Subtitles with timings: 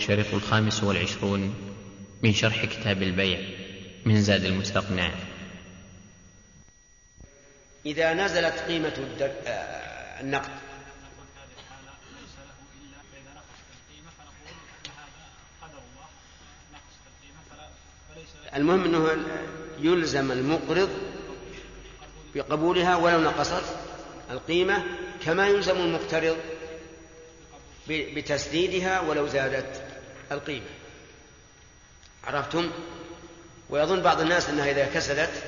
[0.00, 1.54] الشريط الخامس والعشرون
[2.22, 3.40] من شرح كتاب البيع
[4.04, 5.10] من زاد المستقنع.
[7.86, 9.32] إذا نزلت قيمة الدر...
[9.46, 10.50] آه، النقد.
[18.54, 19.24] المهم أنه
[19.80, 20.90] يلزم المقرض
[22.34, 23.64] بقبولها ولو نقصت
[24.30, 24.84] القيمة
[25.24, 26.36] كما يلزم المقترض
[27.88, 29.85] بتسديدها ولو زادت
[30.32, 30.66] القيمة.
[32.24, 32.70] عرفتم؟
[33.70, 35.42] ويظن بعض الناس أنها إذا كسدت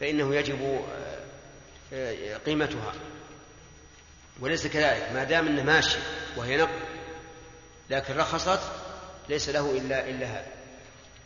[0.00, 1.22] فإنه يجب آه،
[1.92, 2.92] آه، قيمتها.
[4.40, 5.10] وليس كذلك.
[5.14, 5.98] ما دام أنه ماشي
[6.36, 6.80] وهي نقد
[7.90, 8.60] لكن رخصت
[9.28, 10.46] ليس له إلا إلا هذا.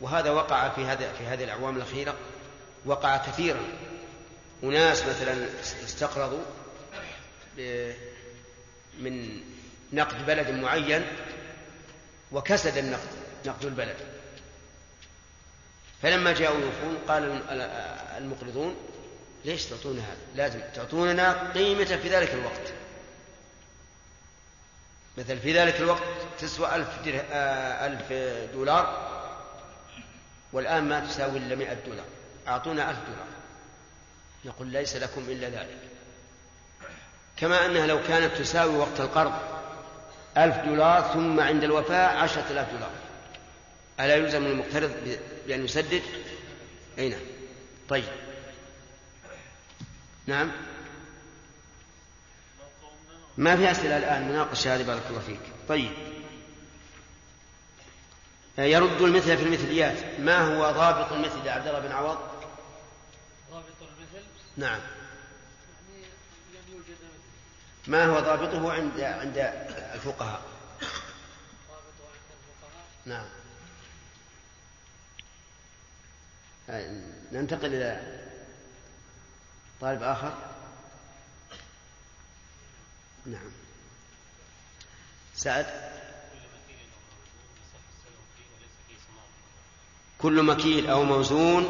[0.01, 2.15] وهذا وقع في هذا في هذه الأعوام الأخيرة
[2.85, 3.61] وقع كثيرا.
[4.63, 6.43] أناس مثلا استقرضوا
[8.99, 9.41] من
[9.93, 11.05] نقد بلد معين
[12.31, 13.09] وكسد النقد
[13.45, 13.97] نقد البلد.
[16.01, 17.41] فلما جاءوا يوفون قال
[18.17, 18.75] المقرضون
[19.45, 22.73] ليش تعطونا هذا؟ لازم تعطوننا قيمة في ذلك الوقت.
[25.17, 26.03] مثل في ذلك الوقت
[26.39, 26.89] تسوى ألف,
[27.31, 28.13] آه، ألف
[28.53, 29.09] دولار
[30.53, 32.05] والآن ما تساوي إلا مئة دولار.
[32.47, 33.27] أعطونا ألف دولار.
[34.45, 35.77] نقول ليس لكم إلا ذلك.
[37.37, 39.58] كما أنها لو كانت تساوي وقت القرض
[40.37, 42.91] ألف دولار ثم عند الوفاة عشرة آلاف دولار.
[43.99, 44.91] ألا يلزم المقترض
[45.47, 46.01] بأن يسدد؟
[46.99, 47.19] أي نعم.
[47.89, 48.03] طيب.
[50.27, 50.51] نعم.
[53.37, 55.39] ما في أسئلة الآن؟ نناقش هذه بارك الله فيك.
[55.67, 55.91] طيب.
[58.57, 60.19] يرد المثل في المثليات.
[60.19, 62.17] ما هو ضابط المثل يا عبد الله بن عوض؟
[63.51, 64.25] ضابط المثل؟
[64.57, 64.79] نعم.
[67.87, 69.37] ما هو ضابطه عند عند
[69.93, 70.41] الفقهاء؟
[73.05, 73.25] نعم.
[77.31, 78.19] ننتقل إلى
[79.81, 80.33] طالب آخر.
[83.25, 83.51] نعم.
[85.35, 85.65] سعد.
[90.17, 91.67] كل مكيل أو موزون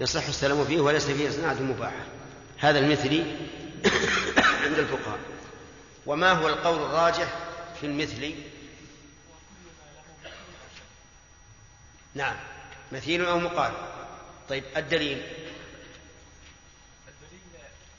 [0.00, 2.06] يصح السلام فيه وليس فيه صناعة مباحة.
[2.58, 3.20] هذا المثلي
[4.64, 5.35] عند الفقهاء.
[6.06, 7.34] وما هو القول الراجح
[7.80, 8.34] في المثل؟
[12.14, 12.36] نعم
[12.92, 13.72] مثيل أو مقال
[14.48, 15.22] طيب الدليل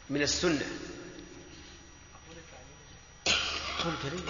[0.09, 0.65] من السنة.
[3.83, 4.29] قل دليل.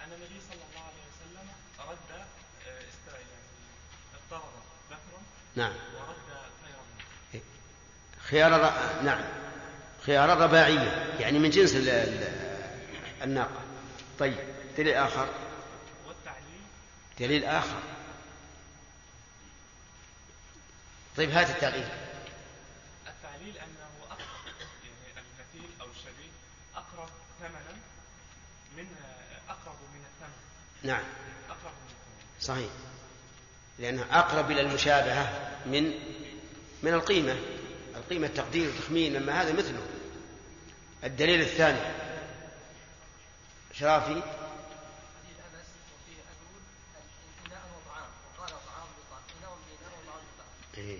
[0.00, 1.48] أن النبي صلى الله عليه وسلم
[1.78, 2.26] رد
[3.06, 3.24] يعني
[4.14, 4.52] اضطرد
[4.90, 5.18] بكر
[5.56, 5.72] نعم.
[5.72, 6.16] ورد
[8.28, 9.43] خيار خيار نعم.
[10.06, 11.76] خيار الرباعية يعني من جنس
[13.22, 13.60] الناقة.
[14.18, 14.36] طيب
[14.78, 15.28] دليل آخر.
[16.06, 16.60] والتعليل
[17.20, 17.78] دليل آخر.
[21.16, 21.88] طيب هات التعليل.
[23.06, 24.46] التعليل أنه أقرب
[24.84, 26.30] يعني المثيل أو الشبيه
[26.74, 27.08] أقرب
[27.40, 27.76] ثمنا
[28.76, 28.86] من
[29.48, 30.34] أقرب من الثمن
[30.82, 31.04] نعم.
[31.48, 32.70] أقرب من الثمن صحيح.
[33.78, 35.92] لأنه أقرب إلى المشابهة من
[36.82, 37.36] من القيمة.
[37.96, 39.93] القيمة تقدير وتخمين أما هذا مثله.
[41.04, 41.80] الدليل الثاني.
[43.72, 44.22] شرافي.
[50.76, 50.98] إيه.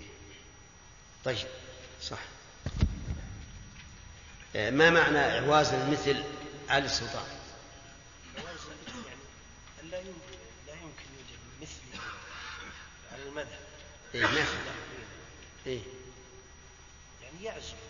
[1.25, 1.48] طيب.
[2.03, 2.19] صح.
[4.56, 6.25] آه، ما معنى إعواز المثل
[6.69, 7.26] على السلطان؟
[8.36, 12.00] يعني لا يمكن لا يمكن يوجد مثل
[13.12, 13.59] على المذهب.
[14.15, 14.44] إيه ما
[15.66, 15.81] إيه.
[17.22, 17.84] يعني يعزف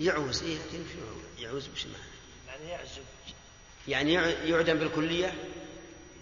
[0.00, 0.96] يعوز إيه؟ كيف
[1.38, 2.04] يعوز؟ وش معنى؟
[2.48, 3.02] يعني يعزف
[3.88, 4.12] يعني
[4.50, 5.34] يعدم بالكلية؟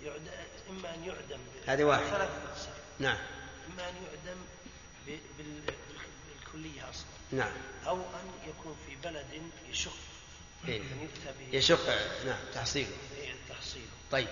[0.05, 0.31] يعدم
[0.71, 2.03] إما أن يعدم هذه واحد.
[2.03, 2.73] أقسام.
[2.99, 3.19] نعم.
[3.69, 4.39] إما أن يعدم
[6.29, 7.07] بالكلية أصلا.
[7.33, 7.53] نعم.
[7.87, 9.27] أو أن يكون في بلد
[9.71, 9.97] يشق.
[10.69, 10.83] إيه؟
[11.53, 11.89] يشق
[12.27, 12.91] نعم تحصيله.
[13.21, 13.85] إيه، تحصيله.
[14.11, 14.29] طيب.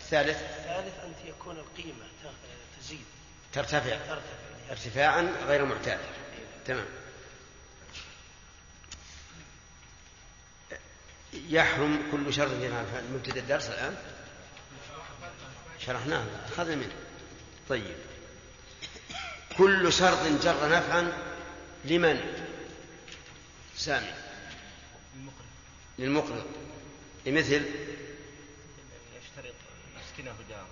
[0.00, 2.06] الثالث؟ الثالث أن يكون القيمة
[2.80, 3.04] تزيد.
[3.52, 3.78] ترتفع.
[3.80, 4.20] ترتفع.
[4.70, 6.00] ارتفاعا غير معتاد.
[6.66, 6.86] تمام.
[11.32, 13.96] يحرم كل شرط في مبتدأ الدرس الآن؟
[15.86, 16.24] شرحناه.
[16.48, 16.92] أخذنا منه.
[17.68, 17.96] طيب.
[19.58, 21.12] كل شرط جر نفعا
[21.84, 22.20] لمن؟
[23.76, 24.12] سامي.
[25.98, 26.44] للمقرض.
[27.26, 27.62] لمثل؟
[29.20, 29.54] يشترط
[30.04, 30.66] يسكنه دار.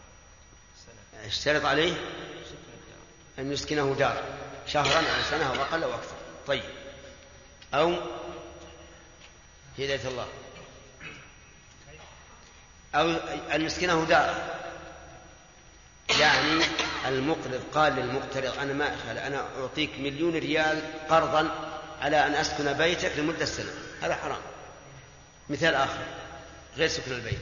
[1.26, 1.94] اشترط عليه
[3.38, 4.25] أن يسكنه دار.
[4.66, 6.16] شهرا أو سنة أو أقل أو أكثر.
[6.46, 6.64] طيب.
[7.75, 7.94] أو
[9.78, 10.28] هداية الله.
[12.94, 13.11] أو
[13.55, 14.58] أن يسكنه داره
[16.20, 16.64] يعني
[17.06, 21.50] المقرض قال للمقترض أنا ما أخل أنا أعطيك مليون ريال قرضا
[22.00, 23.70] على أن أسكن بيتك لمدة سنة.
[24.02, 24.40] هذا حرام.
[25.49, 26.05] مثال آخر
[26.76, 27.38] غير سكن البيت.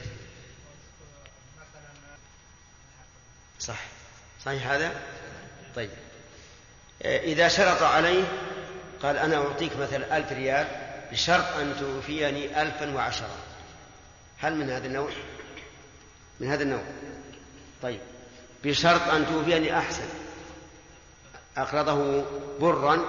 [3.59, 3.79] صح.
[4.45, 4.91] صحيح هذا؟
[5.75, 5.89] طيب.
[7.05, 8.23] إذا شرط عليه
[9.03, 10.67] قال أنا أعطيك مثلا ألف ريال
[11.11, 13.37] بشرط أن توفيني ألفا وعشرة.
[14.39, 15.11] هل من هذا النوع؟
[16.39, 16.83] من هذا النوع.
[17.81, 17.99] طيب.
[18.63, 20.07] بشرط أن توفيني أحسن
[21.57, 22.25] أقرضه
[22.59, 23.05] برا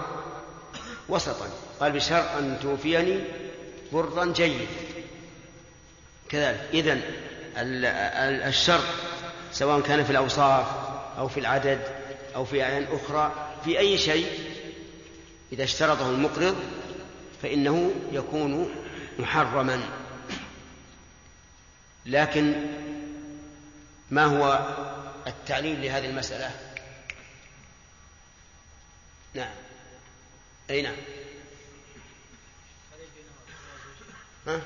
[1.08, 1.48] وسطا.
[1.80, 3.20] قال بشرط أن توفيني
[3.92, 4.68] برا جيد.
[6.28, 6.68] كذلك.
[6.74, 7.00] إذن
[8.46, 8.84] الشرط
[9.52, 10.66] سواء كان في الأوصاف
[11.18, 11.80] أو في العدد
[12.34, 13.32] أو في أعيان أخرى
[13.64, 14.26] في أي شيء
[15.52, 16.56] إذا اشترطه المقرض
[17.42, 18.74] فإنه يكون
[19.18, 19.80] محرما.
[22.06, 22.54] لكن
[24.10, 24.76] ما هو
[25.26, 26.50] التعليل لهذه المسألة؟
[29.34, 29.54] نعم.
[30.70, 30.96] أي نعم.
[34.46, 34.60] ها؟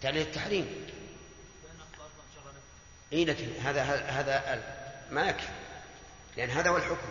[0.00, 0.86] تعليل التحريم.
[3.12, 4.62] إي لكن هذا هذا
[5.10, 5.48] ما يكفي.
[6.36, 7.08] لأن هذا هو الحكم.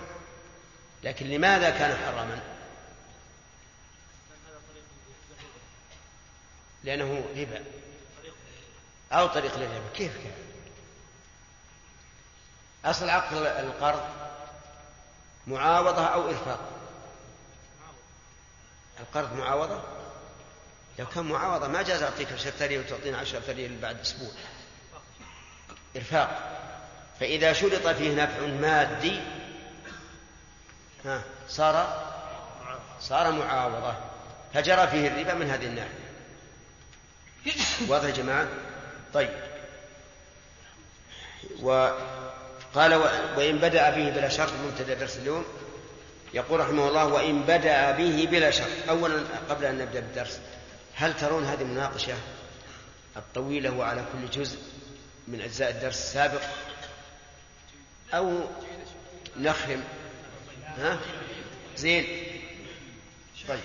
[1.03, 2.41] لكن لماذا كان حراما؟
[6.83, 7.63] لأنه ربا.
[9.11, 10.33] أو طريق للربا كيف كان؟
[12.85, 14.03] أصل عقد القرض
[15.47, 16.59] معاوضة أو إرفاق؟
[18.99, 19.81] القرض معاوضة؟
[20.99, 24.29] لو كان معاوضة ما جاز أعطيك 10 ريال وتعطيني 10 ريال بعد أسبوع.
[25.95, 26.61] إرفاق.
[27.19, 29.21] فإذا شرط فيه نفع مادي
[31.05, 32.03] ها صار
[33.01, 33.95] صار معاوضة.
[34.53, 36.05] فجرى فيه الربا من هذه الناحية.
[37.87, 38.47] واضح يا جماعة؟
[39.15, 39.29] طيب.
[41.61, 42.93] وقال
[43.37, 45.45] وإن بدأ به بلا شرط مبتدأ درس اليوم
[46.33, 48.89] يقول رحمه الله وإن بدأ به بلا شرط.
[48.89, 50.39] أولا قبل أن نبدأ بالدرس
[50.95, 52.13] هل ترون هذه المناقشة
[53.17, 54.59] الطويلة وعلى كل جزء
[55.27, 56.41] من أجزاء الدرس السابق؟
[58.13, 58.39] أو
[59.37, 59.83] نخرم؟
[60.77, 60.99] ها؟
[61.77, 62.05] زين.
[63.47, 63.59] طيب.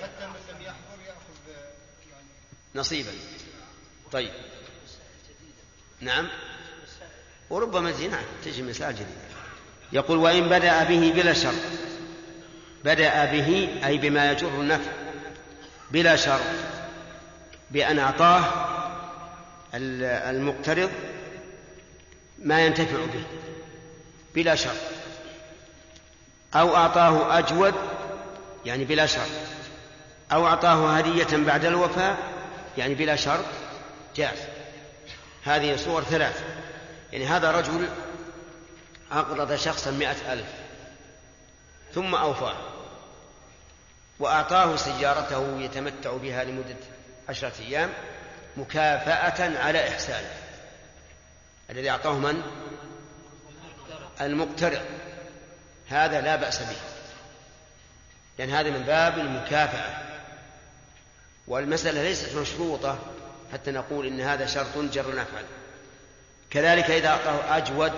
[2.74, 3.12] نصيبا.
[4.12, 4.49] طيب.
[6.00, 6.28] نعم.
[7.50, 8.12] وربما زين
[8.44, 9.06] تجي جديدة
[9.92, 11.54] يقول وإن بدأ به بلا شر.
[12.84, 14.90] بدأ به أي بما يجر النفع.
[15.90, 16.40] بلا شر.
[17.70, 18.44] بأن أعطاه
[19.74, 20.90] المقترض
[22.38, 23.24] ما ينتفع به.
[24.34, 24.76] بلا شر.
[26.54, 27.74] أو أعطاه أجود
[28.66, 29.26] يعني بلا شر.
[30.32, 32.16] أو أعطاه هدية بعد الوفاء
[32.78, 33.44] يعني بلا شرط
[34.16, 34.38] جاز
[35.44, 36.44] هذه صور ثلاث.
[37.12, 37.88] يعني هذا رجل
[39.12, 40.46] أقرض شخصا مئة ألف
[41.94, 42.56] ثم أوفاه
[44.18, 46.76] وأعطاه سيارته يتمتع بها لمدة
[47.28, 47.90] عشرة أيام
[48.56, 50.30] مكافأة على إحسانه
[51.70, 52.42] الذي أعطاه من؟
[54.20, 54.82] المقترض
[55.88, 56.76] هذا لا بأس به.
[58.38, 60.02] لأن هذا من باب المكافأة.
[61.46, 62.98] والمسألة ليست مشروطة.
[63.52, 65.44] حتى نقول إن هذا شرط جر نفعل.
[66.50, 67.92] كذلك إذا أعطاه أجود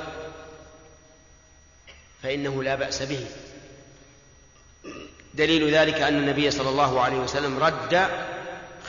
[2.22, 3.26] فإنه لا بأس به.
[5.34, 8.08] دليل ذلك أن النبي صلى الله عليه وسلم رد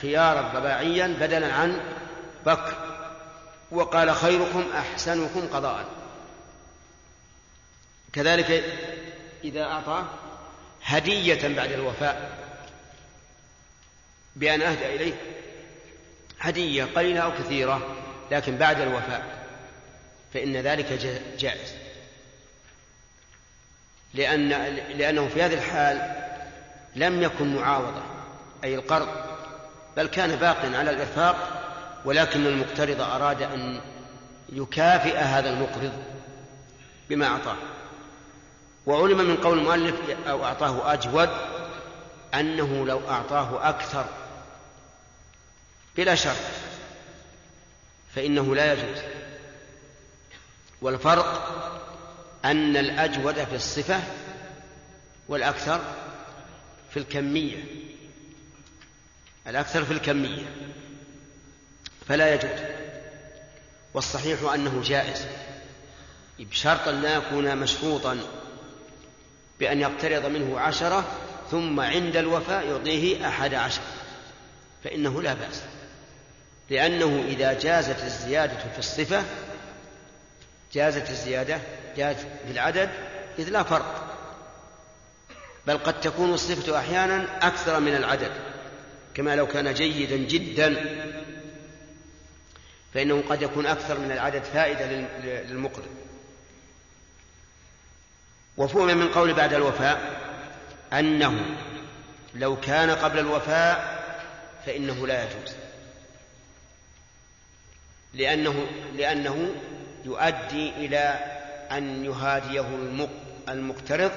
[0.01, 1.81] خيارا رباعيا بدلا عن
[2.45, 2.75] بكر
[3.71, 5.85] وقال خيركم أحسنكم قضاء.
[8.13, 8.63] كذلك
[9.43, 10.05] إذا أعطى
[10.83, 12.37] هدية بعد الوفاء
[14.35, 15.13] بأن أهدى إليه.
[16.43, 17.95] هدية قليلة أو كثيرة
[18.31, 19.23] لكن بعد الوفاء
[20.33, 20.93] فإن ذلك
[21.39, 21.73] جائز.
[24.13, 24.49] لأن
[24.97, 26.15] لأنه في هذه الحال
[26.95, 28.01] لم يكن معاوضة
[28.63, 29.07] أي القرض
[29.97, 31.63] بل كان باق على الإرفاق
[32.05, 33.81] ولكن المقترض أراد أن
[34.49, 36.03] يكافئ هذا المقرض
[37.09, 37.57] بما أعطاه.
[38.85, 39.95] وعلم من قول المؤلف
[40.29, 41.29] أو أعطاه أجود
[42.33, 44.05] أنه لو أعطاه أكثر
[45.97, 46.37] بلا شرط.
[48.15, 49.03] فإنه لا يجوز.
[50.81, 51.49] والفرق
[52.45, 54.03] أن الأجود في الصفة
[55.27, 55.81] والأكثر
[56.91, 57.63] في الكمية.
[59.47, 60.45] الأكثر في الكمية.
[62.07, 62.59] فلا يجوز.
[63.93, 65.25] والصحيح أنه جائز.
[66.39, 68.19] بشرط أن لا يكون مشروطا
[69.59, 71.17] بأن يقترض منه عشرة
[71.51, 73.81] ثم عند الوفاء يعطيه أحد عشر.
[74.83, 75.63] فإنه لا بأس.
[76.69, 79.23] لأنه إذا جازت الزيادة في الصفة
[80.73, 81.59] جازت الزيادة
[81.97, 82.89] جاز في العدد
[83.39, 84.09] إذ لا فرق.
[85.67, 88.31] بل قد تكون الصفة أحيانا أكثر من العدد
[89.13, 90.75] كما لو كان جيدا جدا.
[92.93, 94.85] فإنه قد يكون أكثر من العدد فائدة
[95.43, 95.87] للمقرض
[98.57, 100.21] وفهم من قول بعد الوفاء
[100.93, 101.45] أنه
[102.35, 104.03] لو كان قبل الوفاء
[104.65, 105.55] فإنه لا يجوز.
[108.13, 109.55] لأنه لأنه
[110.05, 111.19] يؤدي إلى
[111.71, 112.65] أن يهاديه
[113.49, 114.11] المقترض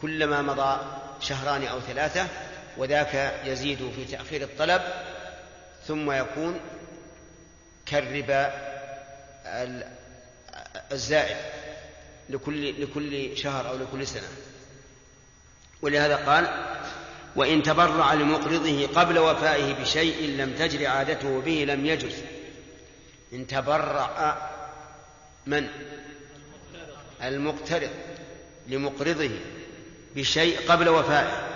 [0.00, 0.80] كلما مضى
[1.20, 2.26] شهران أو ثلاثة
[2.76, 4.82] وذاك يزيد في تأخير الطلب
[5.86, 6.60] ثم يكون
[7.86, 8.52] كالربا
[10.92, 11.36] الزائد
[12.28, 14.28] لكل لكل شهر أو لكل سنة.
[15.82, 16.48] ولهذا قال
[17.36, 22.14] وإن تبرع لمقرضه قبل وفائه بشيء لم تجر عادته به لم يجز
[23.32, 24.38] إن تبرع
[25.46, 25.68] من؟
[27.22, 27.90] المقترض
[28.68, 29.30] لمقرضه
[30.16, 31.50] بشيء قبل وفائه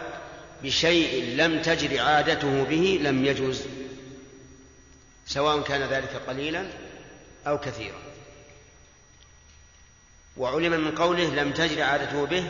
[0.62, 3.62] بشيء لم تجر عادته به لم يجوز
[5.26, 6.66] سواء كان ذلك قليلا
[7.46, 7.98] أو كثيرا.
[10.36, 12.48] وعلم من قوله لم تجر عادته به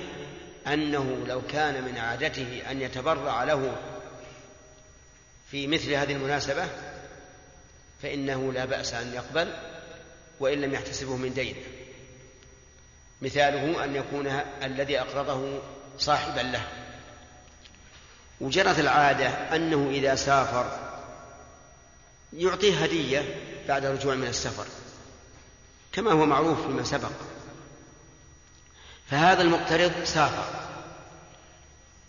[0.66, 3.76] أنه لو كان من عادته أن يتبرع له
[5.50, 6.68] في مثل هذه المناسبة
[8.04, 9.52] فإنه لا بأس أن يقبل
[10.40, 11.61] وإن لم يحتسبه من دينه
[13.23, 14.26] مثاله أن يكون
[14.62, 15.58] الذي أقرضه
[15.99, 16.66] صاحبا له.
[18.40, 20.78] وجرت العادة أنه إذا سافر
[22.32, 23.23] يعطيه هدية
[23.68, 24.66] بعد الرجوع من السفر
[25.92, 27.12] كما هو معروف فيما سبق.
[29.11, 30.46] فهذا المقترض سافر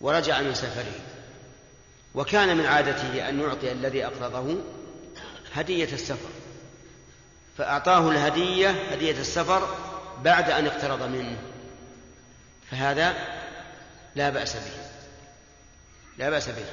[0.00, 0.94] ورجع من سفره
[2.14, 4.56] وكان من عادته أن يعطي الذي أقرضه
[5.56, 6.28] هدية السفر.
[7.58, 9.68] فأعطاه الهدية هدية السفر
[10.24, 11.36] بعد أن اقترض منه.
[12.70, 13.14] فهذا
[14.14, 14.86] لا بأس به.
[16.18, 16.64] لا بأس به.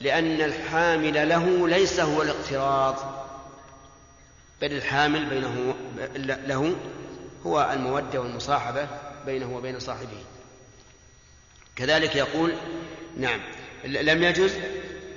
[0.00, 2.96] لأن الحامل له ليس هو الاقتراض.
[4.60, 5.74] بل الحامل بينه
[6.46, 6.74] له
[7.46, 8.88] هو المودة والمصاحبة
[9.26, 10.24] بينه وبين صاحبه.
[11.76, 12.54] كذلك يقول
[13.16, 13.40] نعم
[13.84, 14.54] لم يجز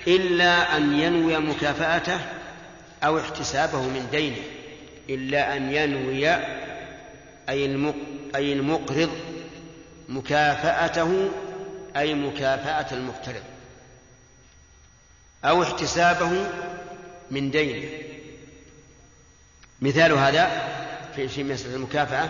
[0.08, 2.41] إلا أن ينوي مكافأته
[3.04, 4.42] أو احتسابه من دينه
[5.10, 6.28] إلا أن ينوي
[8.36, 9.10] أي المقرض
[10.10, 11.30] مكافأته
[11.98, 13.44] أي مكافأة المقترض.
[15.46, 16.50] أو احتسابه
[17.32, 17.90] من دينه.
[19.82, 20.50] مثال هذا
[21.16, 22.30] في في مسألة المكافأة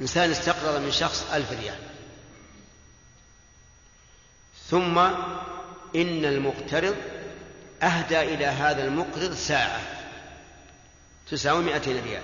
[0.00, 1.78] إنسان استقرض من شخص ألف ريال.
[4.68, 4.98] ثم
[5.96, 6.96] إن المقترض
[7.82, 9.80] أهدى إلى هذا المقرض ساعة
[11.30, 12.22] تساوي مئتين ريال.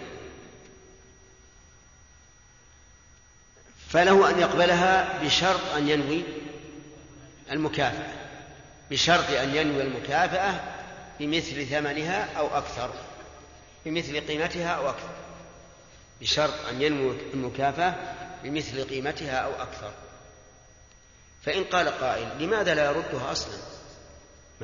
[3.89, 6.23] فله أن يقبلها بشرط أن ينوي
[7.51, 8.13] المكافأة
[8.91, 10.61] بشرط أن ينوي المكافأة
[11.21, 12.91] بمثل ثمنها أو أكثر
[13.85, 15.15] بمثل قيمتها أو أكثر
[16.21, 17.95] بشرط أن ينوي المكافأة
[18.45, 19.93] بمثل قيمتها أو أكثر.
[21.43, 23.74] فإن قال قائل لماذا لا يردها أصلا؟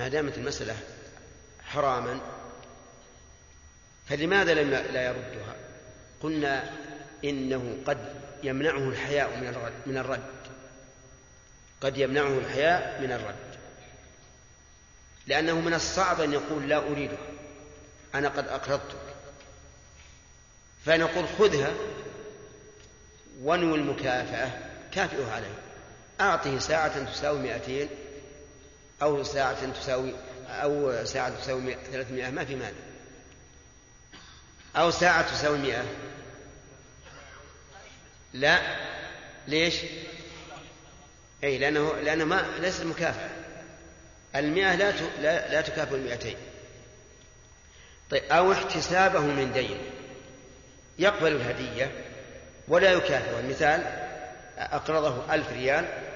[0.01, 0.77] ما دامت المسألة
[1.65, 2.21] حراما
[4.09, 5.55] فلماذا لم لا يردها؟
[6.23, 6.71] قلنا
[7.25, 7.99] إنه قد
[8.43, 10.31] يمنعه الحياء من الرد, من الرد.
[11.81, 13.59] قد يمنعه الحياء من الرد.
[15.27, 17.27] لأنه من الصعب أن يقول لا أريدها.
[18.15, 19.15] أنا قد أقرضتك.
[20.87, 21.75] فنقول خذها
[23.43, 24.51] وانوي المكافأة.
[24.93, 25.55] كافئه عليه.
[26.21, 27.89] أعطه ساعة تساوي مئتين.
[29.03, 30.15] أو ساعة تساوي
[30.49, 32.75] أو ساعة تساوي ثلاثمائة ما في مال
[34.77, 35.85] أو ساعة تساوي مئة.
[38.33, 38.61] لا.
[39.49, 39.75] ليش؟
[41.45, 43.31] أي لأنه لأنه ما ليس مكافأة
[44.37, 44.91] المئة لا
[45.21, 46.37] لا, لا تكافئ المئتين.
[48.11, 49.79] طيب أو احتسابه من دين.
[50.99, 51.91] يقبل الهدية
[52.69, 53.83] ولا يكافئ المثال
[54.59, 56.10] أقرضه ألف ريال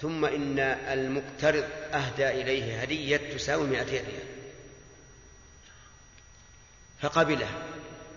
[0.00, 1.64] ثم إن المقترض
[1.94, 4.26] أهدى إليه هدية تساوي مئتين ريال.
[7.00, 7.62] فقبلها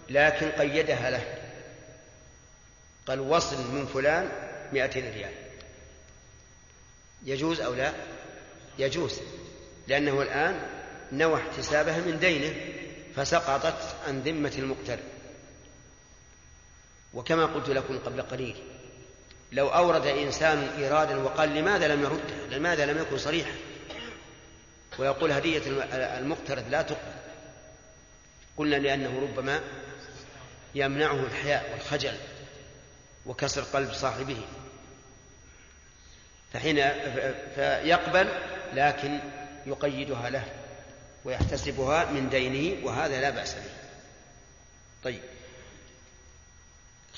[0.09, 1.37] لكن قيدها له.
[3.05, 4.29] قال وصل من فلان
[4.73, 5.33] مئتين ريال.
[7.23, 7.93] يجوز أو لا؟
[8.79, 9.19] يجوز
[9.87, 10.67] لأنه الآن
[11.11, 12.55] نوى احتسابها من دينه
[13.15, 15.03] فسقطت عن ذمة المقترض.
[17.13, 18.55] وكما قلت لكم قبل قليل
[19.53, 23.51] لو أورد إنسان إيرادا وقال لماذا لم يرده؟ لماذا لم يكن صريحا؟
[24.99, 25.61] ويقول هدية
[26.17, 27.13] المقترض لا تقبل.
[28.57, 29.61] قلنا لأنه ربما
[30.75, 32.13] يمنعه الحياء والخجل
[33.25, 34.41] وكسر قلب صاحبه.
[36.53, 36.75] فحين
[37.55, 38.29] فيقبل
[38.73, 39.19] لكن
[39.65, 40.45] يقيدها له
[41.25, 43.73] ويحتسبها من دينه وهذا لا بأس به.
[45.03, 45.32] طيب.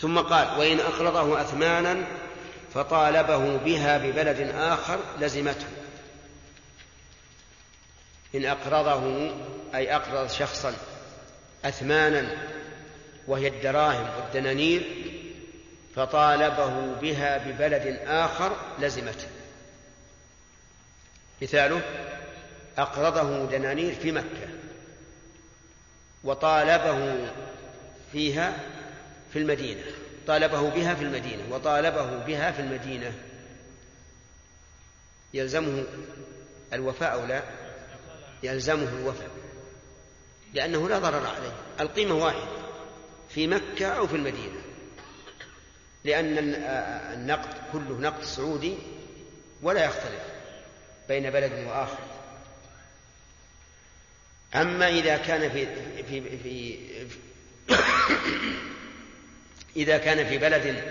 [0.05, 2.05] ثم قال وإن أقرضه أثمانا
[2.73, 5.67] فطالبه بها ببلد آخر لزمته.
[8.35, 9.31] إن أقرضه
[9.75, 10.73] أي أقرض شخصا
[11.65, 12.27] أثمانا
[13.27, 14.83] وهي الدراهم والدنانير
[15.95, 19.27] فطالبه بها ببلد آخر لزمته.
[21.41, 21.81] مثاله
[22.77, 24.47] أقرضه دنانير في مكة
[26.23, 27.15] وطالبه
[28.11, 28.74] فيها
[29.35, 29.83] في المدينة
[30.27, 33.13] طالبه بها في المدينة وطالبه بها في المدينة.
[35.33, 35.83] يلزمه
[36.73, 37.43] الوفاء أو لا؟
[38.43, 39.29] يلزمه الوفاء
[40.53, 41.53] لأنه لا ضرر عليه.
[41.79, 42.47] القيمة واحدة
[43.29, 44.61] في مكة أو في المدينة.
[46.03, 46.37] لأن
[47.13, 48.77] النقد كله نقد سعودي
[49.61, 50.23] ولا يختلف
[51.07, 51.99] بين بلد وآخر.
[54.55, 55.67] أما إذا كان في
[56.03, 56.77] في في, في
[59.75, 60.83] إذا كان في بلد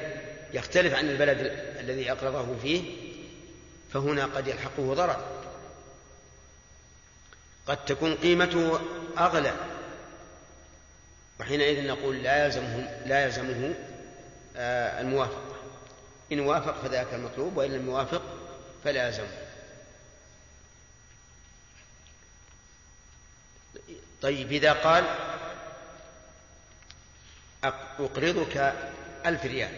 [0.53, 1.39] يختلف عن البلد
[1.81, 2.83] الذي أقرضه فيه
[3.93, 5.25] فهنا قد يلحقه ضرر.
[7.67, 8.81] قد تكون قيمته
[9.19, 9.53] أغلى.
[11.41, 13.75] وحينئذ نقول لا يلزمه لا يلزمه
[14.57, 15.55] آه، الموافقة.
[16.33, 18.23] إن وافق فذاك المطلوب وإن لم يوافق
[18.85, 19.45] فلا يلزمه
[24.23, 25.05] طيب إذا قال
[27.65, 28.75] أقرضك
[29.27, 29.71] ألف ريال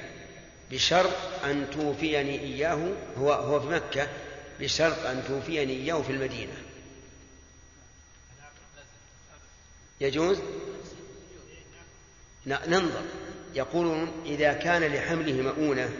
[0.70, 4.08] بشرط أن توفيني إياه هو هو في مكة
[4.60, 6.52] بشرط أن توفيني إياه في المدينة.
[10.00, 10.38] يجوز؟
[12.46, 13.02] ننظر.
[13.54, 15.90] يقولون إذا كان لحمله مؤونة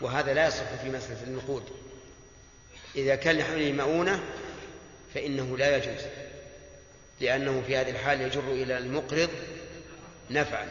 [0.00, 1.62] وهذا لا يصح في مسألة النقود.
[2.96, 4.22] إذا كان لحمله مؤونة
[5.14, 6.04] فإنه لا يجوز
[7.20, 9.30] لأنه في هذه الحال يجر إلى المقرض
[10.30, 10.68] نفعا.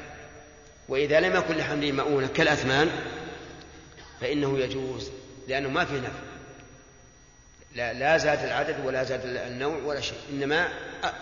[0.89, 2.89] وإذا لم يكن لحمله مؤونة كالأثمان
[4.21, 5.11] فإنه يجوز
[5.47, 6.19] لأنه ما فيه نفع.
[7.75, 10.17] لا, لا زاد العدد ولا زاد النوع ولا شيء.
[10.31, 10.69] إنما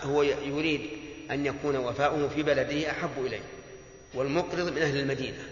[0.02, 0.90] هو يريد
[1.30, 3.42] أن يكون وفاؤه في بلده أحب إليه
[4.14, 5.42] والمقرض من أهل المدينة.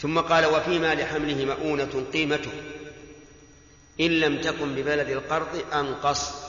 [0.00, 2.52] ثم قال وفيما لحمله مؤونة قيمته
[4.00, 6.43] إن لم تكن ببلد القرض أنقص.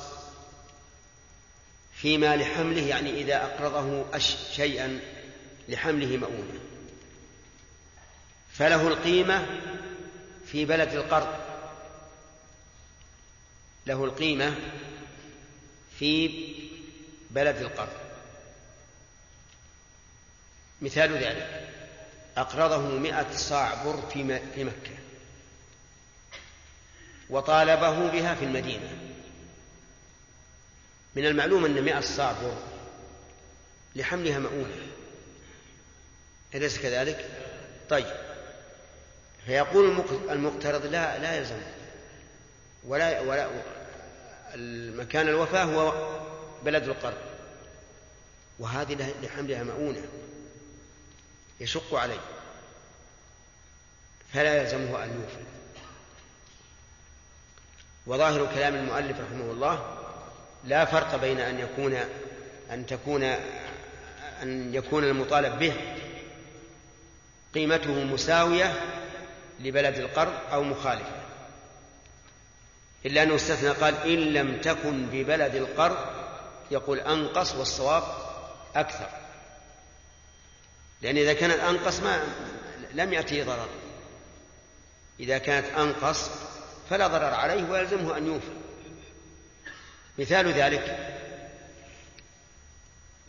[2.05, 4.17] فيما لحمله يعني إذا أقرضه
[4.51, 4.99] شيئا
[5.69, 6.59] لحمله مؤونة.
[8.53, 9.45] فله القيمة
[10.45, 11.39] في بلد القرض.
[13.85, 14.55] له القيمة
[15.99, 16.27] في
[17.29, 17.97] بلد القرض.
[20.81, 21.69] مثال ذلك
[22.37, 24.23] أقرضه مئة صاع بر في
[24.63, 24.95] مكة
[27.29, 29.14] وطالبه بها في المدينة.
[31.15, 32.57] من المعلوم أن مئة صاع بر
[33.95, 34.75] لحملها مؤونة.
[36.55, 37.29] أليس كذلك؟
[37.89, 38.15] طيب.
[39.45, 41.61] فيقول المقترض لا لا يلزم.
[42.83, 43.49] ولا ولا
[44.53, 46.19] المكان الوفاة هو
[46.63, 47.17] بلد القرض.
[48.59, 50.05] وهذه لحملها مؤونة.
[51.59, 52.19] يشق عليه.
[54.33, 55.45] فلا يلزمه أن يوفي.
[58.07, 60.04] وظاهر كلام المؤلف رحمه الله
[60.65, 61.97] لا فرق بين أن يكون
[62.71, 63.23] أن تكون
[64.41, 65.73] أن يكون المطالب به
[67.53, 68.73] قيمته مساوية
[69.59, 71.15] لبلد القرض أو مخالفة.
[73.05, 75.97] إلا أنه استثنى قال إن لم تكن ببلد القرض
[76.71, 78.03] يقول أنقص والصواب
[78.75, 79.09] أكثر.
[81.01, 82.23] لأن إذا كانت أنقص ما
[82.93, 83.69] لم يأتيه ضرر.
[85.19, 86.29] إذا كانت أنقص
[86.89, 88.64] فلا ضرر عليه ويلزمه أن يوفي.
[90.19, 91.15] مثال ذلك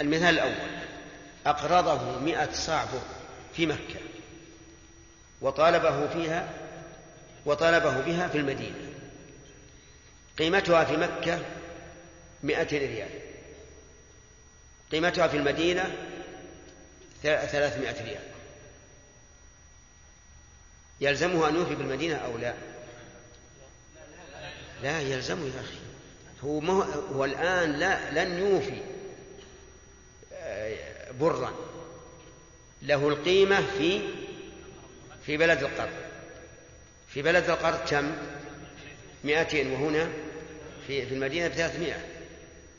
[0.01, 0.87] المثال الأول
[1.46, 2.87] أقرضه مئة صاع
[3.57, 4.01] في مكة
[5.40, 6.49] وطالبه فيها
[7.46, 8.77] وطالبه بها في المدينة.
[10.38, 11.40] قيمتها في مكة
[12.42, 13.09] مئة ريال.
[14.92, 15.96] قيمتها في المدينة
[17.22, 18.22] ثلاثمائة ريال.
[21.01, 22.55] يلزمه أن يوفي بالمدينة أو لا
[24.83, 25.86] لا يلزمه يا أخي.
[26.47, 26.73] هو, ما
[27.15, 28.81] هو الآن لا لن يوفي
[30.33, 31.53] آه، برا.
[32.83, 34.01] له القيمة في
[35.27, 35.93] في بلد القرض.
[37.09, 38.13] في بلد القرض كم؟
[39.25, 40.09] مئتين وهنا
[40.87, 42.07] في في المدينة بثلاثمائة.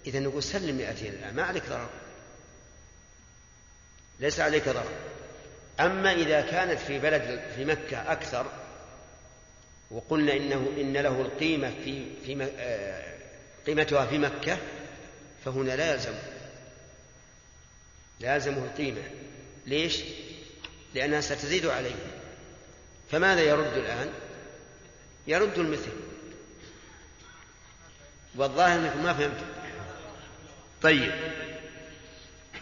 [0.07, 1.89] إذا نقول سلم 200 الآن ما عليك ضرر.
[4.19, 4.91] ليس عليك ضرر.
[5.79, 8.45] أما إذا كانت في بلد في مكة أكثر
[9.91, 13.16] وقلنا إنه إن له القيمة في في آه،
[13.67, 14.57] قيمتها في مكة
[15.45, 16.13] فهنا لا يلزم.
[18.19, 19.01] لا يلزمه القيمة.
[19.65, 19.99] ليش؟
[20.93, 21.95] لأنها ستزيد عليه.
[23.11, 24.09] فماذا يرد الآن؟
[25.27, 25.91] يرد المثل.
[28.35, 29.45] والظاهر أنكم ما فهمتم.
[30.81, 31.11] طيب.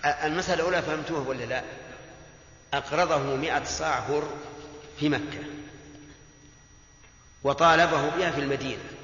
[0.05, 1.63] المسألة الأولى فهمتوها ولا لا؟
[2.73, 4.33] أقرضه مئة صاع هر
[4.99, 5.43] في مكة.
[7.43, 8.94] وطالبه بها في المدينة.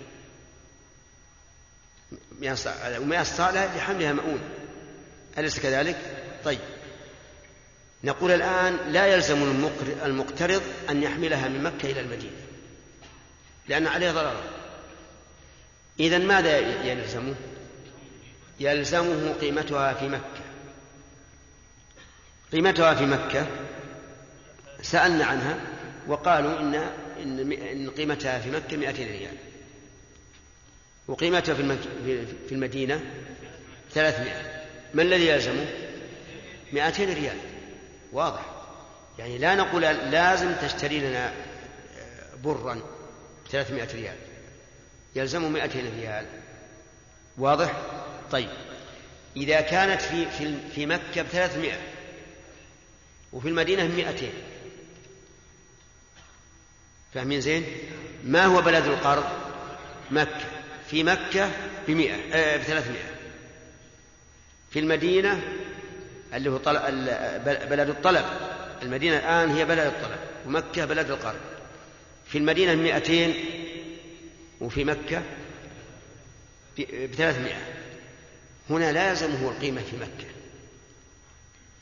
[2.41, 4.49] ومئة صاع لحملها مؤونة
[5.37, 5.97] أليس كذلك؟
[6.43, 6.59] طيب.
[8.03, 9.63] نقول الآن لا يلزم
[10.05, 12.41] المقترض أن يحملها من مكة إلى المدينة
[13.67, 14.43] لأن عليه ضرر.
[15.99, 17.35] إذا ماذا يلزمه؟
[18.59, 20.41] يلزمه قيمتها في مكة.
[22.51, 23.47] قيمتها في مكة
[24.81, 25.59] سألنا عنها
[26.07, 26.75] وقالوا إن
[27.71, 29.50] إن قيمتها في مكة 200 ريال.
[31.07, 31.55] وقيمتها
[32.47, 33.01] في المدينة
[33.93, 34.61] 300
[34.93, 35.65] ما الذي يلزمه؟
[36.73, 37.37] 200 ريال
[38.11, 38.45] واضح
[39.19, 41.33] يعني لا نقول لازم تشتري لنا
[42.43, 42.73] برا
[43.45, 44.15] ب 300 ريال
[45.15, 46.25] يلزمه 200 ريال
[47.37, 47.81] واضح؟
[48.31, 48.49] طيب
[49.37, 51.73] إذا كانت في في في مكة ب 300
[53.33, 54.27] وفي المدينة 200
[57.13, 57.65] فاهمين زين؟
[58.23, 59.23] ما هو بلد القرض؟
[60.11, 60.60] مكة
[60.91, 61.51] في مكة
[61.87, 63.11] بمئة آه بثلاثمائة.
[64.71, 65.41] في المدينة
[66.33, 66.81] اللي هو طلب
[67.69, 68.25] بلد الطلب.
[68.81, 71.39] المدينة الآن هي بلد الطلب ومكة بلد القرض
[72.27, 73.33] في المدينة مئتين
[74.61, 75.21] وفي مكة
[76.79, 77.61] بثلاثمائة.
[78.69, 80.27] هنا لا يلزمه القيمة في مكة.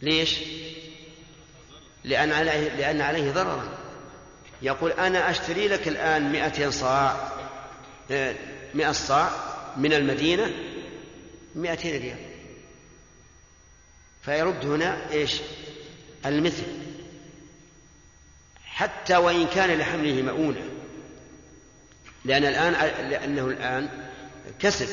[0.02, 0.40] ليش؟
[2.04, 3.78] لأن عليه, لأن عليه ضررا.
[4.62, 7.32] يقول أنا أشتري لك الآن مئتين صاع.
[8.12, 8.36] آه،
[8.74, 9.32] مئة صاع
[9.78, 10.54] من المدينة
[11.56, 12.18] مئتين ريال.
[14.22, 15.42] فيرد هنا إيش؟
[16.26, 16.64] المثل.
[18.66, 20.70] حتى وإن كان لحمله مؤونة.
[22.26, 22.74] لأن الآن
[23.10, 24.10] لأنه الآن
[24.60, 24.88] كسب.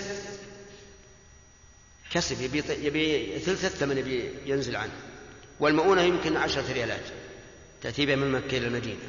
[2.11, 4.93] كسب يبي يبي ثلث الثمن يبي ينزل عنه.
[5.61, 7.05] والمؤونة يمكن عشرة ريالات.
[7.83, 9.01] تأتي بها من مكة إلى المدينة.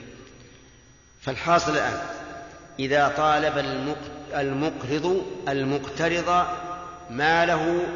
[1.22, 2.02] فالحاصل الآن
[2.80, 3.58] إذا طالب
[4.34, 6.48] المقرض المقترض
[7.10, 7.88] ماله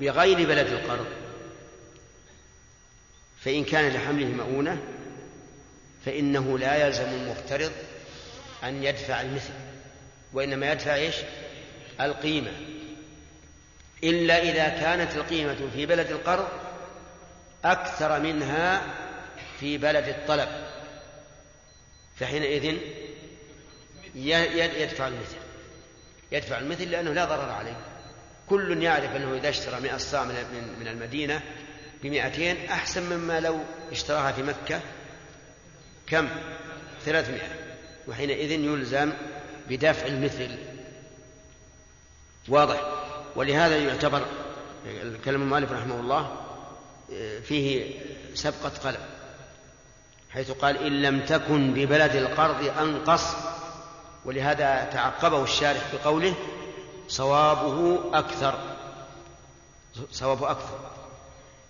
[0.00, 1.06] بغير بلد القرض.
[3.40, 4.78] فإن كان لحمله مؤونة
[6.04, 7.72] فإنه لا يلزم المقترض
[8.64, 9.52] أن يدفع المثل
[10.32, 11.14] وإنما يدفع إيش؟
[12.00, 12.50] القيمة.
[14.04, 16.48] إلا إذا كانت القيمة في بلد القرض
[17.64, 18.82] أكثر منها
[19.60, 20.48] في بلد الطلب
[22.16, 22.76] فحينئذ
[24.14, 25.39] يدفع المثل.
[26.32, 27.76] يدفع المثل لأنه لا ضرر عليه.
[28.48, 30.24] كل يعرف أنه إذا اشترى مئة صاع
[30.80, 31.42] من المدينة
[32.02, 33.58] بمئتين أحسن مما لو
[33.92, 34.80] اشتراها في مكة
[36.06, 36.28] كم؟
[37.04, 37.48] ثلاثمائة.
[38.08, 39.12] وحينئذ يلزم
[39.68, 40.58] بدفع المثل.
[42.48, 42.80] واضح.
[43.36, 44.26] ولهذا يعتبر
[45.24, 46.36] كلام المؤلف رحمه الله
[47.42, 47.94] فيه
[48.34, 49.00] سبقة قلم
[50.30, 53.34] حيث قال إن لم تكن ببلد القرض أنقص
[54.24, 56.34] ولهذا تعقبه الشارح بقوله
[57.08, 58.58] صوابه أكثر.
[60.12, 60.90] صوابه أكثر.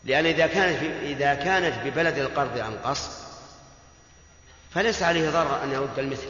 [0.05, 3.11] لأن إذا كانت إذا كانت ببلد القرض أنقص
[4.75, 6.29] فليس عليه ضرر أن يرد المثل.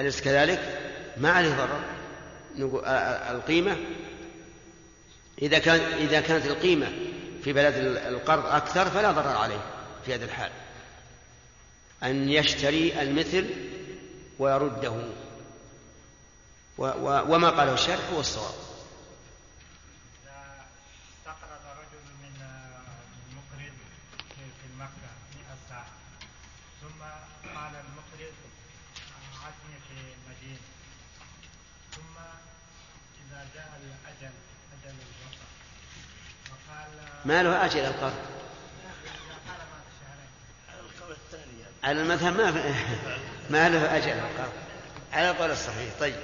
[0.00, 0.80] أليس كذلك؟
[1.16, 1.80] ما عليه ضرر.
[3.30, 3.76] القيمة
[5.42, 6.92] إذا كان إذا كانت القيمة
[7.44, 7.74] في بلد
[8.06, 9.60] القرض أكثر فلا ضرر عليه
[10.06, 10.50] في هذا الحال.
[12.02, 13.46] أن يشتري المثل
[14.38, 14.96] ويرده.
[16.78, 18.54] و و وما قاله الشارع هو الصواب.
[21.18, 22.36] استقرض رجل من
[23.30, 23.76] المقرض
[24.36, 25.86] في مكة 100 ساعة
[26.80, 27.00] ثم
[27.54, 28.34] قال المقرض
[29.44, 30.60] عزني في المدينة
[31.92, 32.16] ثم
[33.22, 34.34] إذا جاء الأجل
[34.74, 35.48] أجل الوفاة
[36.50, 36.88] وقال
[37.24, 38.44] ما له أجل القرض
[41.84, 42.50] على المذهب ما
[43.50, 44.52] ما له القرض
[45.12, 45.90] على القول الصحيح.
[46.00, 46.14] طيب.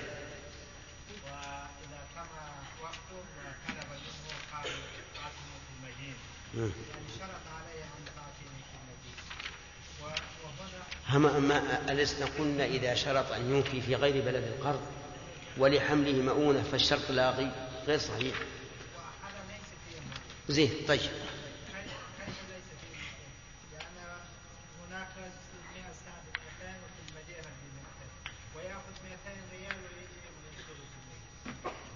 [11.08, 14.80] هم ما ألسنا قلنا إذا شرط أن يوفي في غير بلد القرض
[15.58, 17.50] ولحمله مؤونة فالشرط لاغي
[17.86, 18.34] غير صحيح.
[20.48, 21.10] زين طيب كيف
[22.18, 23.20] كيف ليس فيه مال؟
[23.72, 23.96] لأن
[24.86, 25.08] هناك
[25.74, 27.62] 100 ساعة ب 200 وفي المدينة ب
[28.54, 31.24] 200 ويأخذ 200 ريال ويجي ويدخل البيت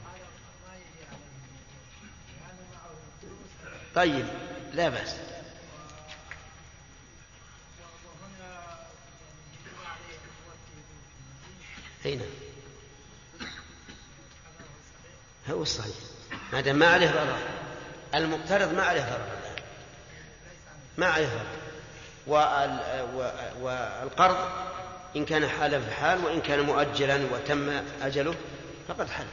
[0.07, 0.27] هذا
[0.66, 3.53] ما يجي عليه 200 لأن معه فلوس
[3.95, 4.27] طيب
[4.73, 5.17] لا بأس.
[8.05, 8.75] وهنا يعني
[9.53, 12.29] يجب عليه أن يوكل في المدينة أي نعم.
[15.51, 15.95] هو الصحيح.
[16.53, 17.39] ما دام ما عليه ضرر.
[18.15, 19.63] المقترض ما عليه ضرر
[20.99, 21.65] ما عليه ضرر.
[23.61, 24.51] والقرض
[25.17, 28.35] إن كان حال في حال وإن كان مؤجلا وتم أجله
[28.89, 29.27] فقد حل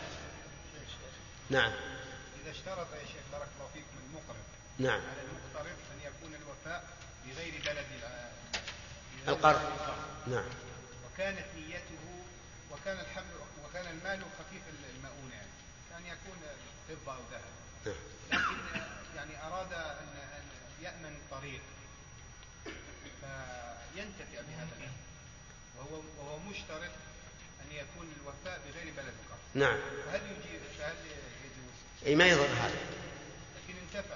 [1.50, 1.72] نعم.
[2.44, 4.38] إذا اشترط يا شيخ بارك الله فيكم المقرض
[4.82, 5.02] نعم.
[5.02, 6.84] على المقترض أن يكون الوفاء
[7.26, 7.86] بغير بلد
[9.28, 9.62] القرض.
[10.28, 10.50] نعم.
[11.06, 12.04] وكانت نيته
[12.72, 13.34] وكان الحمل
[13.66, 14.62] وكان المال خفيف
[14.96, 15.34] المؤونة.
[15.34, 15.50] يعني
[15.92, 16.38] كان يكون
[16.90, 17.54] فضة أو ذهب.
[17.86, 17.96] نعم.
[18.32, 18.58] لكن
[19.16, 20.44] يعني أراد أن أن
[20.82, 21.62] يأمن الطريق.
[23.22, 24.92] فينتفع بهذا المال
[25.78, 26.92] وهو وهو مشترط
[27.62, 29.40] أن يكون الوفاء بغير بلد القرض.
[29.54, 29.78] نعم.
[30.06, 30.96] فهل يجيب فهل
[31.44, 32.80] يجوز؟ أي ما يضر هذا.
[33.56, 34.16] لكن انتفع.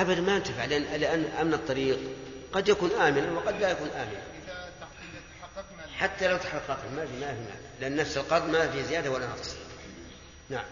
[0.00, 1.98] أبدا ما ينتفع لأن, لأن أمن الطريق.
[2.52, 4.22] قد يكون آمنا وقد لا يكون آمنا
[5.40, 9.10] تحققنا حتى لو تحقق ما في ما في معنى لأن نفس القرض ما في زيادة
[9.10, 9.56] ولا نقص.
[10.50, 10.64] نعم.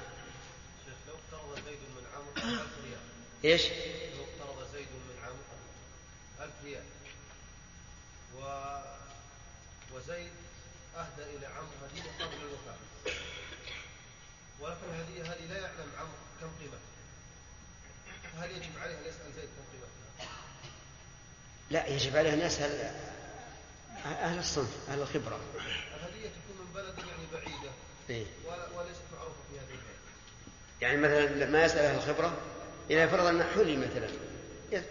[0.84, 3.00] شيخ لو اقترض زيد من عمرو ألف ريال.
[3.44, 3.62] إيش؟
[4.16, 5.44] لو اقترض زيد من عمرو
[6.40, 6.84] ألف ريال.
[8.36, 8.40] و...
[9.94, 10.32] وزيد
[10.96, 12.78] أهدى إلى عمرو هدية قبل الوفاة.
[14.60, 16.85] ولكن هذه هذه لا يعلم عمرو كم قيمتها.
[18.36, 20.28] فهل يجب عليه أن يسأل زيد قيمتها؟
[21.70, 22.94] لا يجب عليه أن يسأل
[24.04, 25.40] أهل الصنف أهل الخبرة.
[25.96, 27.70] الهدية تكون من بلد يعني بعيدة.
[28.10, 28.26] إيه؟
[28.74, 29.96] وليست معروفة في هذه البلد
[30.80, 32.36] يعني مثلا ما يسأل أهل الخبرة؟
[32.90, 34.08] إذا فرض أن حلي مثلا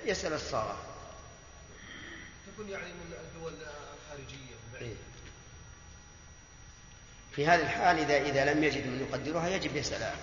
[0.05, 0.77] يسأل الصارة.
[2.53, 4.95] تكون يعني من الدول الخارجية البعيدة إيه؟
[7.35, 10.13] في هذه الحال إذا إذا لم يجد من يقدرها يجب يسأل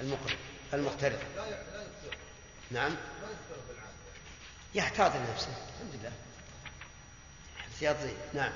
[0.00, 0.36] المقرض
[0.74, 1.18] المقترض.
[1.36, 1.73] لا
[2.70, 2.96] نعم.
[4.74, 6.12] يحتاط لنفسه الحمد لله.
[7.60, 8.52] احتياط زين نعم.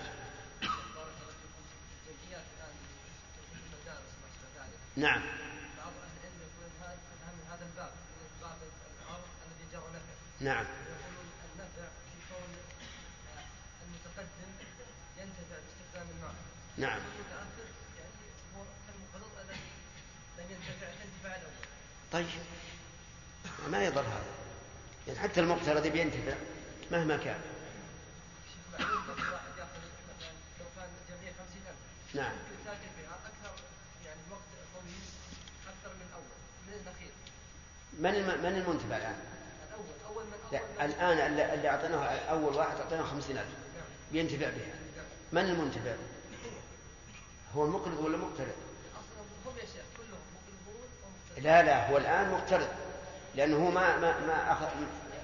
[4.96, 5.20] نعم.
[5.78, 8.58] بعض أهل العلم هذا من هذا الباب من باب
[9.02, 10.00] الأرض الذي نفع
[10.40, 10.66] نعم.
[11.54, 12.50] النفع في كون
[13.84, 14.50] المتقدم
[15.18, 16.06] ينتفع باستخدام
[16.78, 16.88] نعم.
[16.88, 17.02] يعني
[18.56, 18.62] هو
[19.44, 19.60] الذي
[20.38, 21.52] لم ينتفع الأول
[22.12, 22.26] طيب.
[23.66, 24.22] ما يضر هذا
[25.06, 26.34] يعني حتى المقترض يبي ينتفع
[26.92, 27.40] مهما كان
[28.78, 29.40] 50000
[32.14, 32.32] نعم
[37.98, 39.14] من الم- من المنتفع الآن؟
[39.68, 39.84] الأول
[40.16, 41.18] اول من لا الآن
[41.54, 43.48] اللي أعطيناه أول واحد أعطيناه خمسين ألف
[44.12, 44.74] بينتفع بها
[45.32, 45.94] من المنتفع؟
[47.56, 48.54] هو المقرض ولا مقترض؟
[51.38, 52.68] لا لا هو الآن مقترض
[53.38, 54.66] لأنه هو ما ما ما أخذ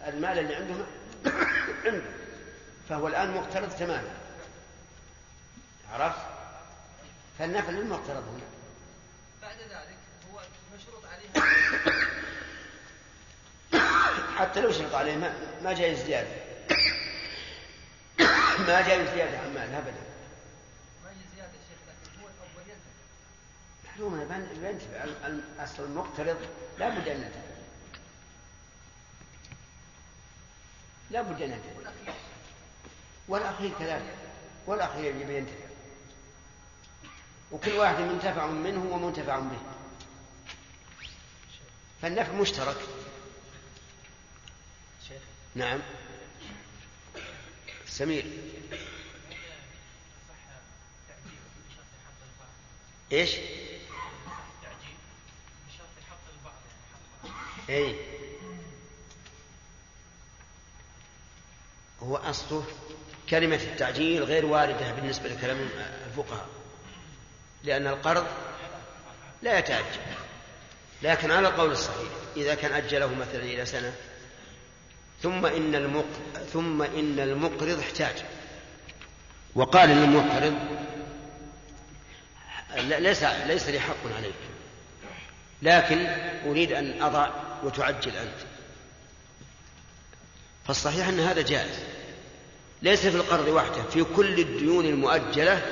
[0.06, 0.74] المال اللي عنده
[1.86, 2.02] عنده.
[2.88, 4.10] فهو الآن مقترض تماما.
[5.92, 6.18] عرفت؟
[7.38, 8.46] فالنفع للمقترض هنا.
[9.42, 9.96] بعد ذلك
[10.32, 10.40] هو
[10.76, 11.32] مشروط عليها
[14.38, 16.28] حتى لو شرط عليه ما, ما جاي زيادة.
[18.68, 19.92] ما جاي زيادة عن مال أبدا.
[21.04, 23.92] ما زيادة يا شيخ؟ لكن هو الأول ينتفع.
[23.92, 26.36] معلوم أنا بن- بينتفع ال- ال- أصل المقترض
[26.78, 27.53] لا بد أن ينتفع.
[31.10, 32.14] لا بد أن ينتفع
[33.28, 34.14] والأخير كذلك.
[34.66, 35.64] والأخير يبي ينتفع.
[37.52, 39.58] وكل واحد منتفع منه ومنتفع به.
[42.02, 42.76] فالنفع مشترك.
[45.08, 45.22] شيخ.
[45.54, 45.80] نعم.
[47.86, 48.24] سمير.
[50.28, 50.34] صح
[51.08, 51.38] تعجيل.
[51.68, 52.54] بشرط حق البعض.
[53.12, 53.36] إيش؟
[57.70, 58.13] اي
[62.04, 62.64] هو أصله
[63.30, 65.68] كلمة التعجيل غير واردة بالنسبة لكلام
[66.06, 66.46] الفقهاء.
[67.64, 68.26] لأن القرض
[69.42, 70.00] لا يتأجل
[71.02, 73.94] لكن على القول الصحيح إذا كان أجله مثلا إلى سنة
[75.22, 76.04] ثم إن المق...
[76.52, 78.14] ثم إن المقرض احتاج.
[79.54, 80.54] وقال للمقرض
[82.76, 84.34] ليس ليس لي حق عليك.
[85.62, 86.06] لكن
[86.46, 87.30] أريد أن أضع
[87.62, 88.38] وتعجل أنت.
[90.66, 91.93] فالصحيح أن هذا جائز.
[92.84, 95.62] ليس في القرض وحده في كل الديون المؤجلة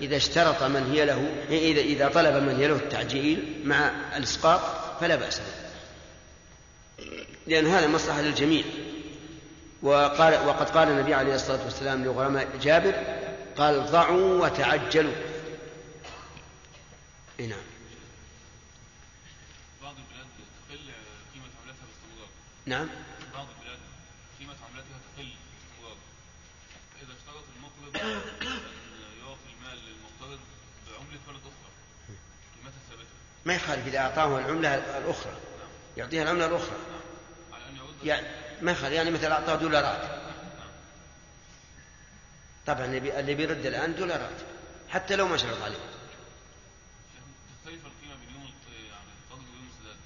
[0.00, 4.60] إذا اشترط من هي له إذا إذا طلب من هي له التعجيل مع الإسقاط
[5.00, 5.68] فلا بأس به.
[7.46, 8.64] لأن هذا مصلحة للجميع.
[9.82, 12.94] وقال وقد قال النبي عليه الصلاة والسلام لغرماء جابر
[13.56, 15.12] قال ضعوا وتعجلوا.
[17.38, 17.58] نعم.
[19.82, 20.26] بعض البلاد
[20.68, 20.78] تقل
[21.34, 22.28] قيمة عملتها باستمرار.
[22.66, 22.88] نعم
[23.34, 23.78] بعض البلاد
[24.38, 25.96] قيمة عملتها تقل باستمرار
[26.94, 27.97] فإذا اشترط المقرض أن يعطي المال للمقترض بعملة بلد أخرى قيمتها ثابتة
[33.44, 35.32] ما يخالف إذا أعطاه العملة الأخرى.
[35.96, 36.76] يعطيها العملة الأخرى.
[37.52, 38.26] يرد يعني
[38.62, 40.20] ما يخالف يعني مثلا أعطاه دولارات.
[42.66, 44.40] طبعا اللي بيرد الآن دولارات.
[44.88, 45.76] حتى لو ما شرط عليه.
[47.66, 47.76] يعني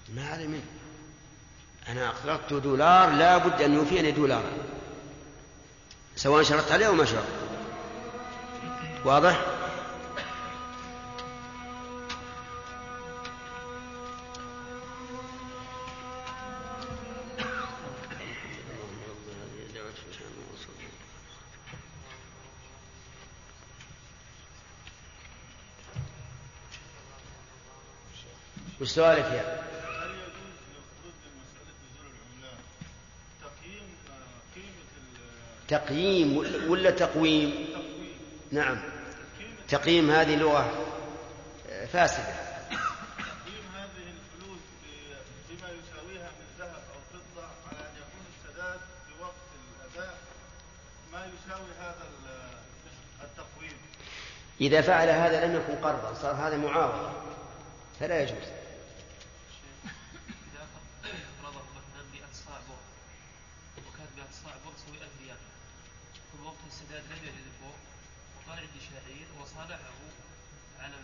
[0.08, 0.66] ما علي منه.
[1.88, 4.52] أنا أقرضت دولار لا بد أن يوفيني دولارا.
[6.16, 7.41] سواء شرطت عليه أو ما شرط
[9.04, 9.40] واضح؟
[28.80, 29.62] وش سؤالك يا؟
[35.68, 36.36] تقييم
[36.68, 37.66] ولا تقويم؟
[38.52, 38.91] نعم.
[39.72, 40.86] تقييم هذه لغة
[41.92, 42.34] فاسدة.
[43.18, 44.60] تقييم هذه الفلوس
[45.48, 49.34] بما يساويها من ذهب أو فضة على أن يكون السداد في وقت
[49.96, 50.14] الأداء
[51.12, 52.58] ما يساوي هذا ال-
[53.24, 53.76] التقويم؟
[54.60, 57.12] إذا فعل هذا لم يكن قرضا صار هذا معاوضة
[58.00, 58.48] فلا يجوز.
[60.52, 60.66] إذا
[61.42, 62.82] فرضه مثلا 100 صاع بر
[63.78, 65.36] وكانت 100 صاع تساوي 1000 ريال
[66.32, 67.74] في وقت السداد لم يجد البر
[68.48, 69.92] عندي شعير وصالحه
[70.80, 70.94] على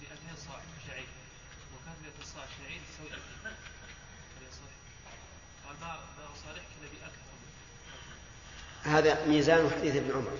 [0.00, 1.08] ب 2000 صاع شعير
[1.72, 4.72] وكانت 100 صاع شعير تساوي 2000 هل يصح؟
[5.66, 7.28] قال ما ما أصالحك إلا بأكثر
[8.82, 10.38] هذا ميزان حديث ابن عمر.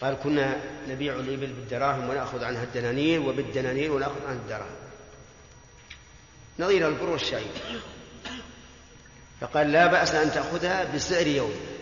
[0.00, 0.56] قال كنا
[0.88, 4.76] نبيع الإبل بالدراهم ونأخذ عنها الدنانير وبالدنانير ونأخذ عنها الدراهم.
[6.58, 7.52] نظير البر والشعير.
[9.40, 11.77] فقال لا بأس أن تأخذها بسعر يوم.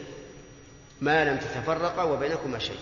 [1.00, 2.80] ما لم تتفرقا وبينكما شيء.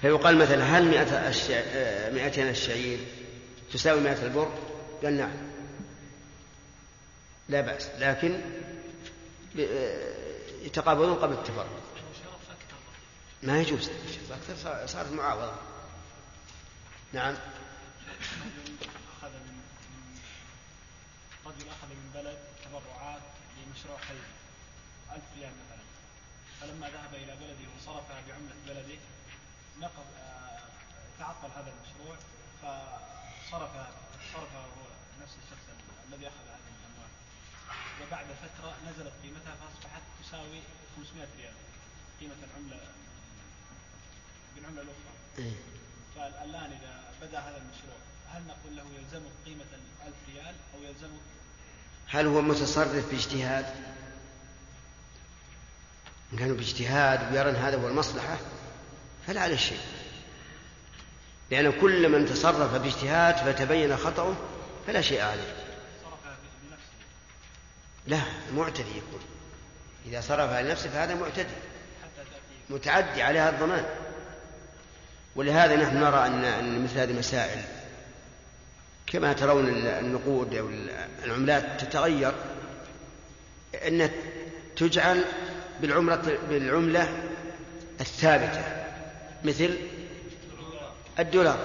[0.00, 1.30] فيقال مثلا هل مئة.
[1.52, 2.98] آه، مئتين الشعير
[3.72, 4.50] تساوي مئة البر؟
[5.02, 5.32] قال نعم.
[7.48, 7.88] لا بأس.
[7.98, 8.40] لكن
[9.60, 10.12] آه،
[10.62, 11.80] يتقابلون قبل التفرق.
[13.42, 13.90] ما يجوز.
[14.30, 15.52] أكثر صار- صارت معاوضة.
[17.12, 17.34] نعم.
[21.46, 23.20] رجل أخذ من بلد تبرعات
[23.66, 24.20] لمشروع خيري
[25.14, 25.84] ألف ريال مثلا.
[26.60, 28.98] فلما ذهب إلى بلده وصرفها بعملة بلده
[29.80, 30.60] نقض آه،
[31.18, 32.16] تعطل هذا المشروع
[32.62, 33.70] فصرف
[34.32, 34.86] صرفه هو
[35.22, 35.64] نفس الشخص
[36.08, 37.10] الذي أخذ هذه الأموال.
[38.02, 40.60] وبعد فترة نزلت قيمتها فأصبحت تساوي
[40.96, 41.54] 500 ريال
[42.20, 42.80] قيمة العملة
[44.54, 45.14] بالعملة الأخرى.
[45.38, 45.56] إيه.
[46.16, 47.96] فالآن إذا بدأ هذا المشروع
[48.32, 51.20] هل نقول له يلزمك قيمة الألف ريال أو يلزمك؟
[52.08, 53.66] هل هو متصرف باجتهاد؟
[56.32, 58.36] إن كانوا باجتهاد ويرى أن هذا هو المصلحة
[59.26, 59.80] فلا عليه شيء.
[61.50, 64.36] لأن كل من تصرف باجتهاد فتبين خطأه
[64.86, 65.54] فلا شيء عليه.
[68.06, 68.20] لا
[68.54, 69.20] معتدي يكون.
[70.06, 71.54] إذا صرفها لنفسه فهذا معتدي.
[72.70, 73.84] متعدي عليها الضمان.
[75.36, 77.62] ولهذا نحن نرى أن مثل هذه المسائل
[79.06, 80.70] كما ترون النقود أو
[81.24, 82.34] العملات تتغير
[83.74, 84.10] أن
[84.76, 85.24] تجعل
[85.80, 87.08] بالعمرة بالعملة
[88.00, 88.62] الثابتة.
[89.44, 89.78] مثل
[91.18, 91.58] الدولار.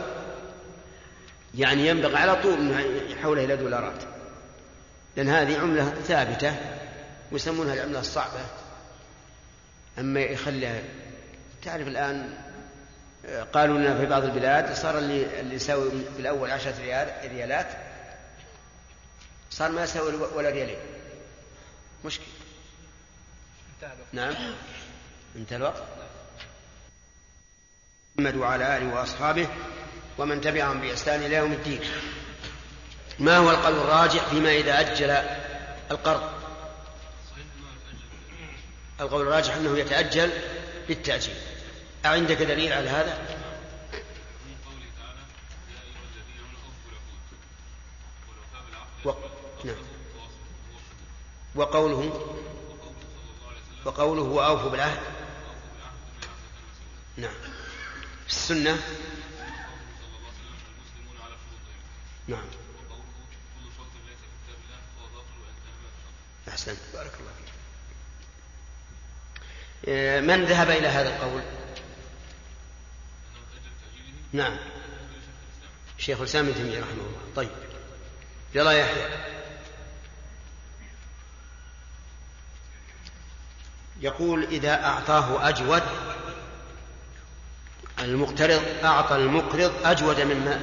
[1.56, 4.04] يعني ينبغي على طول أنه يحولها إلى دولارات.
[5.18, 6.56] لأن هذه عملة ثابتة
[7.32, 8.40] ويسمونها العملة الصعبة.
[10.00, 10.82] أما يخليها
[11.64, 12.38] تعرف الآن
[13.54, 17.68] قالوا لنا في بعض البلاد صار اللي اللي يساوي في الأول عشرة ريال ريالات
[19.52, 20.78] صار ما يساوي ولا ريالين.
[22.06, 22.28] مشكلة.
[24.14, 24.36] نعم.
[25.36, 25.84] انتهى الوقت.
[28.16, 29.48] محمد وعلى آله وأصحابه
[30.18, 31.80] ومن تبعهم بإحسان إلى يوم الدين.
[33.20, 35.12] ما هو القول الراجح فيما إذا أجل
[35.92, 36.30] القرض؟
[39.00, 40.32] القول الراجح أنه يتأجل
[40.88, 41.36] بالتأجيل.
[42.06, 43.28] أعندك دليل على هذا؟
[51.56, 52.35] من قوله تعالى
[53.86, 55.00] وقوله وأوفوا بالعهد.
[57.18, 57.34] نعم.
[58.24, 58.82] في السنة.
[62.28, 62.46] نعم.
[66.48, 66.78] أحسنت.
[66.94, 67.54] بارك الله فيك.
[69.88, 71.42] آه، من ذهب إلى هذا القول؟
[74.34, 74.58] نعم.
[75.98, 77.22] شيخ الإسلام ابن تيمية رحمه الله.
[77.36, 77.50] طيب.
[78.56, 79.45] يلا يا يحيى
[84.02, 85.84] يقول إذا أعطاه أجود
[88.00, 90.60] المقترض أعطى المقرض أجود مما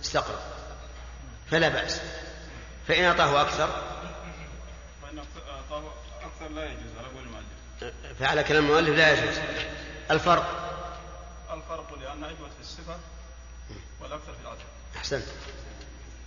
[0.00, 0.38] استقرض
[1.50, 2.00] فلا بأس.
[2.88, 3.68] فإن أعطاه أكثر
[5.02, 5.82] فإن أعطاه
[6.22, 9.38] أكثر لا يجوز على قول المؤلف فعلى كلام المؤلف لا يجوز.
[10.10, 10.68] الفرق؟
[11.52, 12.96] الفرق لأن أجود في الصفة
[14.00, 14.60] والأكثر في العدد.
[14.96, 15.24] أحسنت.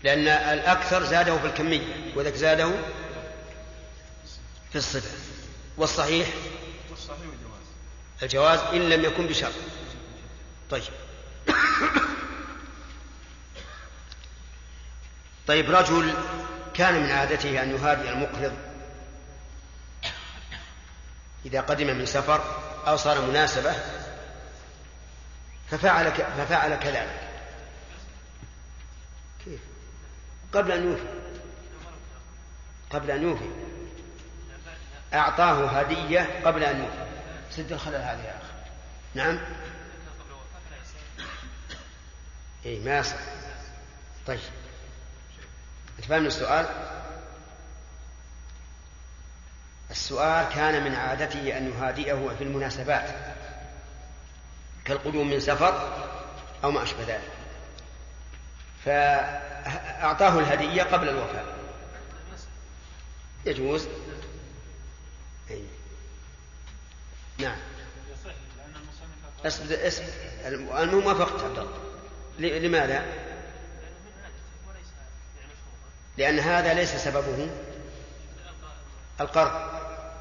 [0.04, 2.72] لأن الأكثر زاده في الكمية وذاك زاده
[4.72, 5.31] في الصفة.
[5.78, 6.28] والصحيح؟
[6.90, 7.62] والصحيح الجواز
[8.24, 9.54] الجواز إن لم يكن بشرط.
[10.70, 10.84] طيب.
[15.48, 16.14] طيب رجل
[16.74, 18.54] كان من عادته أن يهادي المقرض
[21.46, 23.76] إذا قدم من سفر أو صار مناسبة
[25.72, 26.12] ففعل.
[26.12, 27.30] ففعل كذلك.
[29.46, 29.60] كيف؟
[30.54, 31.04] قبل أن يوفي.
[32.90, 33.50] قبل أن يوفي.
[35.14, 37.12] أعطاه هدية قبل أن يوفي
[37.51, 38.51] سد الخلل هذه يا أخي.
[39.16, 39.39] نعم.
[42.66, 43.16] إيه ما يصح.
[44.28, 44.39] طيب.
[45.99, 46.66] أنت فاهم السؤال؟
[49.91, 53.16] السؤال كان من عادته أن يهادئه في المناسبات
[54.86, 56.07] كالقدوم من سفر
[56.64, 57.32] أو ما أشبه ذلك.
[58.86, 61.45] فأعطاه الهدية قبل الوفاة.
[63.45, 63.88] يجوز
[65.51, 65.64] أي.
[67.42, 67.58] نعم.
[69.46, 70.04] اسم اسم
[70.46, 73.06] المهم وافقت عبد الله لماذا؟
[76.18, 77.50] لأن هذا ليس سببه.
[79.22, 79.72] القرض.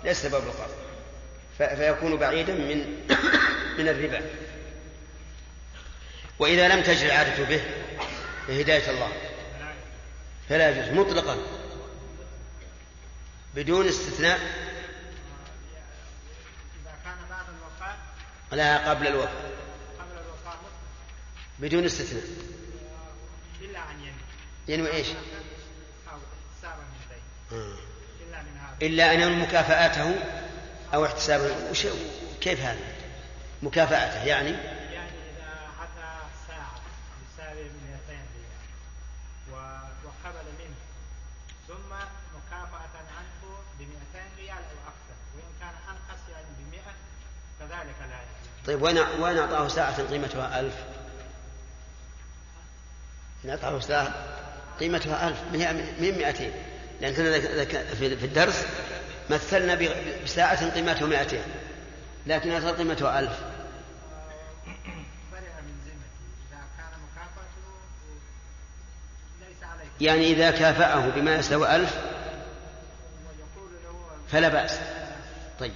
[0.05, 0.75] ليس سبب القرض.
[1.77, 2.79] فيكون بعيدا من
[3.79, 4.21] من الربا.
[6.39, 7.63] وإذا لم تجري العادة به
[8.49, 9.13] بهداية الله.
[10.49, 10.99] فلا يجوز.
[10.99, 11.37] مطلقا.
[13.55, 14.39] بدون استثناء
[16.83, 17.97] إذا كان بعد الوفاة
[18.53, 19.29] لا قبل الوفاة
[19.99, 20.59] قبل الوفاة
[21.59, 22.23] بدون استثناء
[23.61, 24.15] إلا أن ينوي
[24.69, 27.75] ينوي إيش؟ أو احتسابا من دين آه.
[28.29, 30.15] إلا من هذا إلا أن ينوي مكافآته
[30.95, 31.73] أو احتسابه
[32.41, 32.81] كيف هذا؟
[33.63, 36.81] مكافأته يعني يعني إذا أتى ساعة
[37.35, 37.71] يساوي 200
[38.09, 38.27] ريال
[39.53, 40.77] و- وقبل منه
[41.69, 41.93] ثم
[42.37, 43.93] مكافأة عنه ب 200
[44.39, 46.81] ريال أو أكثر وإن كان أنقص يعني ب 100
[47.61, 50.75] فذلك لا يجوز طيب وين وين أعطاه ساعة قيمتها ألف؟
[53.45, 54.15] إن أعطاه ساعة
[54.81, 55.39] قيمتها ألف
[56.01, 56.53] من مئتين
[57.01, 57.41] لأن كنا
[57.95, 58.67] في الدرس
[59.31, 59.79] مثلنا
[60.25, 61.43] بساعة قيمتها مئتين
[62.27, 63.39] لكن أعطاه قيمتها ألف
[70.01, 71.99] يعني إذا كافأه بما يساوي ألف
[74.33, 74.79] فلا بأس
[75.61, 75.73] طيب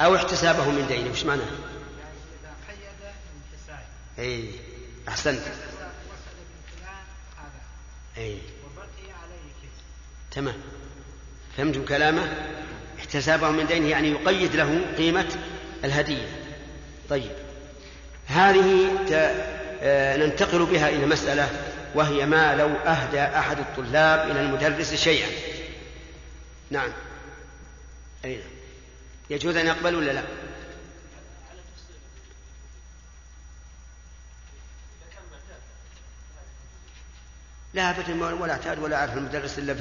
[0.00, 3.86] أو احتسابه من دينه وش معناه؟ يعني إذا قيد الانحساب
[4.18, 4.50] أي
[5.08, 5.42] أحسنت.
[8.18, 8.38] أي
[10.30, 10.54] تمام.
[11.56, 12.48] فهمتم كلامه؟
[12.98, 15.36] احتسابه من دينه يعني يقيد له قيمة
[15.84, 16.28] الهدية.
[17.08, 17.32] طيب.
[18.26, 18.90] هذه.
[19.84, 21.50] آه، ننتقل بها إلى مسألة
[21.94, 25.28] وهي ما لو أهدى أحد الطلاب إلى المدرس شيئا.
[26.70, 26.92] نعم.
[28.24, 28.44] أي نعم.
[29.30, 30.22] يجوز أن يقبل ولا لا؟
[37.74, 39.74] لا أبدا ولا اعتاد ولا أعرف المدرس إلا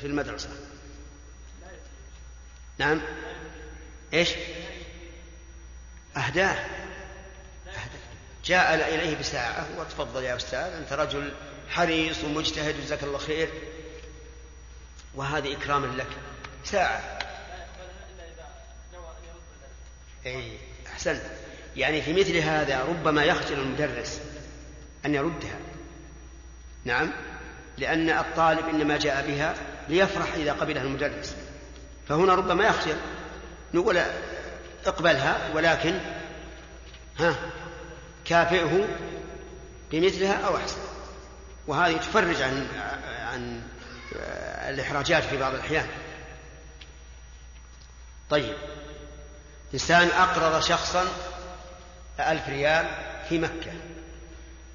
[0.00, 0.48] في المدرسة.
[2.78, 3.00] نعم.
[4.14, 4.28] إيش؟
[6.16, 6.56] أهداه
[7.66, 8.00] أهداه.
[8.44, 11.32] جاء إليه بساعة وتفضل يا أستاذ أنت رجل
[11.68, 13.48] حريص ومجتهد جزاك الله خير.
[15.14, 16.06] وهذا إكراما لك.
[16.64, 17.18] ساعة.
[20.26, 21.22] أي أحسنت.
[21.76, 24.20] يعني في مثل هذا ربما يخجل المدرس
[25.06, 25.58] أن يردها.
[26.84, 27.12] نعم.
[27.80, 29.54] لأن الطالب إنما جاء بها
[29.88, 31.36] ليفرح إذا قبلها المدرس.
[32.08, 32.96] فهنا ربما يخجل
[33.74, 34.02] نقول
[34.86, 35.98] اقبلها ولكن
[37.18, 37.34] ها
[38.24, 38.88] كافئه
[39.92, 40.78] بمثلها أو أحسن.
[41.66, 42.66] وهذه تفرج عن
[43.32, 43.62] عن
[44.68, 45.86] الإحراجات في بعض الأحيان.
[48.30, 48.54] طيب.
[49.74, 51.04] إنسان أقرض شخصا
[52.20, 52.86] ألف ريال
[53.28, 53.72] في مكة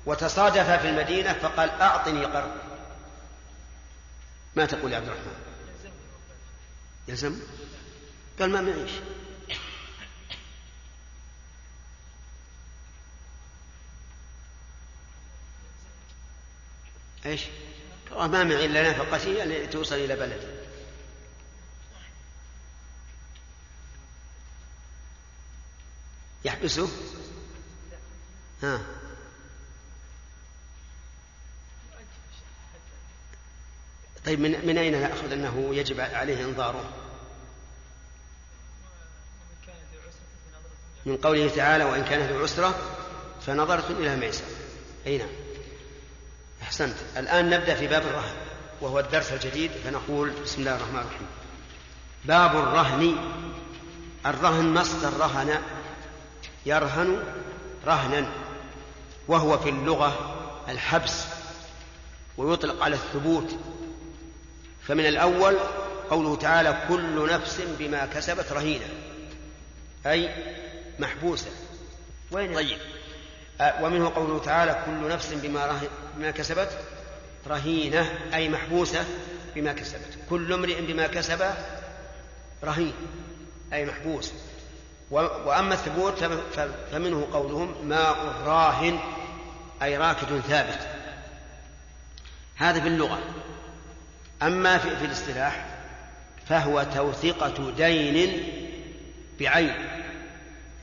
[0.05, 2.64] وتصادف في المدينة فقال أعطني قرض.
[4.55, 5.33] ما تقول يا عبد الرحمن؟
[7.07, 7.39] يلزم.
[8.39, 8.91] قال ما معيش.
[17.25, 17.41] إيش؟
[18.11, 20.47] ما معي إلا نفقتي اللي توصل إلى بلدي.
[26.45, 26.89] يحبسه؟
[28.63, 28.81] ها.
[34.25, 36.83] طيب من, من أين نأخذ أنه يجب عليه إنظاره
[41.05, 42.75] من قوله تعالى وإن كان ذو عسرة
[43.45, 44.43] فنظرة إلى ميسر.
[45.07, 45.29] أي نعم.
[46.61, 46.95] أحسنت.
[47.17, 48.35] الآن نبدأ في باب الرهن
[48.81, 51.27] وهو الدرس الجديد فنقول بسم الله الرحمن الرحيم.
[52.25, 53.17] باب الرهن.
[54.25, 55.61] الرهن مصدر رهن.
[56.65, 57.23] يرهن
[57.85, 58.27] رهنا
[59.27, 60.35] وهو في اللغة
[60.69, 61.25] الحبس
[62.37, 63.55] ويطلق على الثبوت.
[64.87, 65.57] فمن الأول
[66.09, 68.85] قوله تعالى كل نفس بما كسبت رهينة
[70.05, 70.29] أي
[70.99, 71.49] محبوسة.
[72.31, 72.77] وين؟ طيب.
[73.61, 75.81] آه ومنه قوله تعالى كل نفس بما, ره...
[76.17, 76.69] بما كسبت
[77.47, 79.05] رهينة أي محبوسة
[79.55, 80.17] بما كسبت.
[80.29, 81.53] كل امرئ بما كسب
[82.63, 82.93] رهين
[83.73, 84.33] أي محبوس.
[85.11, 85.15] و...
[85.15, 86.23] وأما الثبوت
[86.91, 88.99] فمنه قولهم ماء راهن
[89.81, 90.87] أي راكد ثابت.
[92.55, 93.19] هذا في اللغة.
[94.45, 95.65] أما في, في الاصطلاح
[96.49, 98.43] فهو توثيقة دين
[99.39, 99.73] بعين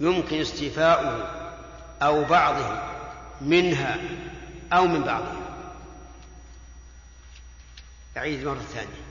[0.00, 1.28] يمكن استيفاؤه
[2.02, 2.78] أو بعضه
[3.40, 3.96] منها
[4.72, 5.36] أو من بعضها
[8.16, 9.02] أعيد مرة ثانية.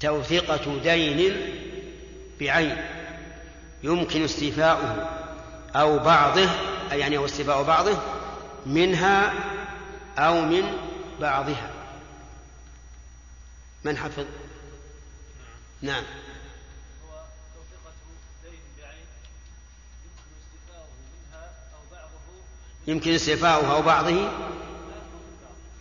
[0.00, 1.36] توثيقة دين
[2.40, 2.76] بعين
[3.82, 5.08] يمكن استيفاؤه
[5.76, 6.48] أو بعضه
[6.92, 7.98] يعني أو استيفاء بعضه
[8.66, 9.32] منها
[10.18, 10.62] أو من
[11.20, 11.77] بعضها.
[13.84, 14.24] من حفظ؟
[15.82, 16.04] نعم.
[22.86, 24.30] يمكن استيفاؤه أو بعضه أو بعضه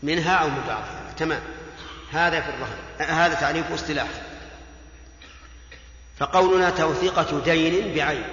[0.04, 1.42] منها أو من بعضها تمام.
[2.12, 4.08] هذا في الرهن هذا تعريف اصطلاح.
[6.18, 8.24] فقولنا توثيقة دين بعين.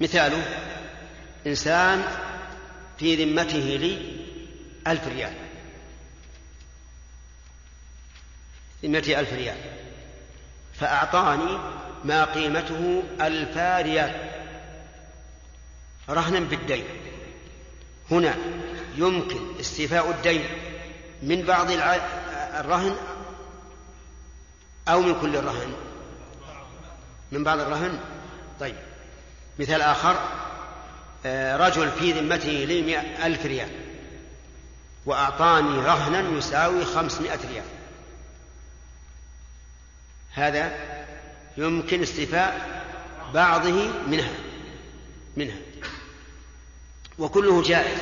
[0.00, 0.42] مثاله
[1.46, 2.04] إنسان
[2.98, 4.16] في ذمته لي
[4.86, 5.45] ألف ريال.
[8.82, 9.56] ذمتي ألف ريال.
[10.74, 11.58] فأعطاني
[12.04, 14.30] ما قيمته ألفا ريال.
[16.08, 16.84] رهنا بالدين.
[18.10, 18.34] هنا
[18.96, 20.44] يمكن استيفاء الدين
[21.22, 21.70] من بعض
[22.60, 22.96] الرهن
[24.88, 25.74] أو من كل الرهن.
[27.32, 28.00] من بعض الرهن؟
[28.60, 28.76] طيب.
[29.58, 30.16] مثال آخر.
[31.26, 33.68] آه، رجل في ذمته لي ألف ريال.
[35.06, 37.64] وأعطاني رهنا يساوي خمسمائة ريال.
[40.36, 40.72] هذا
[41.56, 42.82] يمكن استيفاء
[43.34, 44.32] بعضه منها
[45.36, 45.56] منها.
[47.18, 47.98] وكله جائز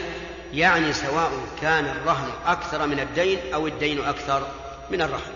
[0.53, 4.49] يعني سواء كان الرهن أكثر من الدين أو الدين أكثر
[4.91, 5.33] من الرهن.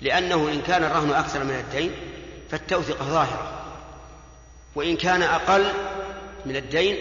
[0.00, 1.90] لأنه إن كان الرهن أكثر من الدين
[2.50, 3.62] فالتوثقة ظاهرة
[4.74, 5.66] وإن كان أقل
[6.46, 6.96] من الدين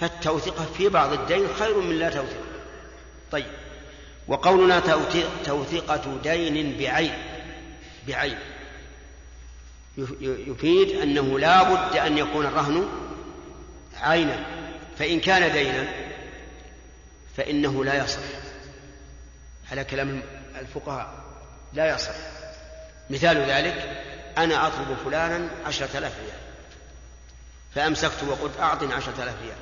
[0.00, 2.42] فالتوثقة في بعض الدين خير من لا توثقة
[3.32, 3.46] طيب
[4.28, 4.80] وقولنا
[5.44, 7.31] توثقة دين بعين.
[8.08, 8.38] بعين.
[10.20, 12.88] يفيد أنه لا بد أن يكون الرهن
[14.00, 14.44] عينا.
[14.98, 15.88] فإن كان دينا
[17.36, 18.20] فإنه لا يصح.
[19.70, 20.22] على كلام
[20.60, 21.24] الفقهاء
[21.72, 22.14] لا يصح.
[23.10, 24.04] مثال ذلك
[24.38, 26.40] أنا أطلب فلانا عشرة آلاف ريال.
[27.74, 29.56] فأمسكت وقلت أعطني عشرة آلاف ريال.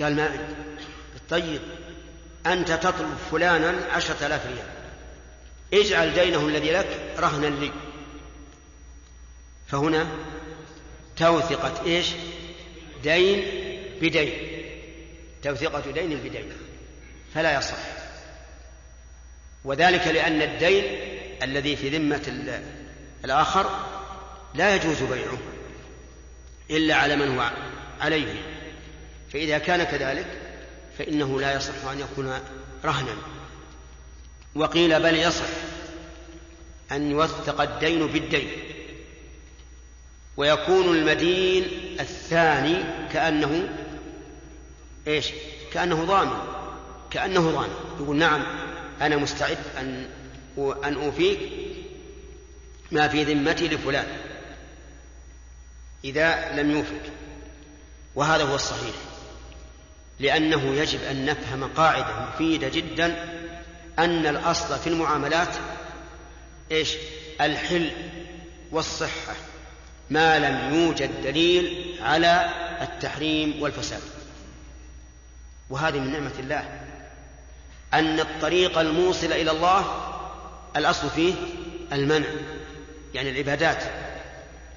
[0.00, 0.84] قال ما عندي.
[1.30, 1.60] طيب
[2.46, 4.79] أنت تطلب فلانا عشرة آلاف ريال.
[5.74, 7.72] اجعل دينه الذي لك رهنا لي.
[9.66, 10.08] فهنا
[11.16, 12.06] توثقة إيش؟
[13.02, 13.44] دين
[14.00, 14.32] بدين.
[15.42, 16.52] توثقة دين بدين.
[17.34, 17.76] فلا يصح.
[19.64, 20.84] وذلك لأن الدين
[21.42, 22.52] الذي في ذمة
[23.24, 23.70] الآخر
[24.54, 25.38] لا يجوز بيعه
[26.70, 27.50] إلا على من هو
[28.00, 28.42] عليه.
[29.32, 30.26] فإذا كان كذلك
[30.98, 32.38] فإنه لا يصح أن يكون
[32.84, 33.16] رهنا.
[34.54, 35.48] وقيل بل يصح
[36.92, 38.50] أن يوثق الدين بالدين.
[40.36, 41.64] ويكون المدين
[42.00, 43.68] الثاني كأنه
[45.06, 45.26] إيش؟
[45.72, 46.38] كأنه ضامن.
[47.10, 47.74] كأنه ضامن.
[48.00, 48.42] يقول نعم
[49.00, 50.08] أنا مستعد أن
[50.58, 51.38] أن أوفيك
[52.90, 54.06] ما في ذمتي لفلان.
[56.04, 57.12] إذا لم يوفك
[58.14, 58.94] وهذا هو الصحيح.
[60.20, 63.39] لأنه يجب أن نفهم قاعدة مفيدة جدا
[63.98, 65.48] أن الأصل في المعاملات
[66.70, 66.94] إيش؟
[67.40, 67.90] الحل
[68.72, 69.34] والصحة
[70.10, 72.50] ما لم يوجد دليل على
[72.82, 74.02] التحريم والفساد.
[75.70, 76.80] وهذه من نعمة الله.
[77.94, 79.84] أن الطريق الموصل إلى الله
[80.76, 81.34] الأصل فيه
[81.92, 82.28] المنع
[83.14, 83.82] يعني العبادات.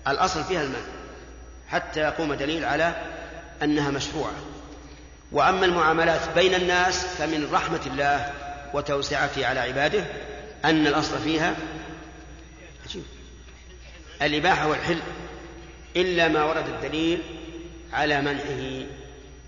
[0.07, 0.85] الأصل فيها المنع
[1.69, 2.95] حتى يقوم دليل على
[3.63, 4.33] أنها مشروعة.
[5.31, 8.33] وأما المعاملات بين الناس فمن رحمة الله
[8.73, 10.05] وتوسعته على عباده
[10.65, 11.55] أن الأصل فيها
[12.85, 13.03] عجيب.
[14.21, 14.99] الإباحة والحل
[15.95, 17.21] إلا ما ورد الدليل
[17.93, 18.85] على منعه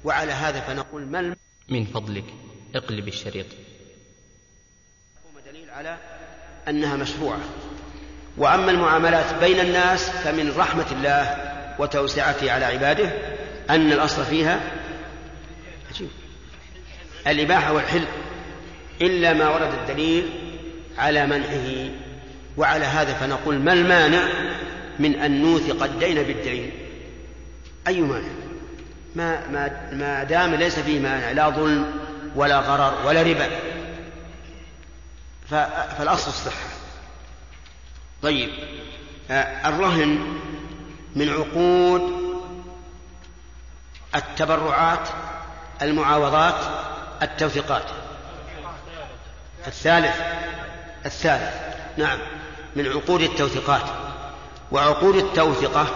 [0.04, 1.36] وعلى هذا فنقول ما.
[1.70, 2.26] من فضلك
[2.76, 3.46] اقلب الشريط.
[5.46, 5.98] دليل على
[6.68, 7.40] أنها مشروعة.
[8.38, 13.12] وأما المعاملات بين الناس فمن رحمة الله وتوسعته على عباده
[13.70, 14.60] أن الأصل فيها
[15.90, 16.10] عجيب.
[17.28, 18.06] الإباحة والحل
[19.02, 20.30] إلا ما ورد الدليل
[20.98, 21.90] على منعه.
[22.58, 24.24] وعلى هذا فنقول ما المانع
[25.00, 26.72] من أن نوثق الدين بالدين
[27.88, 28.28] أي مانع؟
[29.16, 31.92] ما, ما, ما دام ليس فيه مانع لا ظلم
[32.36, 33.50] ولا غرر ولا ربا.
[35.50, 36.70] فالأصل الصحة.
[38.22, 38.50] طيب
[39.66, 40.40] الرهن
[41.16, 42.26] من عقود
[44.16, 45.10] التبرعات
[45.82, 46.56] المعاوضات
[47.22, 47.84] التوثيقات.
[49.68, 50.16] الثالث
[51.06, 51.54] الثالث
[51.98, 52.20] نعم
[52.76, 53.86] من عقود التوثيقات.
[54.72, 55.88] وعقود التوثقة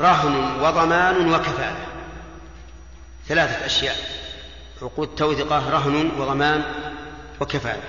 [0.00, 1.86] رهن وضمان وكفالة.
[3.28, 3.96] ثلاثة أشياء.
[4.82, 6.64] عقود توثقة رهن وضمان
[7.40, 7.82] وكفالة.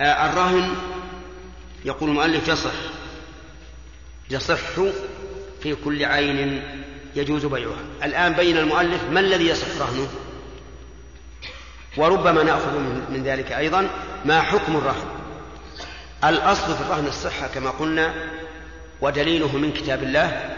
[0.00, 0.74] آه الرهن
[1.84, 2.70] يقول المؤلف يصح
[4.30, 4.70] يصح
[5.62, 6.62] في كل عين
[7.16, 7.84] يجوز بيعها.
[8.02, 10.08] الآن بين المؤلف ما الذي يصح رهنه؟
[11.96, 12.78] وربما نأخذ
[13.10, 13.88] من ذلك أيضا
[14.24, 15.06] ما حكم الرهن.
[16.24, 18.14] الأصل في الرهن الصحة كما قلنا
[19.00, 20.50] ودليله من كتاب الله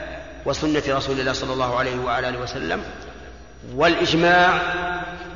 [0.45, 2.83] وسنة رسول الله صلى الله عليه وعلى آله وسلم
[3.75, 4.61] والإجماع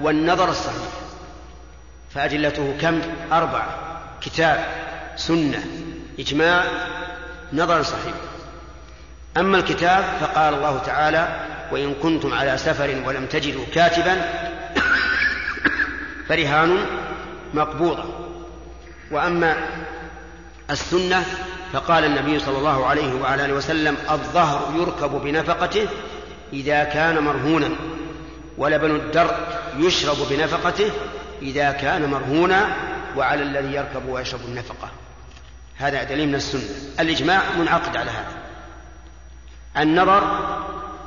[0.01, 0.93] والنظر الصحيح.
[2.15, 3.01] فأدلته كم؟
[3.33, 3.79] أربعة.
[4.21, 4.65] كتاب
[5.17, 5.65] سنة
[6.19, 6.65] إجماع
[7.53, 8.15] نظر صحيح.
[9.37, 11.41] أما الكتاب فقال الله تعالى
[11.73, 14.17] وإن كنتم على سفر ولم تجدوا كاتبا
[16.29, 16.87] فرهان
[17.55, 18.05] مقبوضة.
[19.11, 19.57] وأما
[20.71, 21.25] السنة
[21.73, 25.89] فقال النبي صلى الله عليه وعلى آله وسلم الظهر يركب بنفقته
[26.53, 27.71] إذا كان مرهونا
[28.59, 29.37] ولبن الدر
[29.79, 30.91] يشرب بنفقته
[31.43, 32.77] إذا كان مرهونا
[33.17, 34.89] وعلى الذي يركب ويشرب النفقة.
[35.77, 36.63] هذا دليل من السنة.
[37.01, 38.43] الإجماع منعقد على هذا.
[39.77, 40.23] النظر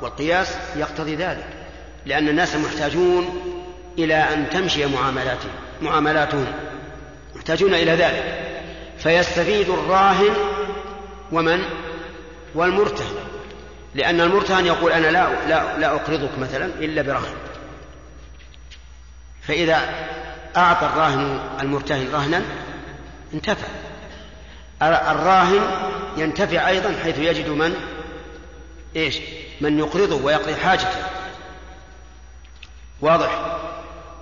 [0.02, 1.46] والقياس يقتضي ذلك
[2.06, 3.55] لأن الناس محتاجون
[3.98, 5.50] إلى أن تمشي معاملاتهم
[5.82, 6.46] معاملاتهم
[7.34, 8.42] محتاجون إلى ذلك.
[8.98, 10.34] فيستفيد الراهن
[11.32, 11.62] ومن؟
[12.54, 13.16] والمرتهن.
[13.94, 17.34] لأن المرتهن يقول أنا لا لا لا أقرضك مثلا إلا برهن
[19.42, 19.80] فإذا
[20.56, 22.42] أعطى الراهن المرتهن رهنا
[23.34, 23.66] انتفع.
[24.82, 25.60] الراهن
[26.16, 27.74] ينتفع أيضا حيث يجد من؟
[28.96, 29.18] إيش؟
[29.60, 30.98] من يقرضه ويقضي حاجته.
[33.00, 33.58] واضح؟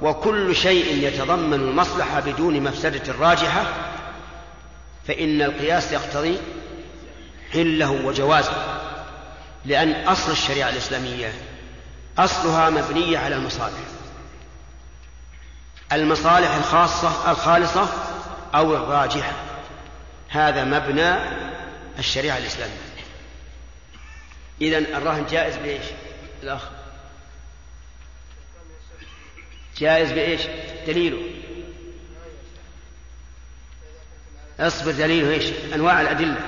[0.03, 3.67] وكل شيء يتضمن المصلحة بدون مفسدة راجحة
[5.09, 6.39] فإن القياس يقتضي
[7.53, 8.81] حله وجوازه
[9.65, 11.33] لأن أصل الشريعة الإسلامية
[12.19, 13.79] أصلها مبنية على المصالح.
[15.93, 17.89] المصالح الخاصة الخالصة
[18.55, 19.33] أو الراجحة.
[20.29, 21.15] هذا مبنى
[21.99, 22.75] الشريعة الإسلامية.
[24.61, 25.85] إذن الرهن جائز بإيش؟
[26.43, 26.63] الأخ؟
[29.77, 30.43] جائز بإيش؟
[30.87, 31.31] دليله.
[34.61, 35.45] أصبر دليله إيش؟
[35.75, 36.41] أنواع الأدلة.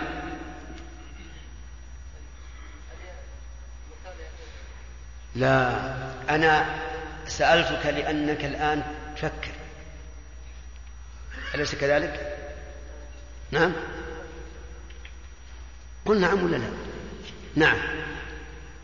[5.35, 5.77] لا
[6.29, 6.67] أنا
[7.27, 8.83] سألتك لأنك الآن
[9.17, 9.53] تفكر.
[11.55, 12.37] أليس كذلك؟
[13.51, 13.73] نعم.
[16.05, 16.71] قل نعم ولا لا؟
[17.57, 17.79] نعم.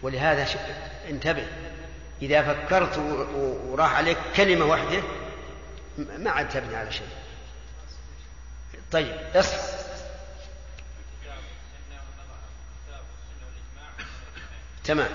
[0.02, 0.46] ولهذا
[1.10, 1.61] انتبه.
[2.22, 2.98] إذا فكرت
[3.66, 5.02] وراح عليك كلمة واحدة
[5.98, 7.06] ما عاد تبني على شيء.
[8.92, 9.58] طيب اصح
[14.84, 15.10] تمام.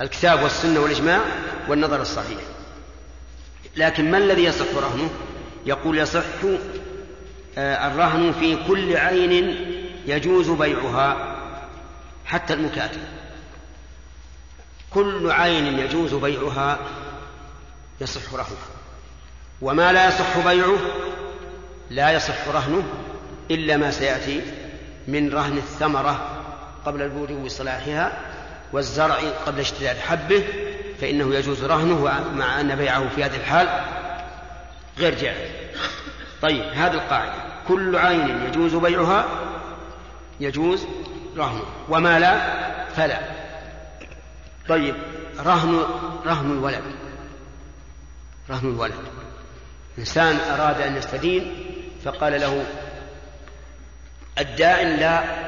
[0.00, 1.20] الكتاب والسنة والإجماع
[1.68, 2.40] والنظر الصحيح.
[3.76, 5.10] لكن ما الذي يصح رهنه؟
[5.66, 6.24] يقول يصح
[7.58, 9.32] آه، الرهن في كل عين
[10.06, 11.36] يجوز بيعها
[12.24, 13.21] حتى المكاتب.
[14.94, 16.78] كل عين يجوز بيعها
[18.00, 18.56] يصح رهنه.
[19.62, 20.78] وما لا يصح بيعه
[21.90, 22.82] لا يصح رهنه
[23.50, 24.42] إلا ما سيأتي
[25.08, 26.28] من رهن الثمرة
[26.86, 28.12] قبل البدو صلاحها
[28.72, 30.44] والزرع قبل اشتداد حبه
[31.00, 33.68] فإنه يجوز رهنه مع أن بيعه في هذه الحال
[34.98, 35.50] غير جائز.
[36.42, 37.34] طيب هذه القاعدة.
[37.68, 39.24] كل عين يجوز بيعها
[40.40, 40.86] يجوز
[41.36, 41.64] رهنه.
[41.88, 42.38] وما لا
[42.96, 43.31] فلا.
[44.68, 44.94] طيب
[45.38, 45.74] رهن
[46.26, 46.82] رهن الولد.
[48.50, 48.94] رهن الولد.
[49.98, 51.54] إنسان أراد أن يستدين
[52.04, 52.66] فقال له
[54.38, 55.42] الدائن لا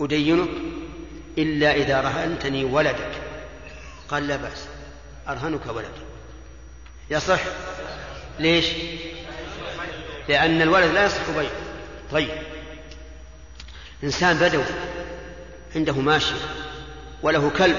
[0.00, 0.48] أدينك
[1.38, 3.12] إلا إذا رهنتني ولدك.
[4.08, 4.68] قال لا بأس
[5.28, 5.90] أرهنك ولدك
[7.10, 7.40] يصح؟
[8.38, 8.66] ليش؟
[10.28, 11.50] لأن الولد لا يصح بيعه.
[12.12, 12.28] طيب
[14.04, 14.64] إنسان بدوي.
[15.76, 16.34] عنده ماشية
[17.22, 17.76] وله كلب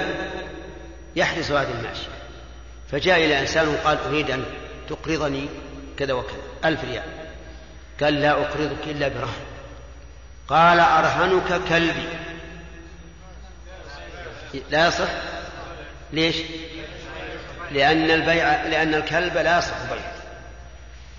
[1.16, 2.08] يحرس هذه الماشية.
[2.91, 4.43] فجاء إلى إنسان وقال أريد أن
[4.89, 5.50] تقرضني
[5.98, 7.04] كذا وكذا ألف ريال.
[8.02, 9.43] قال لا أقرضك إلا برهن.
[10.48, 12.08] قال أرهنك كلبي.
[14.70, 15.10] لا يصح؟
[16.14, 16.36] ليش؟
[17.72, 20.14] لأن البيع لأن الكلب لا يصح بيعه.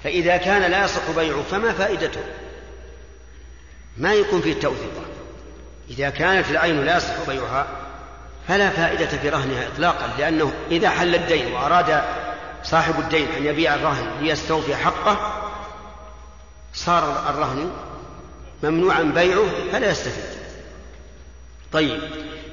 [0.04, 2.20] فإذا كان لا يصح بيعه فما فائدته؟
[3.96, 5.07] ما يكون فيه التوثيق
[5.90, 7.66] إذا كانت العين لا يصح بيعها
[8.48, 12.02] فلا فائدة في رهنها إطلاقا لأنه إذا حل الدين وأراد
[12.64, 15.42] صاحب الدين أن يبيع الرهن ليستوفي حقه
[16.74, 17.70] صار الرهن
[18.62, 20.38] ممنوعا بيعه فلا يستفيد.
[21.72, 22.00] طيب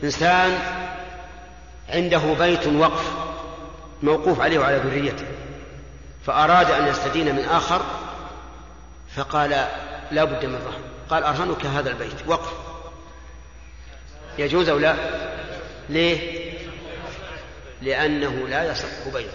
[0.04, 0.60] إنسان
[1.90, 3.12] عنده بيت وقف
[4.04, 5.26] موقوف عليه وعلى ذريته
[6.26, 7.82] فأراد أن يستدين من آخر
[9.16, 9.68] فقال
[10.12, 10.82] لا بد من رهن.
[11.10, 12.65] قال أرهنك هذا البيت وقف.
[14.38, 14.96] يجوز أو لا؟
[15.90, 16.46] ليه؟
[17.82, 19.34] لأنه لا يصح بيعه.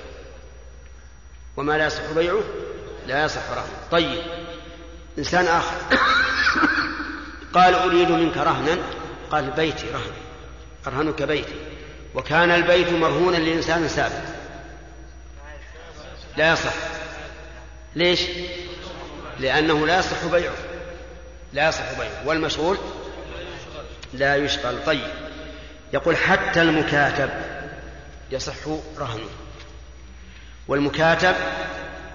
[1.57, 2.41] وما لا يصح بيعه؟
[3.07, 3.89] لا يصح رهنه.
[3.91, 4.23] طيب
[5.19, 5.77] إنسان آخر.
[7.55, 8.79] قال أريد منك رهنا.
[9.31, 10.13] قال بيتي رهن.
[10.87, 11.55] أرهنك بيتي.
[12.15, 14.25] وكان البيت مرهونا لإنسان سابق.
[16.37, 16.75] لا يصح.
[17.97, 18.21] ليش؟
[19.41, 20.55] لأنه لا يصح بيعه.
[21.53, 22.27] لا يصح بيعه.
[22.27, 22.79] والمشغول؟
[24.13, 24.85] لا يشغل.
[24.87, 25.11] طيب.
[25.93, 27.31] يقول حتى المكاتب
[28.31, 28.67] يصح
[28.99, 29.29] رهنه.
[30.69, 31.35] والمكاتب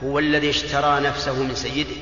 [0.03, 1.95] هو الذي اشترى نفسه من سيده.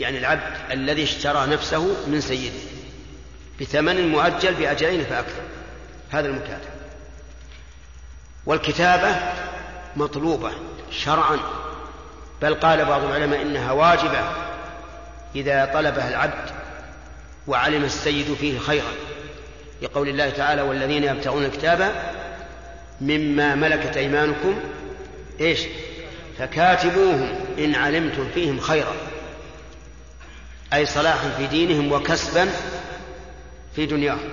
[0.00, 2.58] يعني العبد الذي اشترى نفسه من سيده.
[3.60, 5.42] بثمن مؤجل بأجلين فأكثر.
[6.10, 6.70] هذا المكاتب.
[8.46, 9.16] والكتابة
[9.96, 10.52] مطلوبة
[10.90, 11.38] شرعا.
[12.42, 14.20] بل قال بعض العلماء إنها واجبة
[15.34, 16.50] إذا طلبها العبد
[17.46, 18.92] وعلم السيد فيه خيرا.
[19.82, 21.92] لقول الله تعالى والذين يبتغون الكتاب
[23.00, 24.60] مما ملكت أيمانكم
[25.40, 25.60] إيش؟
[26.38, 27.28] فكاتبوهم
[27.58, 28.94] إن علمتم فيهم خيرا
[30.72, 32.48] أي صلاحا في دينهم وكسبا
[33.76, 34.28] في دنياهم.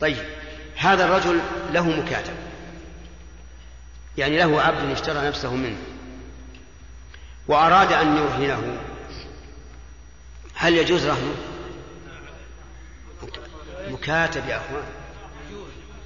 [0.00, 0.16] طيب
[0.76, 1.40] هذا الرجل
[1.72, 2.34] له مكاتب.
[4.18, 5.76] يعني له عبد اشترى نفسه منه.
[7.48, 8.76] وأراد أن يرهنه.
[10.54, 11.34] هل يجوز رهنه؟
[13.90, 14.84] مكاتب يا أخوان.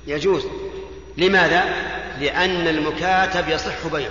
[0.07, 0.47] يجوز.
[1.17, 1.65] لماذا؟
[2.21, 4.11] لأن المكاتب يصح بيعه.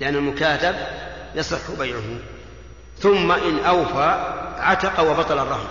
[0.00, 0.74] لأن المكاتب
[1.34, 2.18] يصح بيعه.
[2.98, 5.68] ثم إن أوفى عتق وبطل الرهن.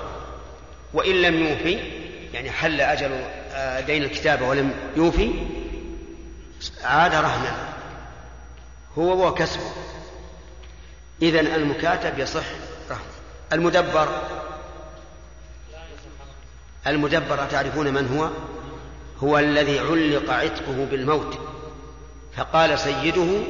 [0.94, 1.80] وإن لم يوفي
[2.34, 3.12] يعني حل أجل
[3.52, 5.32] آه، دين الكتابة ولم يوفي
[6.84, 7.56] عاد رهنا
[8.98, 9.72] هو وكسبه.
[11.22, 12.46] إذن المكاتب يصح
[12.90, 13.00] رهن
[13.54, 14.22] المدبر
[16.90, 18.30] المدبر تعرفون من هو؟
[19.24, 21.40] هو الذي علق عتقه بالموت.
[22.38, 23.42] فقال سيده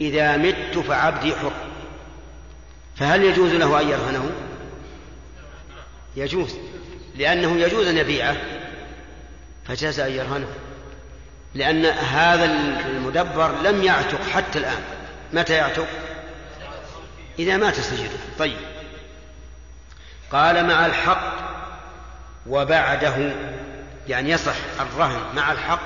[0.00, 1.52] إذا مت فعبدي حر.
[2.96, 4.30] فهل يجوز له أن يرهنه؟
[6.16, 6.54] يجوز
[7.16, 8.36] لأنه يجوز أن يبيعه
[9.68, 10.48] فجاز أن يرهنه.
[11.54, 12.44] لأن هذا
[12.86, 14.82] المدبر لم يعتق حتى الآن.
[15.32, 15.88] متى يعتق؟
[17.38, 18.10] إذا مات سيده.
[18.38, 18.56] طيب.
[20.32, 21.53] قال مع الحق
[22.46, 23.32] وبعده
[24.08, 25.80] يعني يصح الرهن مع الحق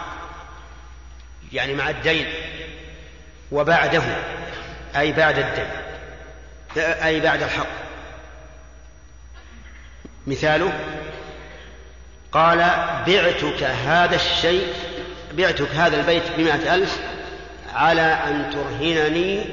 [1.53, 2.27] يعني مع الدين
[3.53, 4.03] وبعده
[4.97, 5.69] أي بعد الدين
[6.77, 7.67] أي بعد الحق.
[10.27, 10.73] مثاله
[12.33, 12.59] قال
[13.07, 14.75] بعتك هذا الشيء
[15.33, 17.01] بعتك هذا البيت بمائة ألف
[17.75, 19.45] على أن ترهنني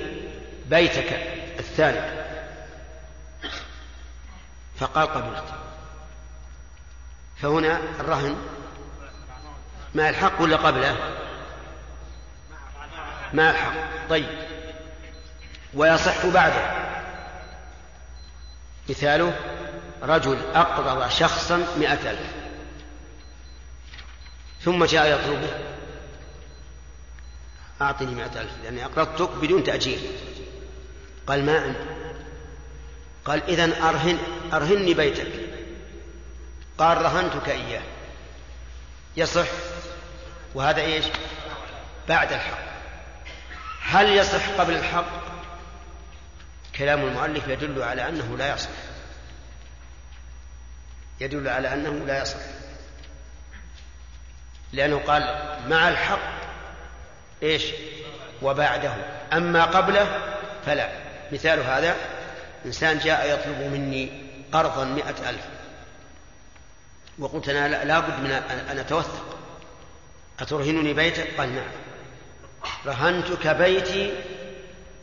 [0.66, 1.20] بيتك
[1.60, 2.00] الثاني.
[4.80, 5.65] فقال قبلت.
[7.42, 8.36] فهنا الرهن.
[9.96, 10.98] مع الحق ولا قبله؟
[13.34, 14.08] مع الحق.
[14.10, 14.28] طيب.
[15.74, 16.86] ويصح بعده.
[18.90, 19.40] مثاله
[20.04, 22.32] رجل أقرض شخصا مئة ألف.
[24.62, 25.50] ثم جاء يطلبه.
[27.82, 30.00] أعطني مئة ألف لأني أقرضتك بدون تأجيل.
[31.28, 31.78] قال ما أنت؟
[33.26, 34.18] قال إذن أرهن
[34.54, 35.45] أرهني بيتك.
[36.78, 37.82] قال رهنتك إياه.
[39.18, 39.48] يصح؟
[40.56, 41.06] وهذا إيش؟
[42.10, 42.66] بعد الحق.
[43.82, 45.06] هل يصح قبل الحق؟
[46.78, 48.70] كلام المؤلف يدل على أنه لا يصح.
[51.20, 52.40] يدل على أنه لا يصح.
[54.74, 55.22] لأنه قال
[55.68, 56.36] مع الحق
[57.44, 57.66] إيش؟
[58.42, 58.94] وبعده.
[59.34, 60.90] أما قبله فلا.
[61.32, 61.96] مثال هذا
[62.66, 65.55] إنسان جاء يطلب مني قرضا مئة ألف.
[67.20, 69.38] وقلت أنا لا بد من أن أتوثق.
[70.40, 71.72] أترهنني بيتك؟ قال نعم.
[72.86, 74.14] رهنتك بيتي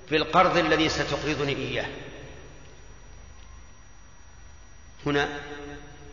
[0.09, 1.87] في القرض الذي ستقرضني إياه.
[5.07, 5.29] هنا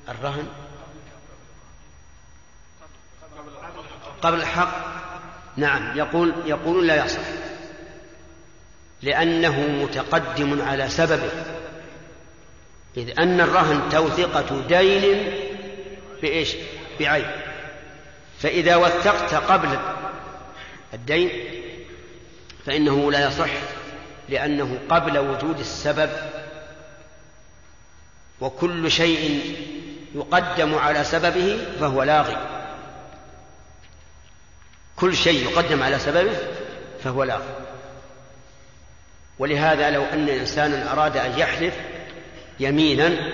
[0.10, 0.48] الرهن
[4.22, 5.00] قبل الحق؟
[5.58, 5.98] نعم.
[5.98, 7.22] يقول يقول لا يصح.
[9.02, 11.32] لأنه متقدم على سببه.
[12.98, 15.49] إذ أن الرهن توثقة دين
[16.22, 16.56] بإيش؟
[17.00, 17.32] بعين
[18.40, 19.80] فإذا وثقت قبل
[20.94, 21.30] الدين
[22.66, 23.50] فإنه لا يصح
[24.30, 26.10] لأنه قبل وجود السبب.
[28.42, 29.56] وكل شيء
[30.16, 32.38] يقدم على سببه فهو لاغي.
[34.96, 36.38] كل شيء يقدم على سببه
[37.04, 37.56] فهو لاغي.
[39.40, 41.74] ولهذا لو أن إنسانا أراد أن يحلف
[42.60, 43.34] يمينا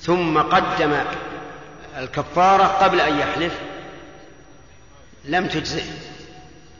[0.00, 1.04] ثم قدم
[1.98, 3.52] الكفارة قبل أن يحلف
[5.24, 5.84] لم تجزئ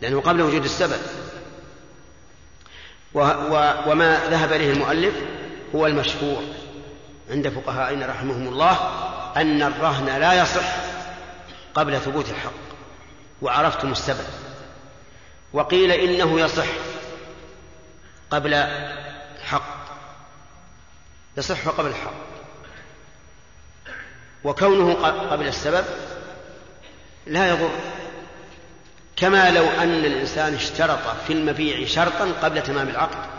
[0.02, 1.00] لأنه قبل وجود السبب.
[3.14, 5.14] و و وما ذهب إليه المؤلف
[5.74, 6.42] هو المشهور
[7.30, 8.78] عند فقهائنا رحمهم الله
[9.36, 10.76] أن الرهن لا يصح
[11.74, 12.52] قبل ثبوت الحق
[13.42, 14.26] وعرفتم السبب.
[15.52, 16.66] وقيل إنه يصح
[18.30, 19.78] قبل الحق
[21.36, 22.27] يصح قبل الحق.
[24.49, 24.94] وكونه
[25.30, 25.84] قبل السبب
[27.26, 27.70] لا يضر.
[29.16, 33.30] كما لو أن الإنسان اشترط في المبيع شرطا قبل تمام العقد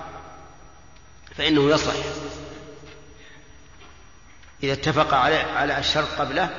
[1.37, 1.93] فإنه يصح
[4.63, 6.49] إذا اتفق على على الشرط قبله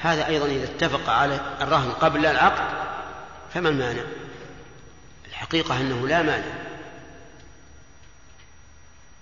[0.00, 2.64] هذا أيضا إذا اتفق على الرهن قبل العقد
[3.54, 4.02] فما المانع؟
[5.28, 6.54] الحقيقة أنه لا مانع.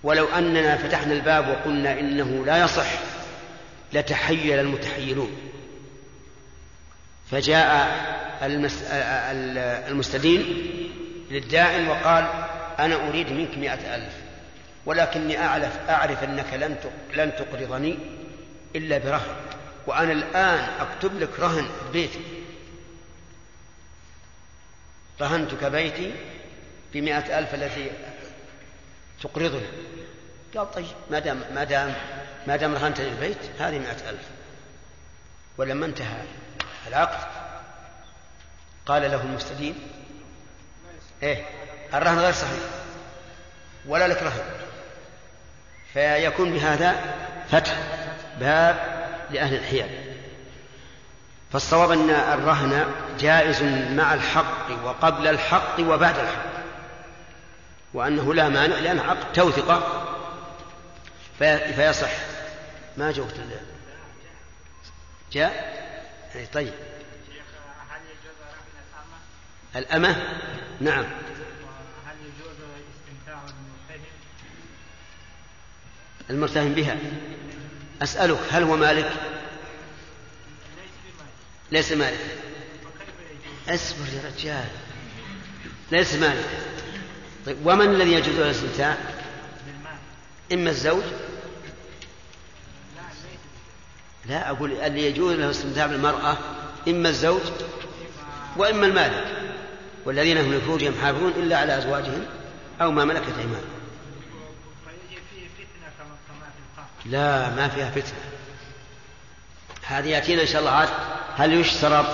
[0.02, 2.86] ولو أننا فتحنا الباب وقلنا إنه لا يصح
[3.92, 5.36] لتحيل المتحيلون.
[7.30, 7.88] فجاء
[9.90, 10.42] المستدين
[11.30, 12.24] للدائن وقال
[12.78, 14.14] أنا أريد منك مئة ألف
[14.86, 16.76] ولكني أعرف, أعرف أنك لن
[17.14, 17.98] لن تقرضني
[18.76, 19.36] إلا برهن
[19.86, 22.20] وأنا الآن أكتب لك رهن بيتي.
[25.20, 26.12] رهنتك بيتي
[26.94, 27.90] بمئة ألف التي
[29.22, 29.66] تقرضني.
[30.56, 31.94] قال طيب ما دام ما دام
[32.46, 34.28] ما دام رهنتني البيت هذه مئة ألف.
[35.58, 36.22] ولما انتهى
[36.88, 37.26] العقد
[38.86, 39.74] قال له المستدين
[41.22, 41.44] إيه
[41.94, 42.60] الرهن غير صحيح.
[43.86, 44.44] ولا لك رهن.
[45.92, 46.96] فيكون بهذا
[47.50, 47.76] فتح
[48.40, 48.76] باب
[49.30, 50.14] لأهل الحيل.
[51.52, 56.56] فالصواب أن الرهن جائز مع الحق وقبل الحق وبعد الحق.
[57.94, 60.02] وأنه لا مانع لأن عقد توثقة
[61.38, 62.10] فيصح
[62.96, 63.34] ما جوت
[65.32, 65.76] جاء؟
[66.34, 66.72] يعني طيب.
[69.76, 70.40] الأمة؟
[70.80, 71.04] نعم.
[72.06, 72.56] هل يجوز
[72.94, 74.04] استمتاع المرتهن
[76.30, 76.96] المرتهن بها.
[78.02, 79.12] أسألك هل هو مالك؟
[81.72, 82.38] ليس مالك.
[83.68, 84.68] اصبر يا رجال.
[85.92, 86.48] ليس مالك.
[87.46, 88.96] طيب ومن الذي يجوز الاستمتاع؟
[90.52, 91.04] إما الزوج
[94.28, 96.36] لا أقول اللي يجوز له الاستمتاع بالمرأة
[96.88, 97.40] إما الزوج
[98.56, 99.24] وإما المالك
[100.04, 102.24] والذين هم لفروجهم حافظون إلا على أزواجهم
[102.80, 103.76] أو ما ملكت أيمانهم.
[107.06, 108.20] لا ما فيها فتنة.
[109.82, 110.88] هذه يأتينا إن شاء الله عاد.
[111.36, 112.06] هل يشترط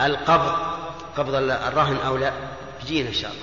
[0.00, 0.56] القبض
[1.16, 2.32] قبض الرهن أو لا؟
[2.82, 3.42] يجينا إن شاء الله.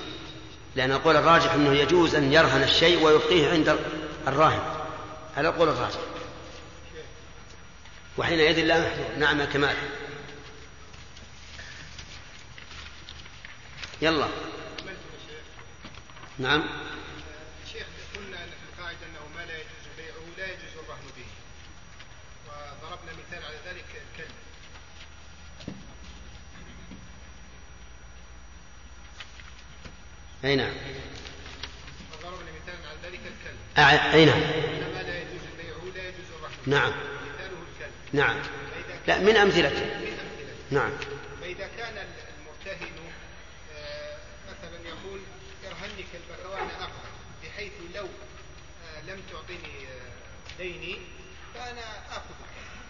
[0.76, 3.76] لأن القول الراجح أنه يجوز أن يرهن الشيء ويبقيه عند
[4.28, 4.60] الراهن
[5.36, 5.98] هذا القول الراجح؟
[8.20, 9.76] وحينئذ لا محذور نعم الكمال
[14.02, 14.28] يلا.
[16.38, 16.64] نعم.
[17.72, 21.24] شيخ قلنا أن القاعدة أنه ما لا يجوز بيعه لا يجوز الرهن به.
[22.46, 24.34] وضربنا مثال على ذلك الكلب.
[30.44, 30.74] أي نعم.
[32.12, 33.58] وضربنا مثالا على ذلك الكلب.
[34.14, 34.40] أي نعم.
[34.94, 37.09] ما لا يجوز بيعه لا يجوز الرهن نعم.
[38.12, 38.36] نعم.
[39.06, 39.86] لا من أمثلته.
[40.70, 40.90] نعم.
[41.40, 42.96] فإذا كان المرتهن
[43.76, 44.16] آه،
[44.50, 45.20] مثلا يقول
[45.66, 46.92] ارهني كلبك وأنا أقبل
[47.44, 50.98] بحيث لو آه، لم تعطني آه، ديني
[51.54, 51.80] فأنا
[52.10, 52.34] آخذ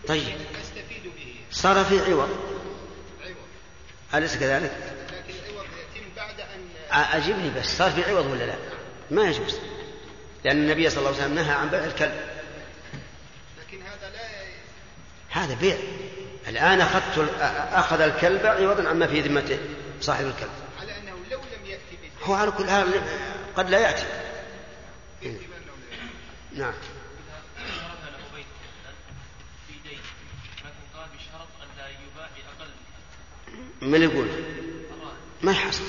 [0.08, 0.36] طيب.
[0.62, 1.34] أستفيد به.
[1.50, 2.30] صار في عوض.
[3.24, 3.36] عوض.
[4.14, 7.66] أليس كذلك؟ لكن العوض يتم بعد أن أجبني بس.
[7.78, 8.56] صار في عوض ولا لا؟
[9.10, 9.58] ما يجوز.
[10.44, 12.20] لأن النبي صلى الله عليه وسلم نهى عن بيع الكلب
[13.60, 14.40] لكن هذا لا
[15.30, 15.76] هذا بيع.
[16.48, 17.30] الآن أخذت
[17.72, 19.58] أخذ الكلب عوضا عما في ذمته
[20.00, 20.50] صاحب الكلب.
[20.80, 23.02] على أنه لو لم يأتي بالدين هو على كل حال
[23.56, 24.06] قد لا يأتي.
[26.52, 26.74] نعم.
[33.82, 34.28] من من يقول؟
[35.42, 35.84] ما يحصل.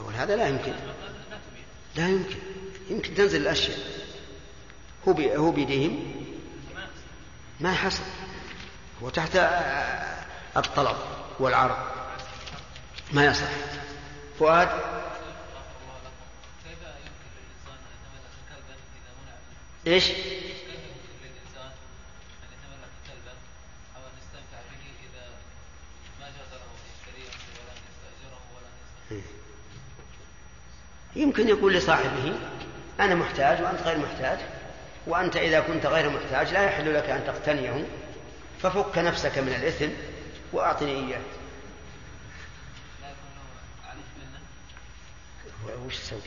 [0.00, 0.74] أول هذا لا يمكن.
[1.96, 2.36] لا يمكن.
[2.90, 3.78] يمكن تنزل الأشياء.
[5.08, 6.23] هو هو بيديهم.
[7.64, 8.02] ما يحصل
[9.02, 9.36] هو تحت
[10.56, 10.96] الطلب
[11.38, 11.76] والعرض.
[13.12, 13.48] ما يصح.
[14.38, 14.68] فؤاد؟
[19.86, 20.10] إيش؟
[31.16, 32.34] يمكن يقول لصاحبه
[33.00, 34.38] أنا محتاج وأنت غير محتاج.
[35.06, 37.84] وأنت إذا كنت غير محتاج لا يحل لك أن تقتنيه
[38.62, 39.88] ففك نفسك من الإثم
[40.52, 41.20] وأعطني إياه.
[45.86, 46.20] وش سوي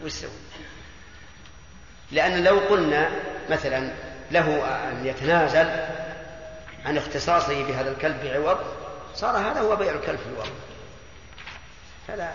[0.00, 0.30] وش سوي
[2.10, 3.10] لأن لو قلنا
[3.50, 3.92] مثلا
[4.30, 5.68] له أن يتنازل
[6.84, 8.58] عن اختصاصه بهذا الكلب بعوض
[9.14, 10.50] صار هذا هو بيع الكلب في الوضع.
[12.08, 12.32] فلا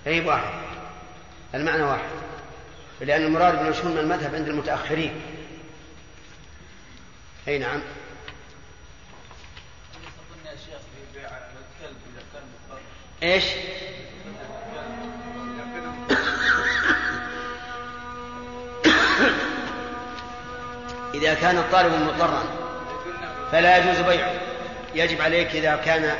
[0.07, 0.55] أي واحد.
[1.55, 2.09] المعنى واحد.
[3.01, 5.21] لأن المراد بالمشهور من المذهب عند المتأخرين.
[7.49, 7.83] أي نعم.
[13.23, 13.84] قلنا
[21.15, 22.43] إذا كان الطالب مضطرا
[23.53, 24.41] فلا يجوز بيعه.
[24.95, 26.17] يجب عليك إذا كان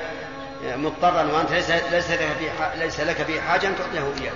[0.65, 4.33] مضطرا وأنت ليس ليس لك ح- ليس لك به حاجة أن تعطيه إياه.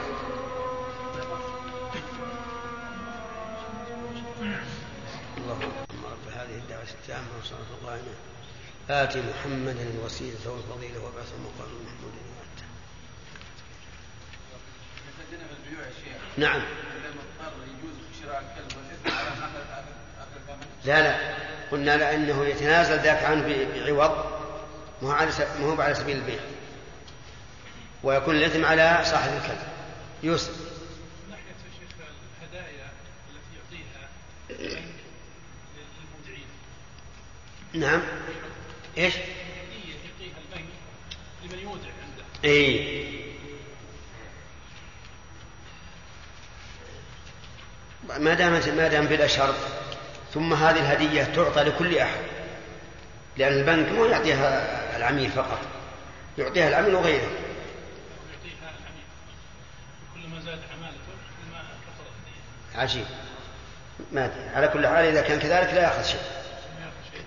[5.39, 5.73] اللهم
[6.05, 8.15] رب هذه الدعوة التامة وصلاة القائمة
[8.91, 12.13] آت محمدا الوسيلة والفضيلة وابعثه مقام محمود
[16.03, 16.63] في نعم.
[20.85, 21.35] لا لا.
[21.71, 24.39] قلنا لأنه يتنازل ذاك عنه بعوض
[25.03, 25.09] ما
[25.63, 26.41] هو على سبيل البيع.
[28.03, 29.59] ويكون الإثم على صاحب الكلب.
[30.23, 30.51] يوسف.
[30.51, 31.43] من ناحية
[31.81, 31.91] شيخ
[32.43, 32.89] الهدايا
[33.31, 34.09] التي يعطيها
[34.51, 34.95] البنك
[35.99, 36.49] للمودعين.
[37.73, 38.03] نعم
[38.99, 40.69] إيش؟ هدية يعطيها البنك
[41.45, 42.25] لمن يودع عنده.
[42.45, 43.09] إي.
[48.19, 49.55] ما دامت ما دام بلا شرط
[50.35, 52.21] ثم هذه الهدية تعطى لكل أحد
[53.37, 55.61] لأن البنك مو يعطيها العميل فقط
[56.39, 57.31] يعطيها العميل وغيره.
[60.15, 60.99] كلما زاد عمالته
[61.45, 61.63] كلما
[62.83, 63.07] عجيب.
[64.13, 64.49] ما أدري.
[64.55, 66.21] على كل حال إذا كان كذلك لا يأخذ شيء.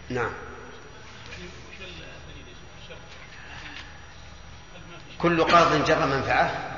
[0.09, 0.31] نعم؟
[5.19, 6.71] كل قرض جر منفعة.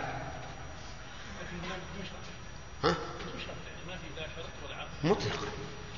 [2.83, 2.95] ها؟
[5.03, 5.47] مطلقا.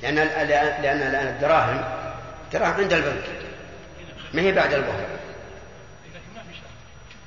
[0.02, 0.14] لأن
[0.82, 1.84] لأن الآن الدراهم
[2.52, 3.24] دراهم عند البنك.
[4.34, 5.08] ما هي بعد شرط